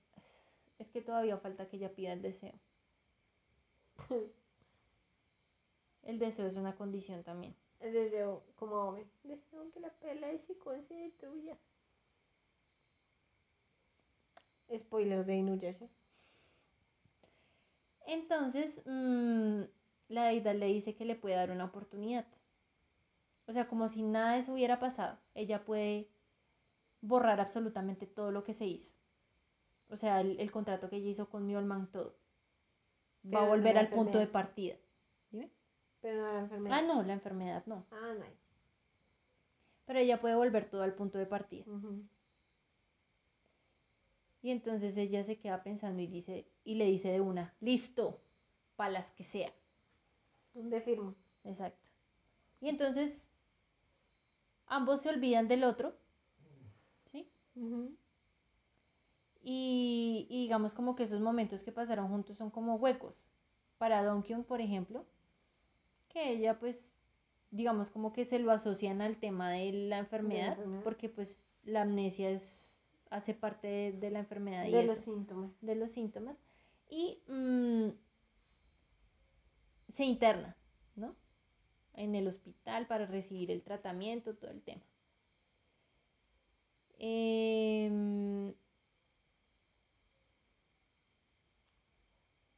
Es 0.80 0.88
que 0.88 1.00
todavía 1.00 1.38
falta 1.38 1.68
que 1.68 1.76
ella 1.76 1.94
pida 1.94 2.14
el 2.14 2.20
deseo. 2.20 2.54
El 6.02 6.18
deseo 6.18 6.48
es 6.48 6.56
una 6.56 6.74
condición 6.74 7.22
también. 7.22 7.54
El 7.78 7.92
deseo 7.92 8.42
como 8.56 8.74
hombre. 8.74 9.06
Deseo 9.22 9.70
que 9.70 9.78
la 9.78 9.90
pela 9.90 10.26
de 10.26 10.38
Shikon 10.38 10.82
se 10.82 10.94
destruya. 10.94 11.56
Spoiler 14.76 15.24
de 15.24 15.36
Inuyasha. 15.36 15.88
Entonces, 18.06 18.82
mm, 18.86 19.62
la 20.08 20.24
deidad 20.26 20.54
le 20.54 20.66
dice 20.66 20.94
que 20.94 21.04
le 21.04 21.16
puede 21.16 21.36
dar 21.36 21.50
una 21.50 21.64
oportunidad. 21.64 22.26
O 23.46 23.52
sea, 23.52 23.68
como 23.68 23.88
si 23.88 24.02
nada 24.02 24.32
de 24.32 24.38
eso 24.40 24.52
hubiera 24.52 24.78
pasado. 24.78 25.18
Ella 25.34 25.64
puede 25.64 26.08
borrar 27.00 27.40
absolutamente 27.40 28.06
todo 28.06 28.32
lo 28.32 28.44
que 28.44 28.54
se 28.54 28.66
hizo. 28.66 28.94
O 29.88 29.96
sea, 29.96 30.20
el, 30.20 30.38
el 30.40 30.50
contrato 30.50 30.88
que 30.88 30.96
ella 30.96 31.10
hizo 31.10 31.28
con 31.28 31.46
Miolman, 31.46 31.90
todo. 31.92 32.16
Va 33.24 33.30
Pero 33.30 33.42
a 33.42 33.48
volver 33.48 33.78
al 33.78 33.88
punto 33.88 34.18
de 34.18 34.26
partida. 34.26 34.76
Dime. 35.30 35.50
Pero 36.00 36.22
no 36.22 36.32
la 36.32 36.40
enfermedad. 36.40 36.78
Ah, 36.78 36.82
no, 36.82 37.02
la 37.02 37.12
enfermedad 37.12 37.62
no. 37.66 37.84
Ah, 37.90 38.14
nice. 38.14 38.46
Pero 39.86 39.98
ella 40.00 40.20
puede 40.20 40.34
volver 40.34 40.68
todo 40.68 40.82
al 40.82 40.94
punto 40.94 41.18
de 41.18 41.26
partida. 41.26 41.64
Y 44.46 44.52
entonces 44.52 44.96
ella 44.96 45.24
se 45.24 45.40
queda 45.40 45.64
pensando 45.64 46.00
y 46.00 46.06
dice, 46.06 46.46
y 46.62 46.76
le 46.76 46.84
dice 46.84 47.08
de 47.10 47.20
una, 47.20 47.52
listo, 47.58 48.20
para 48.76 48.92
las 48.92 49.10
que 49.10 49.24
sea. 49.24 49.52
¿Dónde 50.54 50.80
firmo? 50.80 51.16
Exacto. 51.42 51.84
Y 52.60 52.68
entonces 52.68 53.28
ambos 54.68 55.00
se 55.00 55.08
olvidan 55.08 55.48
del 55.48 55.64
otro, 55.64 55.96
¿sí? 57.10 57.28
Y, 59.42 60.28
y 60.30 60.42
digamos 60.42 60.74
como 60.74 60.94
que 60.94 61.02
esos 61.02 61.20
momentos 61.20 61.64
que 61.64 61.72
pasaron 61.72 62.06
juntos 62.08 62.36
son 62.36 62.52
como 62.52 62.76
huecos. 62.76 63.26
Para 63.78 64.04
Don 64.04 64.22
Kyung, 64.22 64.44
por 64.44 64.60
ejemplo, 64.60 65.04
que 66.08 66.30
ella 66.30 66.60
pues, 66.60 66.94
digamos 67.50 67.90
como 67.90 68.12
que 68.12 68.24
se 68.24 68.38
lo 68.38 68.52
asocian 68.52 69.02
al 69.02 69.16
tema 69.16 69.50
de 69.50 69.72
la 69.72 69.98
enfermedad, 69.98 70.50
enfermedad. 70.52 70.84
porque 70.84 71.08
pues 71.08 71.40
la 71.64 71.82
amnesia 71.82 72.30
es, 72.30 72.65
hace 73.10 73.34
parte 73.34 73.66
de, 73.68 73.92
de 73.92 74.10
la 74.10 74.20
enfermedad 74.20 74.66
y 74.66 74.72
De 74.72 74.82
eso. 74.82 74.94
los 74.94 74.98
síntomas. 74.98 75.50
de 75.60 75.74
los 75.76 75.90
síntomas 75.92 76.36
y 76.88 77.22
mm, 77.28 77.88
se 79.92 80.04
interna, 80.04 80.56
¿no? 80.94 81.16
En 81.94 82.14
el 82.14 82.28
hospital 82.28 82.86
para 82.86 83.06
recibir 83.06 83.50
el 83.50 83.62
tratamiento, 83.62 84.34
todo 84.36 84.50
el 84.50 84.62
tema. 84.62 84.82
Em, 86.98 88.54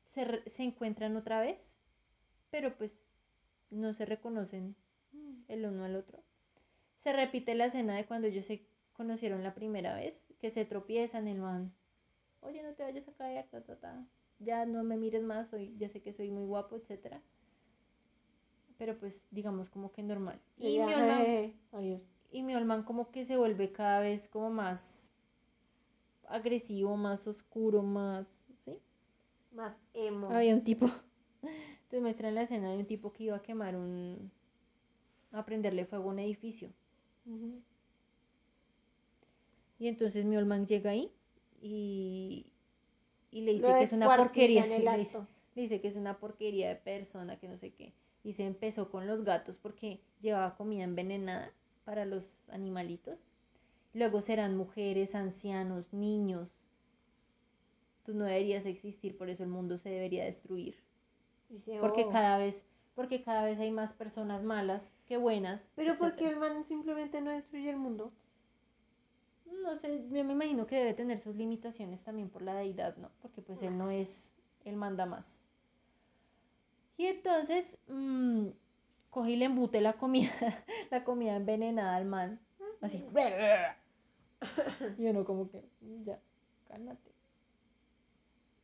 se, 0.09 0.43
se 0.51 0.63
encuentran 0.63 1.17
otra 1.17 1.41
vez, 1.41 1.79
pero 2.51 2.77
pues 2.77 3.01
no 3.71 3.95
se 3.95 4.07
reconocen 4.07 4.77
el 5.49 5.67
uno 5.67 5.85
al 5.85 5.97
otro. 5.97 6.23
Se 6.97 7.13
repite 7.13 7.55
la 7.57 7.67
escena 7.67 7.97
de 7.97 8.07
cuando 8.07 8.29
ellos 8.29 8.47
se 8.47 8.67
conocieron 8.95 9.45
la 9.45 9.55
primera 9.55 9.95
vez, 9.97 10.28
que 10.39 10.51
se 10.51 10.65
tropiezan, 10.65 11.29
el 11.29 11.41
man 11.41 11.73
oye, 12.41 12.63
no 12.63 12.73
te 12.75 12.83
vayas 12.83 13.09
a 13.09 13.13
caer, 13.13 13.47
ta, 13.51 13.63
ta, 13.63 13.77
ta. 13.77 14.07
Ya 14.41 14.67
no 14.67 14.85
me 14.85 14.97
mires 14.97 15.23
más, 15.23 15.49
soy, 15.49 15.75
ya 15.79 15.89
sé 15.89 16.01
que 16.01 16.13
soy 16.13 16.31
muy 16.31 16.45
guapo, 16.45 16.77
etcétera. 16.77 17.21
Pero 18.79 18.97
pues, 18.99 19.21
digamos, 19.31 19.69
como 19.71 19.91
que 19.91 20.03
normal. 20.03 20.41
Y 20.59 20.79
mi 20.79 20.95
Olman, 20.95 21.53
Adiós. 21.73 22.01
y 22.31 22.43
mi 22.43 22.55
Olman 22.55 22.85
como 22.85 23.11
que 23.11 23.25
se 23.25 23.37
vuelve 23.37 23.73
cada 23.73 24.01
vez 24.01 24.29
como 24.29 24.51
más 24.51 25.11
agresivo, 26.29 26.97
más 26.97 27.27
oscuro, 27.27 27.83
más, 27.83 28.27
¿sí? 28.65 28.79
Más 29.51 29.75
emo. 29.95 30.31
Había 30.31 30.55
un 30.55 30.63
tipo, 30.63 30.87
entonces 31.43 32.03
muestran 32.03 32.35
la 32.35 32.43
escena 32.43 32.71
de 32.71 32.79
un 32.79 32.87
tipo 32.87 33.13
que 33.13 33.25
iba 33.25 33.37
a 33.37 33.43
quemar 33.43 33.75
un, 33.75 34.31
a 35.33 35.45
prenderle 35.45 35.85
fuego 35.87 36.11
a 36.11 36.13
un 36.13 36.19
edificio. 36.21 36.71
Ujú. 37.27 37.63
Y 39.79 39.89
entonces 39.89 40.25
mi 40.25 40.37
Olman 40.37 40.67
llega 40.67 40.91
ahí 40.91 41.11
y, 41.61 42.53
y 43.31 43.41
le 43.43 43.53
dice 43.53 43.69
Lo 43.69 43.75
que 43.79 43.85
es 43.85 43.93
una 43.93 44.17
porquería. 44.17 44.65
sí, 44.67 44.83
le, 44.83 44.99
dice, 44.99 45.17
acto. 45.19 45.29
le 45.55 45.63
dice 45.63 45.81
que 45.81 45.89
es 45.89 45.97
una 45.97 46.19
porquería 46.19 46.69
de 46.69 46.77
persona, 46.77 47.39
que 47.39 47.49
no 47.49 47.57
sé 47.57 47.73
qué. 47.73 47.93
Y 48.25 48.33
se 48.33 48.45
empezó 48.45 48.91
con 48.91 49.07
los 49.07 49.25
gatos 49.25 49.57
porque 49.57 50.01
llevaba 50.21 50.57
comida 50.57 50.85
envenenada 50.85 51.53
para 51.85 52.05
los 52.05 52.39
animalitos. 52.49 53.19
Luego 53.95 54.21
serán 54.21 54.57
mujeres, 54.57 55.15
ancianos, 55.15 55.93
niños. 55.93 56.51
Tú 58.05 58.15
no 58.15 58.25
deberías 58.25 58.67
existir, 58.67 59.17
por 59.17 59.31
eso 59.31 59.43
el 59.43 59.49
mundo 59.49 59.79
se 59.79 59.91
debería 59.91 60.25
destruir. 60.25 60.77
Dice, 61.49 61.79
Porque 61.81 62.05
"Oh". 62.05 62.11
cada 62.11 62.39
vez, 62.39 62.65
porque 62.95 63.23
cada 63.23 63.45
vez 63.45 63.59
hay 63.59 63.71
más 63.71 63.93
personas 63.93 64.43
malas 64.43 64.95
que 65.07 65.17
buenas. 65.17 65.73
Pero 65.77 65.97
porque 65.97 66.29
el 66.29 66.37
man 66.37 66.65
simplemente 66.65 67.21
no 67.21 67.31
destruye 67.31 67.71
el 67.71 67.77
mundo. 67.77 68.13
No 69.63 69.77
sé, 69.77 70.05
yo 70.11 70.25
me 70.25 70.33
imagino 70.33 70.67
que 70.67 70.77
debe 70.77 70.95
tener 70.95 71.19
sus 71.19 71.35
limitaciones 71.37 72.05
también 72.05 72.31
por 72.31 72.43
la 72.43 72.55
deidad, 72.55 72.97
¿no? 72.97 73.11
Porque 73.21 73.43
pues 73.43 73.63
él 73.63 73.77
no 73.77 73.91
es, 73.91 74.33
él 74.65 74.77
manda 74.77 75.07
más. 75.07 75.45
Y 76.97 77.07
entonces, 77.07 77.79
mm, 77.89 78.49
coge 79.11 79.31
y 79.31 79.37
le 79.37 79.47
embute 79.47 79.81
la 79.81 79.95
comida, 79.95 80.31
la 80.91 81.05
comida 81.05 81.37
envenenada 81.37 81.97
al 81.97 82.05
man. 82.05 82.41
Así. 82.81 83.05
Y 84.99 85.07
uno 85.07 85.25
como 85.25 85.49
que, 85.51 85.65
ya, 86.05 86.21
cálmate. 86.69 87.13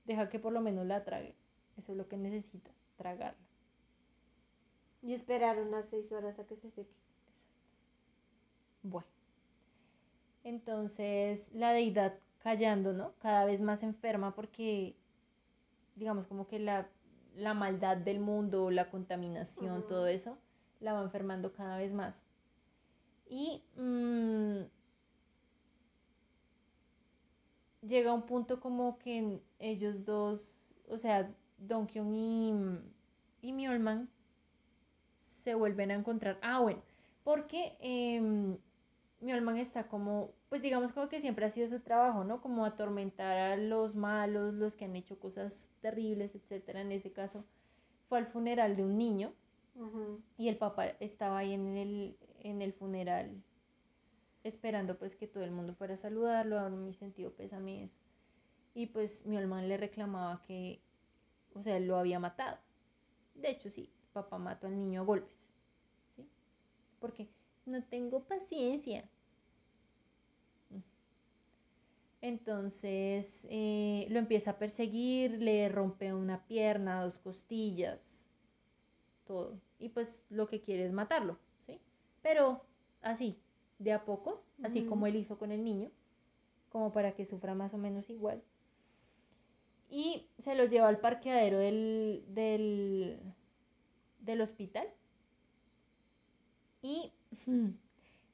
Deja 0.05 0.29
que 0.29 0.39
por 0.39 0.53
lo 0.53 0.61
menos 0.61 0.87
la 0.87 1.05
trague. 1.05 1.35
Eso 1.77 1.93
es 1.93 1.99
lo 1.99 2.09
que 2.09 2.17
necesita, 2.17 2.71
tragarla. 2.97 3.49
Y 5.03 5.13
esperar 5.13 5.59
unas 5.59 5.89
seis 5.89 6.11
horas 6.13 6.39
a 6.39 6.47
que 6.47 6.57
se 6.57 6.71
seque. 6.71 6.95
Bueno. 8.83 9.14
Entonces, 10.45 11.51
la 11.55 11.73
deidad 11.73 12.15
callando, 12.39 12.93
¿no? 12.93 13.15
Cada 13.19 13.47
vez 13.47 13.63
más 13.63 13.83
enferma 13.83 14.35
porque, 14.35 14.95
digamos, 15.97 16.27
como 16.27 16.47
que 16.47 16.59
la, 16.59 16.87
la 17.35 17.55
maldad 17.55 17.97
del 17.97 18.21
mundo, 18.21 18.71
la 18.71 18.91
contaminación, 18.91 19.87
todo 19.87 20.07
eso, 20.07 20.39
la 20.81 20.93
va 20.93 21.03
enfermando 21.03 21.53
cada 21.55 21.79
vez 21.79 21.93
más. 21.95 22.27
Y 23.27 23.63
mm, 23.77 24.65
llega 27.87 28.13
un 28.13 28.23
punto 28.23 28.61
como 28.61 28.99
que 28.99 29.41
ellos 29.59 30.05
dos, 30.05 30.41
o 30.89 30.99
sea, 30.99 31.35
Don 31.57 31.87
Kyung 31.87 32.15
y, 32.15 32.53
y 33.41 33.53
Myolman 33.53 34.11
se 35.25 35.55
vuelven 35.55 35.91
a 35.91 35.95
encontrar. 35.95 36.39
Ah, 36.43 36.61
bueno, 36.61 36.83
porque 37.23 37.77
em, 39.25 39.35
Myolman 39.35 39.57
está 39.59 39.89
como, 39.89 40.33
pues 40.49 40.63
digamos 40.63 40.93
como 40.93 41.09
que 41.09 41.21
siempre 41.21 41.47
ha 41.47 41.51
sido 41.51 41.69
su 41.69 41.81
trabajo, 41.81 42.25
¿no? 42.25 42.41
Como 42.41 42.65
atormentar 42.65 43.37
a 43.37 43.57
los 43.57 43.95
malos, 43.95 44.55
los 44.55 44.77
que 44.77 44.85
han 44.85 44.97
hecho 44.97 45.19
cosas 45.19 45.71
terribles, 45.81 46.35
etcétera. 46.35 46.81
En 46.81 46.93
ese 46.93 47.13
caso, 47.13 47.45
fue 48.09 48.19
al 48.19 48.27
funeral 48.27 48.77
de 48.77 48.85
un 48.85 48.99
niño 48.99 49.33
y 50.39 50.49
el 50.49 50.57
papá 50.57 50.87
estaba 51.01 51.39
ahí 51.39 51.53
en 51.53 51.77
el, 51.77 52.17
en 52.41 52.63
el 52.63 52.73
funeral 52.73 53.43
esperando 54.45 54.99
pues 54.99 55.17
que 55.17 55.27
todo 55.27 55.43
el 55.43 55.51
mundo 55.51 55.75
fuera 55.75 55.95
a 55.95 55.97
saludarlo, 55.97 56.59
a 56.61 56.69
mi 56.69 56.95
sentido 56.95 57.33
pésame 57.33 57.77
y 57.77 57.83
eso. 57.85 57.99
Y 58.75 58.87
pues 58.87 59.25
mi 59.25 59.37
hermano 59.37 59.67
le 59.67 59.77
reclamaba 59.77 60.43
que, 60.43 60.83
o 61.55 61.63
sea, 61.63 61.77
él 61.77 61.87
lo 61.87 61.97
había 61.97 62.19
matado. 62.21 62.59
De 63.35 63.51
hecho, 63.51 63.71
sí, 63.71 63.91
papá 64.13 64.39
mató 64.39 64.67
al 64.67 64.79
niño 64.79 65.01
a 65.01 65.05
golpes. 65.05 65.51
¿Sí? 66.15 66.29
Porque 67.01 67.29
no 67.67 67.83
tengo 67.85 68.25
paciencia. 68.25 69.09
Entonces 72.25 73.47
eh, 73.51 74.07
lo 74.09 74.19
empieza 74.19 74.53
a 74.53 74.59
perseguir, 74.59 75.43
le 75.43 75.69
rompe 75.69 76.15
una 76.15 76.47
pierna, 76.47 77.03
dos 77.05 77.19
costillas, 77.19 78.31
todo. 79.27 79.61
Y 79.79 79.91
pues 79.91 80.23
lo 80.31 80.49
que 80.49 80.63
quiere 80.63 80.87
es 80.87 80.93
matarlo, 80.93 81.39
¿sí? 81.67 81.81
Pero 82.23 82.65
así, 83.03 83.43
de 83.79 83.93
a 83.93 84.05
pocos, 84.07 84.41
así 84.63 84.85
como 84.85 85.07
él 85.07 85.17
hizo 85.17 85.39
con 85.39 85.53
el 85.53 85.65
niño, 85.65 85.93
como 86.71 86.93
para 86.93 87.15
que 87.15 87.27
sufra 87.27 87.55
más 87.55 87.75
o 87.75 87.79
menos 87.79 88.11
igual. 88.11 88.45
y 89.89 90.29
se 90.39 90.55
lo 90.55 90.65
lleva 90.67 90.89
al 90.89 91.01
parqueadero 91.01 91.59
del, 91.59 92.25
del, 92.29 93.19
del 94.21 94.41
hospital. 94.43 94.87
Y 96.83 97.13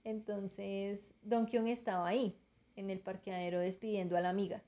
entonces 0.04 1.14
Don 1.22 1.46
Kyung 1.46 1.68
estaba 1.68 2.08
ahí, 2.08 2.39
en 2.76 2.90
el 2.90 3.00
parqueadero, 3.00 3.60
despidiendo 3.60 4.16
a 4.16 4.20
la 4.20 4.30
amiga. 4.30 4.62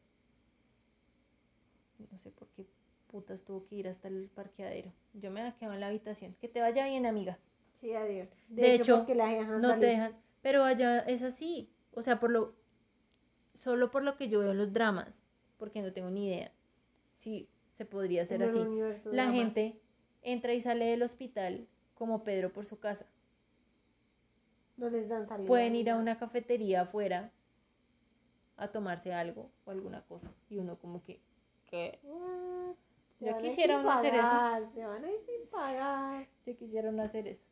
No 2.10 2.18
sé 2.18 2.30
por 2.30 2.48
qué 2.48 2.66
putas 3.06 3.42
tuvo 3.42 3.66
que 3.66 3.76
ir 3.76 3.88
hasta 3.88 4.08
el 4.08 4.30
parqueadero. 4.34 4.92
Yo 5.12 5.30
me 5.30 5.40
había 5.40 5.54
quedado 5.54 5.74
en 5.74 5.80
la 5.80 5.88
habitación. 5.88 6.34
Que 6.40 6.48
te 6.48 6.60
vaya 6.60 6.86
bien, 6.86 7.06
amiga. 7.06 7.38
Sí, 7.80 7.94
adiós. 7.94 8.28
De 8.48 8.74
hecho, 8.74 9.06
No 9.60 9.78
te 9.78 9.86
dejan. 9.86 10.16
Pero 10.40 10.64
allá 10.64 11.00
es 11.00 11.22
así. 11.22 11.70
O 11.92 12.02
sea, 12.02 12.18
por 12.18 12.30
lo. 12.30 12.54
Solo 13.54 13.90
por 13.90 14.02
lo 14.02 14.16
que 14.16 14.28
yo 14.28 14.40
veo 14.40 14.52
en 14.52 14.58
los 14.58 14.72
dramas. 14.72 15.22
Porque 15.58 15.82
no 15.82 15.92
tengo 15.92 16.10
ni 16.10 16.26
idea. 16.26 16.52
Si 17.16 17.48
se 17.76 17.84
podría 17.84 18.22
hacer 18.22 18.42
En 18.42 18.48
así. 18.48 18.64
La 19.04 19.30
gente 19.30 19.80
entra 20.22 20.54
y 20.54 20.60
sale 20.60 20.86
del 20.86 21.02
hospital 21.02 21.66
como 21.94 22.24
Pedro 22.24 22.52
por 22.52 22.64
su 22.64 22.78
casa. 22.78 23.06
No 24.76 24.88
les 24.88 25.08
dan 25.08 25.28
salida. 25.28 25.46
Pueden 25.46 25.76
ir 25.76 25.90
a 25.90 25.96
una 25.96 26.18
cafetería 26.18 26.82
afuera 26.82 27.30
a 28.56 28.68
tomarse 28.68 29.12
algo 29.12 29.50
o 29.64 29.70
alguna 29.70 30.02
cosa. 30.02 30.30
Y 30.48 30.58
uno 30.58 30.78
como 30.78 31.02
que. 31.02 31.20
¿Qué? 31.70 31.98
Mm, 32.02 33.24
ir 33.26 33.36
quisiera 33.40 33.78
uno 33.78 33.90
hacer 33.90 34.14
eso. 34.14 34.70
Se 34.74 34.84
van 34.84 35.04
a 35.04 35.10
ir 35.10 35.20
sin 35.20 35.50
pagar. 35.50 36.28
se 36.44 36.56
quisieron 36.56 37.00
hacer 37.00 37.26
eso. 37.28 37.44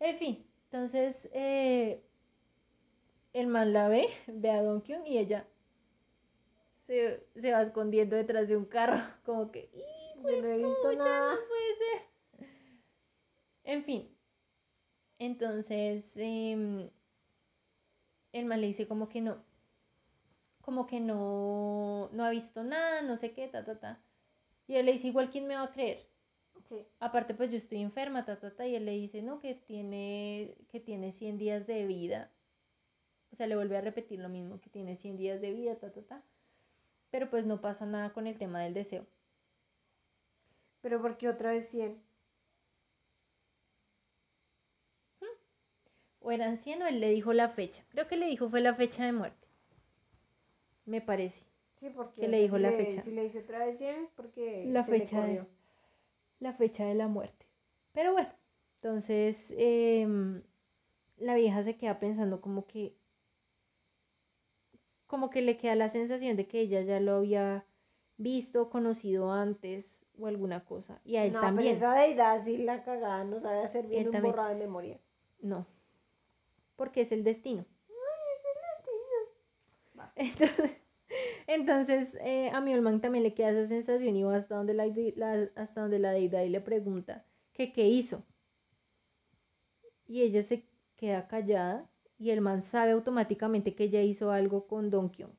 En 0.00 0.16
fin, 0.18 0.46
entonces 0.64 1.28
eh, 1.32 2.02
el 3.32 3.46
man 3.46 3.72
la 3.72 3.88
ve, 3.88 4.06
ve 4.26 4.50
a 4.50 4.62
Don 4.62 4.80
Kyung 4.80 5.06
y 5.06 5.18
ella 5.18 5.46
se, 6.86 7.26
se 7.34 7.52
va 7.52 7.62
escondiendo 7.62 8.16
detrás 8.16 8.48
de 8.48 8.56
un 8.56 8.64
carro, 8.64 8.96
como 9.24 9.50
que, 9.50 9.70
"Ih, 9.72 10.22
Yo 10.22 10.42
no 10.42 10.48
he 10.48 10.56
visto 10.58 10.92
nada. 10.94 11.34
no 11.34 11.40
puede 11.48 11.74
ser". 11.76 12.48
En 13.64 13.84
fin, 13.84 14.08
entonces 15.18 16.16
em, 16.16 16.88
el 18.32 18.44
man 18.46 18.60
le 18.60 18.68
dice 18.68 18.86
como 18.88 19.08
que 19.08 19.20
no, 19.20 19.42
como 20.68 20.86
que 20.86 21.00
no, 21.00 22.10
no 22.12 22.24
ha 22.26 22.28
visto 22.28 22.62
nada, 22.62 23.00
no 23.00 23.16
sé 23.16 23.32
qué, 23.32 23.48
ta, 23.48 23.64
ta, 23.64 23.80
ta. 23.80 24.02
Y 24.66 24.76
él 24.76 24.84
le 24.84 24.92
dice, 24.92 25.06
igual, 25.06 25.30
¿quién 25.30 25.46
me 25.46 25.54
va 25.54 25.62
a 25.62 25.72
creer? 25.72 26.06
Sí. 26.68 26.86
Aparte, 27.00 27.32
pues 27.32 27.50
yo 27.50 27.56
estoy 27.56 27.80
enferma, 27.80 28.26
ta, 28.26 28.38
ta, 28.38 28.54
ta, 28.54 28.66
y 28.66 28.74
él 28.74 28.84
le 28.84 28.92
dice, 28.92 29.22
no, 29.22 29.40
que 29.40 29.54
tiene, 29.54 30.54
que 30.68 30.78
tiene 30.78 31.10
100 31.10 31.38
días 31.38 31.66
de 31.66 31.86
vida. 31.86 32.30
O 33.32 33.36
sea, 33.36 33.46
le 33.46 33.56
vuelve 33.56 33.78
a 33.78 33.80
repetir 33.80 34.20
lo 34.20 34.28
mismo, 34.28 34.60
que 34.60 34.68
tiene 34.68 34.96
100 34.96 35.16
días 35.16 35.40
de 35.40 35.52
vida, 35.52 35.76
ta, 35.76 35.90
ta, 35.90 36.02
ta. 36.02 36.22
Pero 37.10 37.30
pues 37.30 37.46
no 37.46 37.62
pasa 37.62 37.86
nada 37.86 38.12
con 38.12 38.26
el 38.26 38.36
tema 38.36 38.60
del 38.60 38.74
deseo. 38.74 39.06
Pero 40.82 41.00
porque 41.00 41.30
otra 41.30 41.52
vez 41.52 41.66
100. 41.70 41.98
O 46.20 46.30
eran 46.30 46.58
100 46.58 46.82
o 46.82 46.86
él 46.86 47.00
le 47.00 47.08
dijo 47.08 47.32
la 47.32 47.48
fecha. 47.48 47.86
Creo 47.88 48.06
que 48.06 48.18
le 48.18 48.26
dijo 48.26 48.50
fue 48.50 48.60
la 48.60 48.74
fecha 48.74 49.06
de 49.06 49.12
muerte. 49.12 49.47
Me 50.88 51.00
parece. 51.00 51.42
Sí, 51.80 51.90
porque 51.90 52.20
¿Qué 52.22 52.26
o 52.26 52.30
le 52.30 52.40
dijo 52.40 52.56
si 52.56 52.62
la 52.62 52.70
le- 52.70 52.76
fecha? 52.76 53.02
Si 53.02 53.10
le 53.12 53.24
hizo 53.26 53.38
otra 53.38 53.64
vez 53.64 53.78
100 53.78 54.04
es 54.04 54.10
porque 54.16 54.66
La 54.66 54.84
fecha 54.84 55.24
de- 55.24 55.44
la 56.40 56.52
fecha 56.52 56.84
de 56.86 56.94
la 56.94 57.08
muerte. 57.08 57.46
Pero 57.92 58.12
bueno, 58.12 58.28
entonces 58.76 59.52
em, 59.56 60.42
la 61.18 61.34
vieja 61.34 61.62
se 61.64 61.76
queda 61.76 61.98
pensando 62.00 62.40
como 62.40 62.66
que, 62.66 62.94
como 65.08 65.30
que 65.30 65.42
le 65.42 65.56
queda 65.56 65.74
la 65.74 65.88
sensación 65.88 66.36
de 66.36 66.46
que 66.46 66.60
ella 66.60 66.82
ya 66.82 67.00
lo 67.00 67.16
había 67.16 67.64
visto, 68.16 68.70
conocido 68.70 69.32
antes 69.32 69.98
o 70.18 70.26
alguna 70.26 70.64
cosa. 70.64 71.00
Y 71.04 71.16
a 71.16 71.24
él 71.24 71.32
no, 71.32 71.40
también. 71.40 71.74
pero 71.74 71.92
esa 71.92 71.94
deidad 72.00 72.44
sí 72.44 72.58
la 72.58 72.82
cagada 72.84 73.24
no 73.24 73.40
sabe 73.40 73.60
hacer 73.64 73.86
bien 73.86 74.02
Él 74.02 74.06
un 74.08 74.12
también. 74.12 74.32
borrado 74.32 74.50
de 74.50 74.56
memoria. 74.56 75.00
No, 75.42 75.66
porque 76.76 77.02
es 77.02 77.12
el 77.12 77.24
destino. 77.24 77.64
Entonces, 80.18 80.72
entonces 81.46 82.14
eh, 82.20 82.50
a 82.50 82.60
también 83.00 83.22
le 83.24 83.34
queda 83.34 83.50
esa 83.50 83.66
sensación 83.68 84.16
y 84.16 84.24
va 84.24 84.36
hasta 84.36 84.56
donde 84.56 84.74
la, 84.74 84.88
de- 84.88 85.14
la- 85.16 85.50
hasta 85.56 85.80
donde 85.82 85.98
la 85.98 86.12
deidad 86.12 86.42
y 86.42 86.50
le 86.50 86.60
pregunta 86.60 87.26
que 87.54 87.72
qué 87.72 87.86
hizo. 87.88 88.24
Y 90.08 90.22
ella 90.22 90.42
se 90.42 90.64
queda 90.96 91.28
callada 91.28 91.88
y 92.18 92.30
el 92.30 92.40
man 92.40 92.62
sabe 92.64 92.90
automáticamente 92.90 93.76
que 93.76 93.84
ella 93.84 94.02
hizo 94.02 94.32
algo 94.32 94.66
con 94.66 94.90
Don 94.90 95.08
Kyung. 95.08 95.30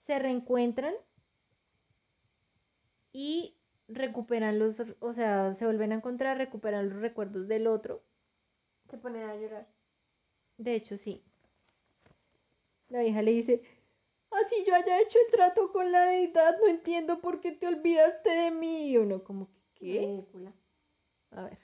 Se 0.00 0.18
reencuentran 0.18 0.94
y 3.12 3.56
recuperan 3.88 4.58
los, 4.58 4.76
o 5.00 5.12
sea, 5.14 5.54
se 5.54 5.64
vuelven 5.66 5.92
a 5.92 5.96
encontrar, 5.96 6.36
recuperan 6.38 6.88
los 6.90 6.98
recuerdos 7.00 7.48
del 7.48 7.66
otro 7.66 8.02
Se 8.90 8.98
ponen 8.98 9.28
a 9.30 9.36
llorar. 9.36 9.68
De 10.56 10.74
hecho, 10.74 10.96
sí. 10.96 11.22
La 12.92 13.00
vieja 13.00 13.22
le 13.22 13.30
dice, 13.30 13.62
así 14.30 14.64
yo 14.66 14.74
haya 14.74 15.00
hecho 15.00 15.18
el 15.18 15.32
trato 15.32 15.72
con 15.72 15.90
la 15.90 16.08
deidad, 16.08 16.58
no 16.60 16.68
entiendo 16.68 17.22
por 17.22 17.40
qué 17.40 17.52
te 17.52 17.66
olvidaste 17.66 18.28
de 18.28 18.50
mí. 18.50 18.90
Y 18.90 18.98
uno 18.98 19.24
como 19.24 19.46
que, 19.46 19.92
¿qué? 19.92 20.00
Ridícula. 20.00 20.52
A 21.30 21.44
ver, 21.44 21.58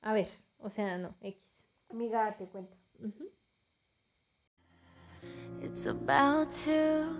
a 0.00 0.12
ver, 0.12 0.28
o 0.58 0.70
sea, 0.70 0.96
no, 0.96 1.16
X. 1.22 1.66
Amiga, 1.88 2.24
date 2.26 2.46
cuenta. 2.46 2.76
Ujú. 3.00 3.32
It's 5.60 5.86
about 5.86 6.52
to 6.64 7.18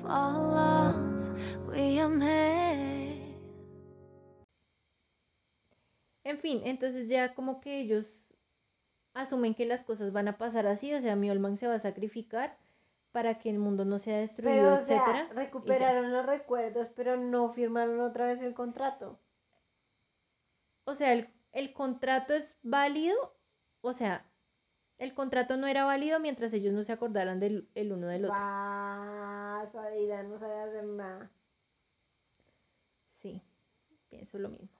fall 0.00 0.54
off. 0.56 1.68
We 1.68 2.00
are 2.00 2.08
made. 2.08 3.36
En 6.24 6.38
fin, 6.38 6.62
entonces 6.64 7.10
ya 7.10 7.34
como 7.34 7.60
que 7.60 7.80
ellos 7.80 8.24
asumen 9.12 9.54
que 9.54 9.66
las 9.66 9.84
cosas 9.84 10.10
van 10.10 10.28
a 10.28 10.38
pasar 10.38 10.66
así, 10.66 10.94
o 10.94 11.02
sea, 11.02 11.16
mi 11.16 11.30
Olman 11.30 11.58
se 11.58 11.66
va 11.66 11.74
a 11.74 11.78
sacrificar 11.78 12.56
para 13.12 13.38
que 13.38 13.50
el 13.50 13.58
mundo 13.58 13.84
no 13.84 13.98
sea 13.98 14.18
destruido, 14.18 14.72
Pero, 14.72 14.74
o 14.74 14.78
etcétera. 14.78 15.28
sea, 15.28 15.28
recuperaron 15.32 16.10
los 16.12 16.26
recuerdos, 16.26 16.88
pero 16.96 17.16
no 17.16 17.52
firmaron 17.52 18.00
otra 18.00 18.26
vez 18.26 18.40
el 18.42 18.54
contrato. 18.54 19.20
O 20.86 20.94
sea, 20.96 21.12
el, 21.12 21.28
el 21.52 21.72
contrato 21.72 22.34
es 22.34 22.58
válido, 22.62 23.16
o 23.80 23.92
sea, 23.92 24.32
el 24.98 25.14
contrato 25.14 25.56
no 25.56 25.66
era 25.68 25.84
válido 25.84 26.20
mientras 26.20 26.52
ellos 26.54 26.74
no 26.74 26.84
se 26.84 26.92
acordaran 26.92 27.40
del 27.40 27.70
el 27.74 27.92
uno 27.92 28.08
del 28.08 28.24
otro. 28.26 28.48
Va, 28.48 29.64
esa 29.64 29.82
deidad 29.90 30.22
no 30.24 30.38
sabe 30.38 30.60
hacer 30.60 30.84
nada. 30.84 31.30
Sí, 33.10 33.42
pienso 34.08 34.38
lo 34.38 34.48
mismo. 34.50 34.70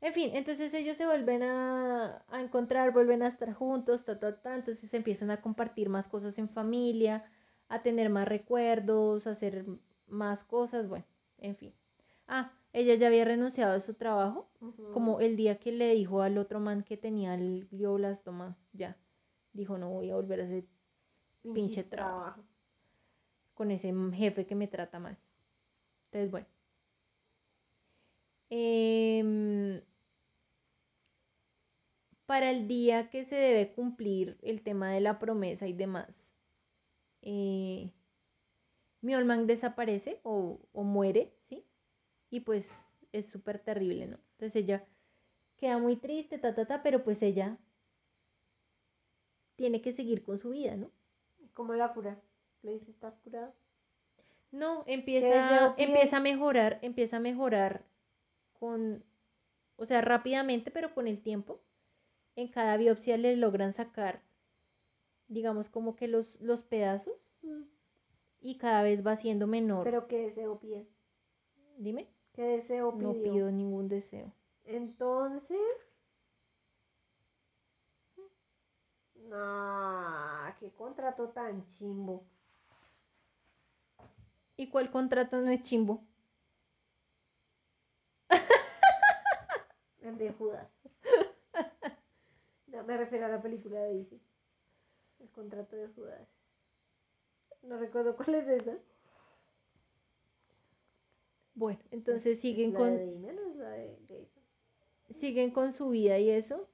En 0.00 0.14
fin, 0.14 0.30
entonces 0.34 0.74
ellos 0.74 0.96
se 0.96 1.06
vuelven 1.06 1.42
a, 1.42 2.24
a 2.28 2.40
encontrar, 2.42 2.92
vuelven 2.92 3.22
a 3.22 3.28
estar 3.28 3.52
juntos, 3.54 4.04
ta, 4.04 4.18
ta, 4.20 4.42
ta, 4.42 4.54
entonces 4.56 4.92
empiezan 4.94 5.30
a 5.30 5.42
compartir 5.42 5.88
más 5.90 6.08
cosas 6.08 6.38
en 6.38 6.48
familia, 6.50 7.30
a 7.70 7.82
tener 7.82 8.10
más 8.10 8.28
recuerdos, 8.28 9.26
a 9.26 9.30
hacer 9.30 9.64
más 10.08 10.44
cosas, 10.44 10.88
bueno, 10.88 11.06
en 11.38 11.56
fin. 11.56 11.72
Ah, 12.26 12.52
ella 12.72 12.94
ya 12.96 13.06
había 13.06 13.24
renunciado 13.24 13.74
a 13.74 13.80
su 13.80 13.94
trabajo, 13.94 14.50
como 14.92 15.20
el 15.20 15.36
día 15.36 15.58
que 15.58 15.72
le 15.72 15.94
dijo 15.94 16.20
al 16.22 16.36
otro 16.36 16.60
man 16.60 16.82
que 16.82 16.96
tenía 16.96 17.34
el 17.34 17.68
glioblastoma, 17.70 18.56
ya, 18.72 18.96
dijo 19.52 19.78
no 19.78 19.88
voy 19.90 20.10
a 20.10 20.16
volver 20.16 20.40
a 20.40 20.44
hacer 20.44 20.64
pinche 21.54 21.84
trabajo. 21.84 22.42
con 23.54 23.70
ese 23.70 23.92
jefe 24.14 24.46
que 24.46 24.54
me 24.56 24.66
trata 24.68 24.98
mal. 24.98 25.16
Entonces, 26.06 26.30
bueno. 26.30 26.46
Em, 28.50 29.80
para 32.26 32.50
el 32.50 32.66
día 32.68 33.10
que 33.10 33.24
se 33.24 33.36
debe 33.36 33.72
cumplir 33.72 34.38
el 34.42 34.62
tema 34.62 34.90
de 34.90 35.00
la 35.00 35.18
promesa 35.18 35.66
y 35.66 35.72
demás, 35.72 36.29
eh, 37.22 37.90
Mjolnir 39.02 39.46
desaparece 39.46 40.20
o, 40.22 40.60
o 40.72 40.82
muere, 40.82 41.34
¿sí? 41.38 41.64
Y 42.30 42.40
pues 42.40 42.86
es 43.12 43.26
súper 43.26 43.58
terrible, 43.58 44.06
¿no? 44.06 44.18
Entonces 44.32 44.56
ella 44.56 44.84
queda 45.56 45.78
muy 45.78 45.96
triste, 45.96 46.38
ta, 46.38 46.54
ta, 46.54 46.66
ta, 46.66 46.82
pero 46.82 47.02
pues 47.02 47.22
ella 47.22 47.58
tiene 49.56 49.82
que 49.82 49.92
seguir 49.92 50.22
con 50.22 50.38
su 50.38 50.50
vida, 50.50 50.76
¿no? 50.76 50.90
¿Cómo 51.54 51.74
la 51.74 51.92
cura? 51.92 52.20
Le 52.62 52.72
dice, 52.72 52.90
¿estás 52.90 53.14
curado? 53.18 53.52
No, 54.52 54.84
empieza, 54.86 55.74
empieza 55.76 56.16
a 56.16 56.20
mejorar, 56.20 56.78
empieza 56.82 57.18
a 57.18 57.20
mejorar 57.20 57.84
con, 58.58 59.04
o 59.76 59.86
sea, 59.86 60.00
rápidamente, 60.00 60.70
pero 60.70 60.94
con 60.94 61.06
el 61.06 61.22
tiempo. 61.22 61.60
En 62.36 62.48
cada 62.48 62.76
biopsia 62.76 63.16
le 63.16 63.36
logran 63.36 63.72
sacar, 63.72 64.22
digamos, 65.30 65.68
como 65.70 65.96
que 65.96 66.08
los, 66.08 66.38
los 66.40 66.60
pedazos 66.62 67.32
y 68.40 68.58
cada 68.58 68.82
vez 68.82 69.06
va 69.06 69.16
siendo 69.16 69.46
menor. 69.46 69.84
¿Pero 69.84 70.06
qué 70.08 70.18
deseo 70.18 70.58
pide? 70.58 70.86
Dime, 71.78 72.08
¿Qué 72.34 72.42
deseo 72.42 72.92
pidió? 72.92 73.12
no 73.12 73.22
pido 73.22 73.50
ningún 73.50 73.88
deseo. 73.88 74.32
Entonces... 74.64 75.58
No, 79.14 80.52
qué 80.58 80.72
contrato 80.72 81.28
tan 81.28 81.64
chimbo. 81.66 82.24
¿Y 84.56 84.68
cuál 84.68 84.90
contrato 84.90 85.40
no 85.40 85.50
es 85.50 85.62
chimbo? 85.62 86.04
El 90.02 90.18
de 90.18 90.32
Judas. 90.32 90.68
No, 92.66 92.84
me 92.84 92.96
refiero 92.96 93.26
a 93.26 93.28
la 93.28 93.42
película 93.42 93.80
de 93.80 93.94
DC. 93.94 94.20
El 95.20 95.28
contrato 95.30 95.76
de 95.76 95.88
Judas. 95.88 96.28
No 97.62 97.78
recuerdo 97.78 98.16
cuál 98.16 98.34
es 98.36 98.48
esa. 98.48 98.78
Bueno, 101.54 101.80
entonces 101.90 102.40
siguen 102.40 102.68
¿Es 102.68 102.72
la 102.72 102.78
con, 102.78 102.96
de 102.96 103.06
Damien 103.06 103.38
o 103.38 103.50
es 103.50 103.56
la 103.56 103.70
de 103.70 103.98
Jason? 104.08 104.40
siguen 105.10 105.50
con 105.50 105.72
su 105.72 105.90
vida 105.90 106.18
y 106.18 106.30
eso. 106.30 106.68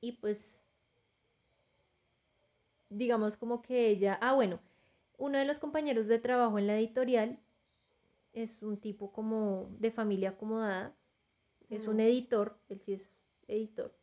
Y 0.00 0.12
pues, 0.12 0.62
digamos 2.90 3.36
como 3.36 3.62
que 3.62 3.88
ella, 3.88 4.18
ah, 4.20 4.34
bueno, 4.34 4.60
uno 5.18 5.38
de 5.38 5.44
los 5.44 5.58
compañeros 5.58 6.06
de 6.06 6.18
trabajo 6.18 6.58
en 6.58 6.66
la 6.66 6.76
editorial 6.76 7.38
es 8.32 8.62
un 8.62 8.76
tipo 8.76 9.12
como 9.12 9.68
de 9.78 9.90
familia 9.90 10.30
acomodada, 10.30 10.94
es 11.70 11.88
un 11.88 12.00
editor, 12.00 12.58
él 12.68 12.80
sí 12.80 12.92
es 12.92 13.10
editor. 13.48 13.96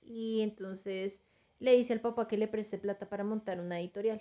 Y 0.00 0.42
entonces 0.42 1.24
le 1.62 1.76
dice 1.76 1.92
al 1.92 2.00
papá 2.00 2.26
que 2.26 2.36
le 2.36 2.48
preste 2.48 2.76
plata 2.76 3.08
para 3.08 3.22
montar 3.22 3.60
una 3.60 3.78
editorial. 3.78 4.20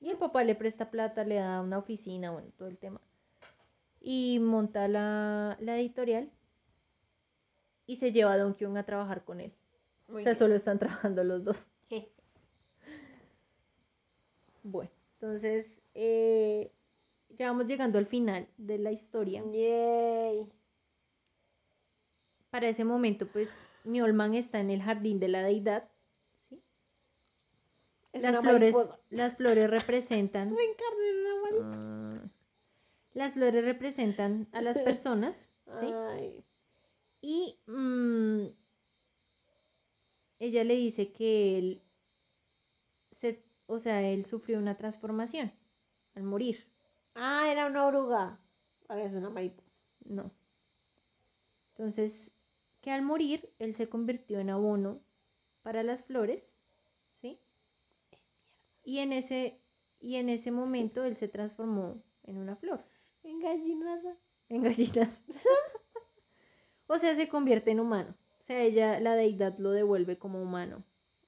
Y 0.00 0.10
el 0.10 0.18
papá 0.18 0.44
le 0.44 0.54
presta 0.54 0.90
plata, 0.90 1.24
le 1.24 1.36
da 1.36 1.62
una 1.62 1.78
oficina, 1.78 2.30
bueno, 2.30 2.50
todo 2.58 2.68
el 2.68 2.76
tema. 2.76 3.00
Y 4.00 4.38
monta 4.38 4.86
la, 4.86 5.56
la 5.60 5.78
editorial 5.78 6.30
y 7.86 7.96
se 7.96 8.12
lleva 8.12 8.34
a 8.34 8.38
Don 8.38 8.52
Kyung 8.52 8.76
a 8.76 8.84
trabajar 8.84 9.24
con 9.24 9.40
él. 9.40 9.54
Muy 10.08 10.20
o 10.20 10.24
sea, 10.24 10.32
bien. 10.32 10.38
solo 10.38 10.54
están 10.54 10.78
trabajando 10.78 11.24
los 11.24 11.42
dos. 11.42 11.56
Bueno, 14.66 14.90
entonces 15.14 15.78
eh, 15.94 16.72
ya 17.38 17.48
vamos 17.48 17.66
llegando 17.66 17.98
al 17.98 18.06
final 18.06 18.48
de 18.56 18.78
la 18.78 18.92
historia. 18.92 19.42
Yay. 19.52 20.48
Para 22.50 22.68
ese 22.68 22.84
momento, 22.84 23.26
pues, 23.26 23.50
Miolman 23.84 24.34
está 24.34 24.60
en 24.60 24.70
el 24.70 24.82
jardín 24.82 25.20
de 25.20 25.28
la 25.28 25.42
deidad. 25.42 25.88
Las 28.14 28.38
flores, 28.40 28.74
mariposa. 28.74 29.00
las 29.10 29.36
flores 29.36 29.70
representan. 29.70 30.48
Una 30.52 31.42
mariposa. 31.42 31.74
ah, 31.74 32.30
las 33.12 33.34
flores 33.34 33.64
representan 33.64 34.48
a 34.52 34.60
las 34.60 34.78
personas, 34.78 35.50
¿sí? 35.80 35.92
Ay. 35.92 36.44
Y 37.20 37.58
mm, 37.66 38.46
ella 40.40 40.64
le 40.64 40.74
dice 40.74 41.12
que 41.12 41.58
él, 41.58 41.82
se, 43.12 43.42
o 43.66 43.78
sea, 43.78 44.02
él 44.02 44.24
sufrió 44.24 44.58
una 44.58 44.76
transformación 44.76 45.52
al 46.14 46.24
morir. 46.24 46.66
Ah, 47.14 47.48
era 47.50 47.66
una 47.66 47.86
oruga. 47.86 48.38
Ahora 48.88 49.04
es 49.04 49.12
una 49.12 49.30
mariposa. 49.30 49.80
No. 50.04 50.30
Entonces, 51.70 52.32
que 52.80 52.90
al 52.90 53.02
morir, 53.02 53.50
él 53.58 53.74
se 53.74 53.88
convirtió 53.88 54.38
en 54.38 54.50
abono 54.50 55.00
para 55.62 55.82
las 55.82 56.02
flores. 56.02 56.58
Y 58.84 58.98
en 58.98 59.12
ese, 59.12 59.60
y 60.00 60.16
en 60.16 60.28
ese 60.28 60.50
momento 60.52 61.04
él 61.04 61.16
se 61.16 61.28
transformó 61.28 62.02
en 62.24 62.38
una 62.38 62.56
flor, 62.56 62.84
En 63.24 63.40
gallinada. 63.40 64.16
en 64.48 64.62
gallinas. 64.62 65.22
o 66.86 66.98
sea, 66.98 67.14
se 67.14 67.28
convierte 67.28 67.70
en 67.70 67.80
humano. 67.80 68.14
O 68.40 68.44
sea, 68.44 68.60
ella, 68.62 69.00
la 69.00 69.16
deidad 69.16 69.58
lo 69.58 69.70
devuelve 69.70 70.18
como 70.18 70.42
humano 70.42 70.82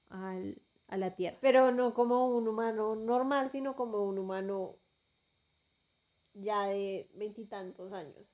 al- 0.09 0.61
a 0.87 0.97
la 0.97 1.15
tierra. 1.15 1.37
Pero 1.41 1.71
no 1.71 1.93
como 1.93 2.27
un 2.35 2.47
humano 2.47 2.95
normal, 2.95 3.49
sino 3.51 3.75
como 3.75 4.03
un 4.03 4.17
humano 4.19 4.75
ya 6.35 6.67
de 6.67 7.09
veintitantos 7.15 7.91
años. 7.91 8.25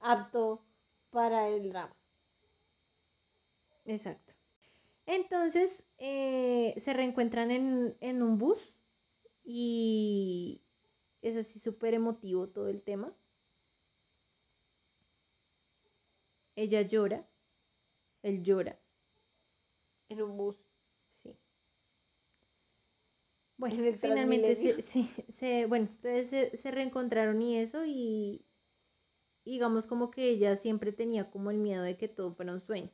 Apto 0.00 0.62
para 1.10 1.48
el 1.48 1.70
drama. 1.70 1.94
Exacto. 3.84 4.32
Entonces 5.08 5.88
eh, 5.98 6.74
se 6.78 6.92
reencuentran 6.92 7.50
en, 7.50 7.96
en 8.00 8.22
un 8.22 8.38
bus 8.38 8.74
y 9.44 10.66
es 11.22 11.36
así 11.36 11.60
súper 11.60 11.94
emotivo 11.94 12.50
todo 12.50 12.68
el 12.68 12.82
tema. 12.82 13.16
Ella 16.56 16.82
llora, 16.82 17.30
él 18.22 18.42
llora, 18.44 18.80
En 20.10 20.20
un 20.20 20.36
bus. 20.36 20.56
sí. 21.22 21.38
Bueno, 23.58 23.76
finalmente 23.98 24.56
se, 24.56 24.80
se- 24.80 25.30
se- 25.30 25.66
bueno, 25.66 25.86
entonces 25.90 26.28
se, 26.30 26.56
se 26.56 26.70
reencontraron 26.70 27.42
y 27.42 27.58
eso 27.58 27.84
y 27.84 28.46
digamos 29.44 29.86
como 29.88 30.10
que 30.12 30.30
ella 30.30 30.56
siempre 30.56 30.92
tenía 30.92 31.30
como 31.30 31.50
el 31.50 31.58
miedo 31.58 31.82
de 31.82 31.96
que 31.98 32.08
todo 32.08 32.32
fuera 32.34 32.52
un 32.54 32.60
sueño. 32.60 32.92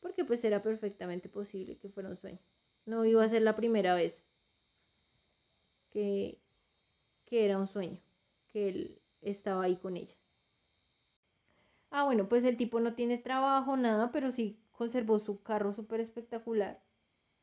Porque 0.00 0.24
pues 0.24 0.42
era 0.44 0.60
perfectamente 0.60 1.28
posible 1.28 1.78
que 1.78 1.88
fuera 1.88 2.08
un 2.08 2.16
sueño. 2.16 2.40
No 2.84 3.04
iba 3.04 3.22
a 3.22 3.28
ser 3.28 3.42
la 3.42 3.54
primera 3.54 3.94
vez 3.94 4.24
que, 5.90 6.38
que 7.26 7.44
era 7.44 7.58
un 7.58 7.66
sueño, 7.66 8.00
que 8.48 8.68
él 8.68 9.02
estaba 9.22 9.64
ahí 9.64 9.76
con 9.76 9.96
ella. 9.96 10.14
Ah, 11.90 12.04
bueno, 12.04 12.28
pues 12.30 12.44
el 12.44 12.56
tipo 12.56 12.80
no 12.80 12.94
tiene 12.94 13.18
trabajo, 13.18 13.76
nada, 13.76 14.10
pero 14.10 14.32
sí 14.32 14.58
conservó 14.72 15.18
su 15.18 15.42
carro 15.42 15.74
súper 15.74 16.00
espectacular, 16.00 16.80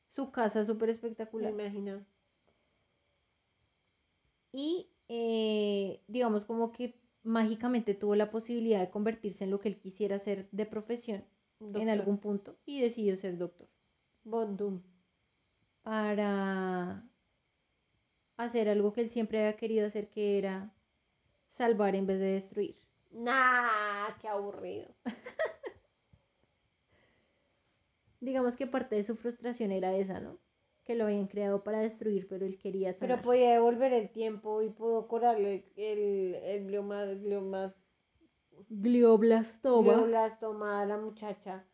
su 0.09 0.31
casa 0.31 0.65
súper 0.65 0.89
Me 0.89 0.91
espectacular. 0.91 1.49
imagino. 1.49 2.03
Y 4.51 4.87
eh, 5.07 6.01
digamos 6.07 6.45
como 6.45 6.71
que 6.71 6.95
mágicamente 7.23 7.93
tuvo 7.93 8.15
la 8.15 8.31
posibilidad 8.31 8.79
de 8.79 8.89
convertirse 8.89 9.43
en 9.43 9.51
lo 9.51 9.59
que 9.59 9.69
él 9.69 9.77
quisiera 9.77 10.17
ser 10.19 10.47
de 10.51 10.65
profesión 10.65 11.23
en 11.59 11.89
algún 11.89 12.17
punto 12.19 12.57
y 12.65 12.81
decidió 12.81 13.17
ser 13.17 13.37
doctor 13.37 13.67
Bondum. 14.25 14.81
para 15.83 17.09
hacer 18.37 18.69
algo 18.69 18.93
que 18.93 19.01
él 19.01 19.09
siempre 19.09 19.39
había 19.39 19.57
querido 19.57 19.85
hacer, 19.87 20.09
que 20.09 20.37
era 20.37 20.73
salvar 21.49 21.95
en 21.95 22.07
vez 22.07 22.19
de 22.19 22.27
destruir. 22.27 22.77
Nah, 23.25 24.15
qué 24.19 24.27
aburrido. 24.27 24.93
Digamos 28.19 28.57
que 28.57 28.67
parte 28.67 28.95
de 28.97 29.03
su 29.03 29.15
frustración 29.15 29.71
era 29.71 29.95
esa, 29.95 30.19
¿no? 30.19 30.41
Que 30.83 30.95
lo 30.95 31.05
habían 31.05 31.27
creado 31.27 31.63
para 31.63 31.79
destruir, 31.79 32.27
pero 32.27 32.45
él 32.45 32.57
quería 32.57 32.97
Pero 32.99 33.17
sanar. 33.17 33.21
podía 33.21 33.51
devolver 33.53 33.93
el 33.93 34.09
tiempo 34.11 34.61
y 34.61 34.69
pudo 34.69 35.07
curarle 35.07 35.71
el, 35.77 36.35
el 36.35 36.65
Glioblastoma. 38.69 39.93
glioblastoma 39.93 40.81
a 40.81 40.85
la 40.85 40.97
muchacha. 40.97 41.65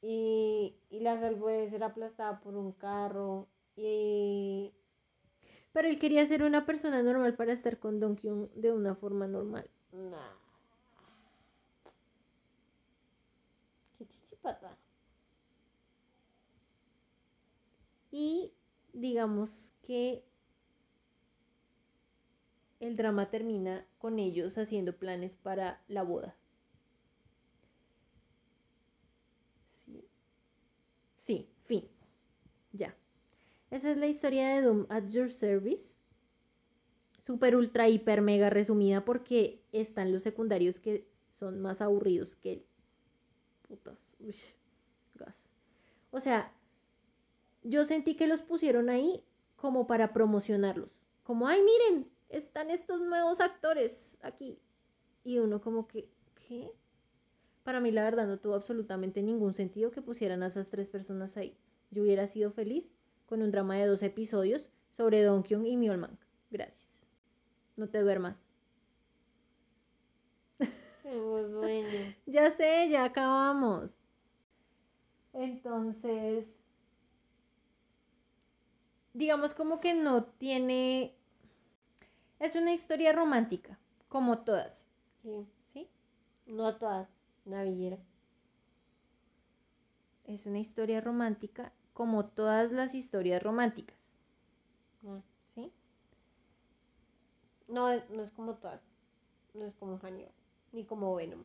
Y, 0.00 0.76
y 0.90 1.00
la 1.00 1.18
salvó 1.18 1.48
de 1.48 1.68
ser 1.68 1.82
aplastada 1.84 2.40
por 2.40 2.56
un 2.56 2.72
carro. 2.72 3.48
Y 3.76 4.72
Pero 5.72 5.88
él 5.88 5.98
quería 5.98 6.26
ser 6.26 6.42
una 6.42 6.66
persona 6.66 7.02
normal 7.02 7.34
para 7.36 7.52
estar 7.52 7.78
con 7.78 8.00
Don 8.00 8.16
Kyung 8.16 8.50
de 8.54 8.72
una 8.72 8.94
forma 8.94 9.26
normal. 9.26 9.70
Nah. 9.92 10.36
Qué 13.98 14.06
chichipata. 14.06 14.78
Y 18.10 18.52
digamos 18.92 19.72
que 19.82 20.24
el 22.80 22.96
drama 22.96 23.30
termina 23.30 23.86
con 23.98 24.18
ellos 24.18 24.56
haciendo 24.58 24.96
planes 24.96 25.36
para 25.36 25.82
la 25.88 26.02
boda. 26.02 26.36
Sí. 29.84 30.04
Sí, 31.24 31.48
fin. 31.64 31.88
Ya. 32.72 32.94
Esa 33.70 33.90
es 33.90 33.96
la 33.98 34.06
historia 34.06 34.48
de 34.48 34.62
Doom 34.62 34.86
at 34.88 35.08
Your 35.08 35.30
Service. 35.30 35.98
Super 37.26 37.56
ultra 37.56 37.88
hiper 37.88 38.22
mega 38.22 38.48
resumida 38.48 39.04
porque 39.04 39.62
están 39.72 40.12
los 40.12 40.22
secundarios 40.22 40.80
que 40.80 41.06
son 41.38 41.60
más 41.60 41.80
aburridos 41.82 42.34
que 42.36 42.52
el 42.54 42.64
putas. 43.68 43.98
uy, 44.18 44.34
gas. 45.14 45.36
O 46.10 46.20
sea, 46.20 46.52
yo 47.62 47.84
sentí 47.84 48.14
que 48.16 48.26
los 48.26 48.40
pusieron 48.40 48.88
ahí 48.88 49.22
como 49.56 49.86
para 49.86 50.12
promocionarlos. 50.12 50.96
Como, 51.22 51.46
ay, 51.46 51.60
miren, 51.62 52.08
están 52.28 52.70
estos 52.70 53.00
nuevos 53.00 53.40
actores 53.40 54.16
aquí. 54.22 54.58
Y 55.24 55.38
uno 55.38 55.60
como 55.60 55.86
que, 55.86 56.08
¿qué? 56.46 56.70
Para 57.64 57.80
mí 57.80 57.90
la 57.90 58.04
verdad 58.04 58.26
no 58.26 58.38
tuvo 58.38 58.54
absolutamente 58.54 59.22
ningún 59.22 59.54
sentido 59.54 59.90
que 59.90 60.02
pusieran 60.02 60.42
a 60.42 60.46
esas 60.46 60.70
tres 60.70 60.88
personas 60.88 61.36
ahí. 61.36 61.56
Yo 61.90 62.02
hubiera 62.02 62.26
sido 62.26 62.50
feliz 62.50 62.96
con 63.26 63.42
un 63.42 63.50
drama 63.50 63.76
de 63.76 63.86
dos 63.86 64.02
episodios 64.02 64.70
sobre 64.96 65.22
Don 65.22 65.42
Kyung 65.42 65.66
y 65.66 65.76
Myeolman. 65.76 66.18
Gracias. 66.50 66.88
No 67.76 67.88
te 67.88 68.00
duermas. 68.00 68.36
Ya 72.26 72.50
sé, 72.56 72.88
ya 72.90 73.04
acabamos. 73.04 73.96
Entonces, 75.32 76.46
digamos 79.14 79.54
como 79.54 79.80
que 79.80 79.94
no 79.94 80.24
tiene 80.24 81.17
Es 82.38 82.54
una 82.54 82.72
historia 82.72 83.12
romántica, 83.12 83.78
como 84.08 84.38
todas, 84.38 84.86
Sí. 85.22 85.46
¿sí? 85.72 85.88
No 86.46 86.76
todas. 86.76 87.08
Navillera. 87.44 87.98
Es 90.24 90.46
una 90.46 90.58
historia 90.58 91.00
romántica, 91.00 91.72
como 91.94 92.26
todas 92.26 92.70
las 92.70 92.94
historias 92.94 93.42
románticas, 93.42 94.12
No. 95.02 95.22
¿sí? 95.54 95.72
No, 97.66 97.88
no 98.10 98.22
es 98.22 98.30
como 98.30 98.54
todas. 98.54 98.80
No 99.54 99.64
es 99.66 99.74
como 99.76 99.98
Hannibal. 99.98 100.32
Ni 100.72 100.84
como 100.84 101.14
Venom. 101.14 101.44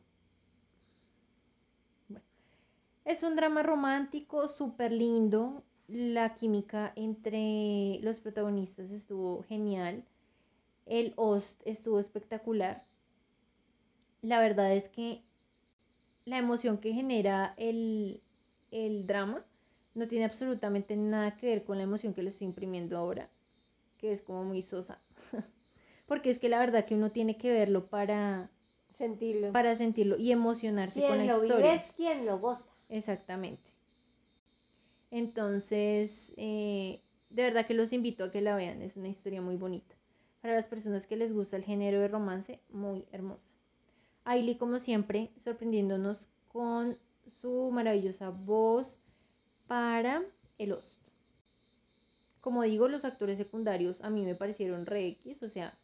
Es 3.04 3.22
un 3.22 3.36
drama 3.36 3.62
romántico 3.62 4.48
súper 4.48 4.92
lindo. 4.92 5.62
La 5.88 6.34
química 6.34 6.92
entre 6.96 7.98
los 8.02 8.18
protagonistas 8.18 8.90
estuvo 8.90 9.42
genial. 9.42 10.04
El 10.86 11.12
host 11.16 11.60
estuvo 11.64 11.98
espectacular. 11.98 12.84
La 14.22 14.40
verdad 14.40 14.72
es 14.74 14.88
que 14.88 15.22
la 16.24 16.38
emoción 16.38 16.78
que 16.78 16.92
genera 16.92 17.54
el, 17.56 18.22
el 18.70 19.06
drama 19.06 19.44
no 19.94 20.08
tiene 20.08 20.24
absolutamente 20.24 20.96
nada 20.96 21.36
que 21.36 21.46
ver 21.46 21.64
con 21.64 21.76
la 21.76 21.84
emoción 21.84 22.14
que 22.14 22.22
le 22.22 22.30
estoy 22.30 22.46
imprimiendo 22.46 22.96
ahora, 22.98 23.30
que 23.98 24.12
es 24.12 24.22
como 24.22 24.44
muy 24.44 24.62
sosa. 24.62 25.00
Porque 26.06 26.30
es 26.30 26.38
que 26.38 26.48
la 26.48 26.58
verdad 26.58 26.84
que 26.84 26.94
uno 26.94 27.10
tiene 27.12 27.36
que 27.36 27.52
verlo 27.52 27.86
para, 27.88 28.50
Sentirlo. 28.94 29.52
para 29.52 29.74
sentirlo 29.76 30.16
y 30.18 30.32
emocionarse 30.32 31.00
con 31.00 31.16
la 31.18 31.24
quien 31.24 31.28
lo 31.28 31.42
historia. 31.44 31.72
vive 31.72 31.74
es 31.84 31.92
quien 31.92 32.26
lo 32.26 32.38
goza. 32.38 32.64
Exactamente. 32.88 33.70
Entonces, 35.10 36.32
eh, 36.36 37.00
de 37.30 37.42
verdad 37.42 37.66
que 37.66 37.74
los 37.74 37.92
invito 37.92 38.24
a 38.24 38.30
que 38.30 38.40
la 38.40 38.56
vean. 38.56 38.82
Es 38.82 38.96
una 38.96 39.08
historia 39.08 39.40
muy 39.40 39.56
bonita. 39.56 39.93
Para 40.44 40.56
las 40.56 40.66
personas 40.66 41.06
que 41.06 41.16
les 41.16 41.32
gusta 41.32 41.56
el 41.56 41.64
género 41.64 42.00
de 42.00 42.08
romance, 42.08 42.60
muy 42.68 43.06
hermosa. 43.12 43.50
Ailey, 44.24 44.58
como 44.58 44.78
siempre, 44.78 45.30
sorprendiéndonos 45.38 46.28
con 46.52 46.98
su 47.40 47.70
maravillosa 47.72 48.28
voz 48.28 49.00
para 49.66 50.22
el 50.58 50.72
host. 50.72 50.98
Como 52.42 52.62
digo, 52.62 52.88
los 52.88 53.06
actores 53.06 53.38
secundarios 53.38 54.02
a 54.02 54.10
mí 54.10 54.22
me 54.22 54.34
parecieron 54.34 54.84
re 54.84 55.06
X, 55.06 55.42
o 55.42 55.48
sea, 55.48 55.78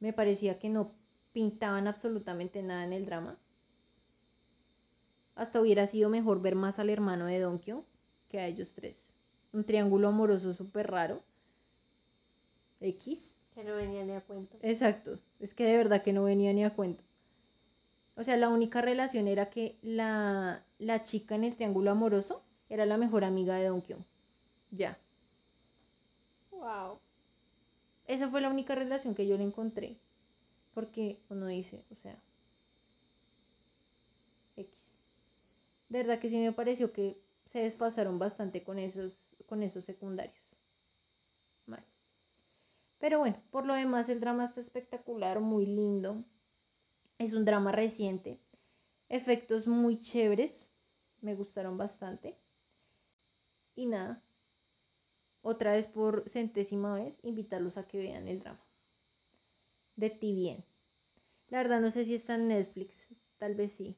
me 0.00 0.14
parecía 0.14 0.58
que 0.58 0.70
no 0.70 0.90
pintaban 1.34 1.88
absolutamente 1.88 2.62
nada 2.62 2.84
en 2.84 2.94
el 2.94 3.04
drama. 3.04 3.38
Hasta 5.34 5.60
hubiera 5.60 5.86
sido 5.86 6.08
mejor 6.08 6.40
ver 6.40 6.54
más 6.54 6.78
al 6.78 6.88
hermano 6.88 7.26
de 7.26 7.40
Donkyo 7.40 7.84
que 8.30 8.38
a 8.38 8.46
ellos 8.46 8.72
tres. 8.72 9.08
Un 9.52 9.64
triángulo 9.64 10.08
amoroso 10.08 10.54
súper 10.54 10.90
raro. 10.90 11.20
X. 12.80 13.36
Que 13.54 13.64
no 13.64 13.76
venía 13.76 14.04
ni 14.04 14.12
a 14.12 14.20
cuento. 14.20 14.56
Exacto. 14.62 15.18
Es 15.40 15.54
que 15.54 15.64
de 15.64 15.76
verdad 15.76 16.02
que 16.02 16.12
no 16.12 16.24
venía 16.24 16.52
ni 16.52 16.64
a 16.64 16.74
cuento. 16.74 17.02
O 18.16 18.22
sea, 18.24 18.36
la 18.36 18.48
única 18.48 18.80
relación 18.82 19.28
era 19.28 19.50
que 19.50 19.78
la, 19.82 20.64
la 20.78 21.02
chica 21.04 21.34
en 21.34 21.44
el 21.44 21.56
triángulo 21.56 21.90
amoroso 21.90 22.42
era 22.68 22.86
la 22.86 22.96
mejor 22.96 23.24
amiga 23.24 23.56
de 23.56 23.66
Donkyo. 23.66 23.98
Ya. 24.70 24.98
Wow. 26.50 26.98
Esa 28.06 28.28
fue 28.30 28.40
la 28.40 28.48
única 28.48 28.74
relación 28.74 29.14
que 29.14 29.26
yo 29.26 29.36
le 29.36 29.44
encontré. 29.44 29.96
Porque 30.74 31.20
uno 31.28 31.46
dice, 31.46 31.84
o 31.90 31.96
sea, 31.96 32.18
X. 34.56 34.74
De 35.88 35.98
verdad 35.98 36.18
que 36.18 36.30
sí 36.30 36.38
me 36.38 36.52
pareció 36.52 36.92
que 36.92 37.20
se 37.52 37.60
desfasaron 37.60 38.18
bastante 38.18 38.62
con 38.62 38.78
esos, 38.78 39.12
con 39.46 39.62
esos 39.62 39.84
secundarios. 39.84 40.42
Mal. 41.66 41.84
Pero 43.02 43.18
bueno, 43.18 43.42
por 43.50 43.66
lo 43.66 43.74
demás 43.74 44.08
el 44.08 44.20
drama 44.20 44.44
está 44.44 44.60
espectacular, 44.60 45.40
muy 45.40 45.66
lindo. 45.66 46.24
Es 47.18 47.32
un 47.32 47.44
drama 47.44 47.72
reciente. 47.72 48.38
Efectos 49.08 49.66
muy 49.66 49.98
chéveres. 49.98 50.70
Me 51.20 51.34
gustaron 51.34 51.76
bastante. 51.76 52.38
Y 53.74 53.86
nada. 53.86 54.22
Otra 55.40 55.72
vez 55.72 55.88
por 55.88 56.28
centésima 56.28 56.94
vez, 56.94 57.18
invitarlos 57.24 57.76
a 57.76 57.88
que 57.88 57.98
vean 57.98 58.28
el 58.28 58.38
drama. 58.38 58.64
De 59.96 60.08
TVN. 60.08 60.64
La 61.48 61.58
verdad 61.58 61.80
no 61.80 61.90
sé 61.90 62.04
si 62.04 62.14
está 62.14 62.36
en 62.36 62.46
Netflix. 62.46 63.08
Tal 63.38 63.56
vez 63.56 63.72
sí. 63.72 63.96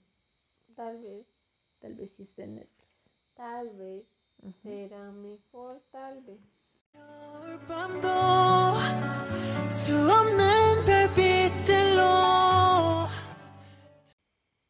Tal 0.74 1.02
vez. 1.02 1.26
Tal 1.78 1.94
vez 1.94 2.10
sí 2.12 2.22
está 2.22 2.44
en 2.44 2.55
Netflix. 2.55 2.89
Tal 3.35 3.76
vez. 3.76 4.09
Será 4.62 5.12
mejor, 5.12 5.82
tal 5.90 6.22
vez. 6.22 6.53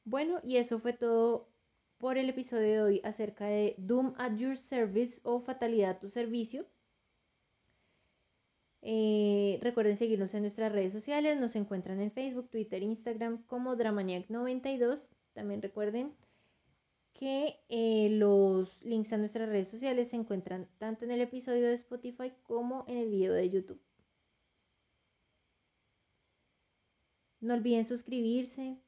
Bueno, 0.04 0.40
y 0.44 0.58
eso 0.58 0.78
fue 0.78 0.92
todo 0.92 1.48
por 1.98 2.18
el 2.18 2.28
episodio 2.28 2.62
de 2.62 2.82
hoy 2.82 3.00
acerca 3.02 3.46
de 3.46 3.74
Doom 3.78 4.14
at 4.16 4.36
Your 4.36 4.56
Service 4.56 5.20
o 5.24 5.40
Fatalidad 5.40 5.90
a 5.90 5.98
tu 5.98 6.08
servicio. 6.08 6.66
Eh, 8.82 9.58
recuerden 9.62 9.96
seguirnos 9.96 10.34
en 10.34 10.42
nuestras 10.42 10.70
redes 10.70 10.92
sociales, 10.92 11.40
nos 11.40 11.56
encuentran 11.56 12.00
en 12.00 12.12
Facebook, 12.12 12.48
Twitter, 12.50 12.82
Instagram 12.82 13.42
como 13.46 13.76
Dramaniac92. 13.76 15.10
También 15.32 15.62
recuerden 15.62 16.14
que 17.14 17.60
eh, 17.68 18.08
los 18.10 18.82
links 18.84 19.12
a 19.12 19.16
nuestras 19.16 19.48
redes 19.48 19.68
sociales 19.68 20.10
se 20.10 20.16
encuentran 20.16 20.68
tanto 20.78 21.04
en 21.04 21.12
el 21.12 21.20
episodio 21.20 21.68
de 21.68 21.74
Spotify 21.74 22.32
como 22.42 22.84
en 22.88 22.98
el 22.98 23.08
video 23.08 23.32
de 23.32 23.48
YouTube. 23.48 23.80
No 27.40 27.54
olviden 27.54 27.84
suscribirse, 27.84 28.78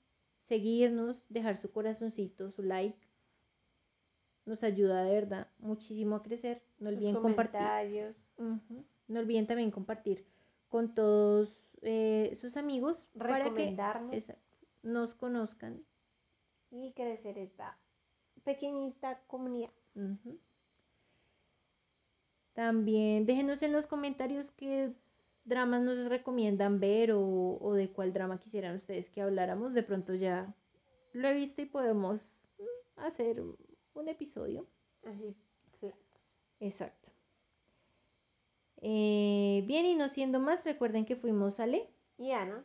seguirnos, 0.40 1.22
dejar 1.28 1.56
su 1.56 1.70
corazoncito, 1.70 2.50
su 2.50 2.62
like. 2.62 2.98
Nos 4.44 4.62
ayuda 4.62 5.04
de 5.04 5.14
verdad 5.14 5.48
muchísimo 5.58 6.16
a 6.16 6.22
crecer. 6.22 6.62
No 6.78 6.90
Sus 6.90 6.96
olviden 6.98 7.16
compartir. 7.16 8.14
No 8.38 9.20
olviden 9.20 9.46
también 9.46 9.70
compartir 9.70 10.26
con 10.68 10.94
todos 10.94 11.56
eh, 11.82 12.36
sus 12.40 12.56
amigos 12.56 13.06
para 13.16 13.38
que 13.38 13.44
Recomendarnos. 13.44 14.14
exacto, 14.14 14.56
nos 14.82 15.14
conozcan. 15.14 15.84
Y 16.70 16.92
crecer 16.92 17.38
esta 17.38 17.78
pequeñita 18.46 19.20
comunidad. 19.26 19.70
También 22.54 23.26
déjenos 23.26 23.60
en 23.62 23.72
los 23.72 23.86
comentarios 23.86 24.50
qué 24.52 24.94
dramas 25.44 25.82
nos 25.82 26.08
recomiendan 26.08 26.78
ver 26.80 27.12
o, 27.12 27.58
o 27.60 27.74
de 27.74 27.90
cuál 27.90 28.12
drama 28.12 28.38
quisieran 28.38 28.76
ustedes 28.76 29.10
que 29.10 29.20
habláramos. 29.20 29.74
De 29.74 29.82
pronto 29.82 30.14
ya 30.14 30.54
lo 31.12 31.28
he 31.28 31.34
visto 31.34 31.60
y 31.60 31.66
podemos 31.66 32.22
hacer 32.96 33.42
un 33.94 34.08
episodio. 34.08 34.64
Así, 35.04 35.34
flats. 35.80 36.22
Exacto. 36.60 37.10
Eh, 38.80 39.64
bien, 39.66 39.86
y 39.86 39.96
no 39.96 40.08
siendo 40.08 40.38
más, 40.38 40.64
recuerden 40.64 41.04
que 41.04 41.16
fuimos 41.16 41.58
Ale. 41.58 41.90
Y 42.16 42.30
Ana. 42.30 42.64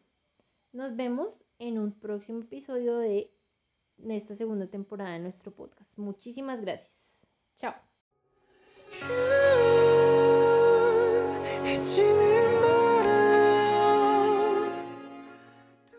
Nos 0.73 0.95
vemos 0.95 1.43
en 1.59 1.79
un 1.79 1.91
próximo 1.91 2.41
episodio 2.41 2.97
de 2.97 3.31
en 4.03 4.11
esta 4.11 4.35
segunda 4.35 4.67
temporada 4.67 5.11
de 5.11 5.19
nuestro 5.19 5.51
podcast. 5.51 5.89
Muchísimas 5.97 6.61
gracias. 6.61 7.25
Chao. 7.57 7.75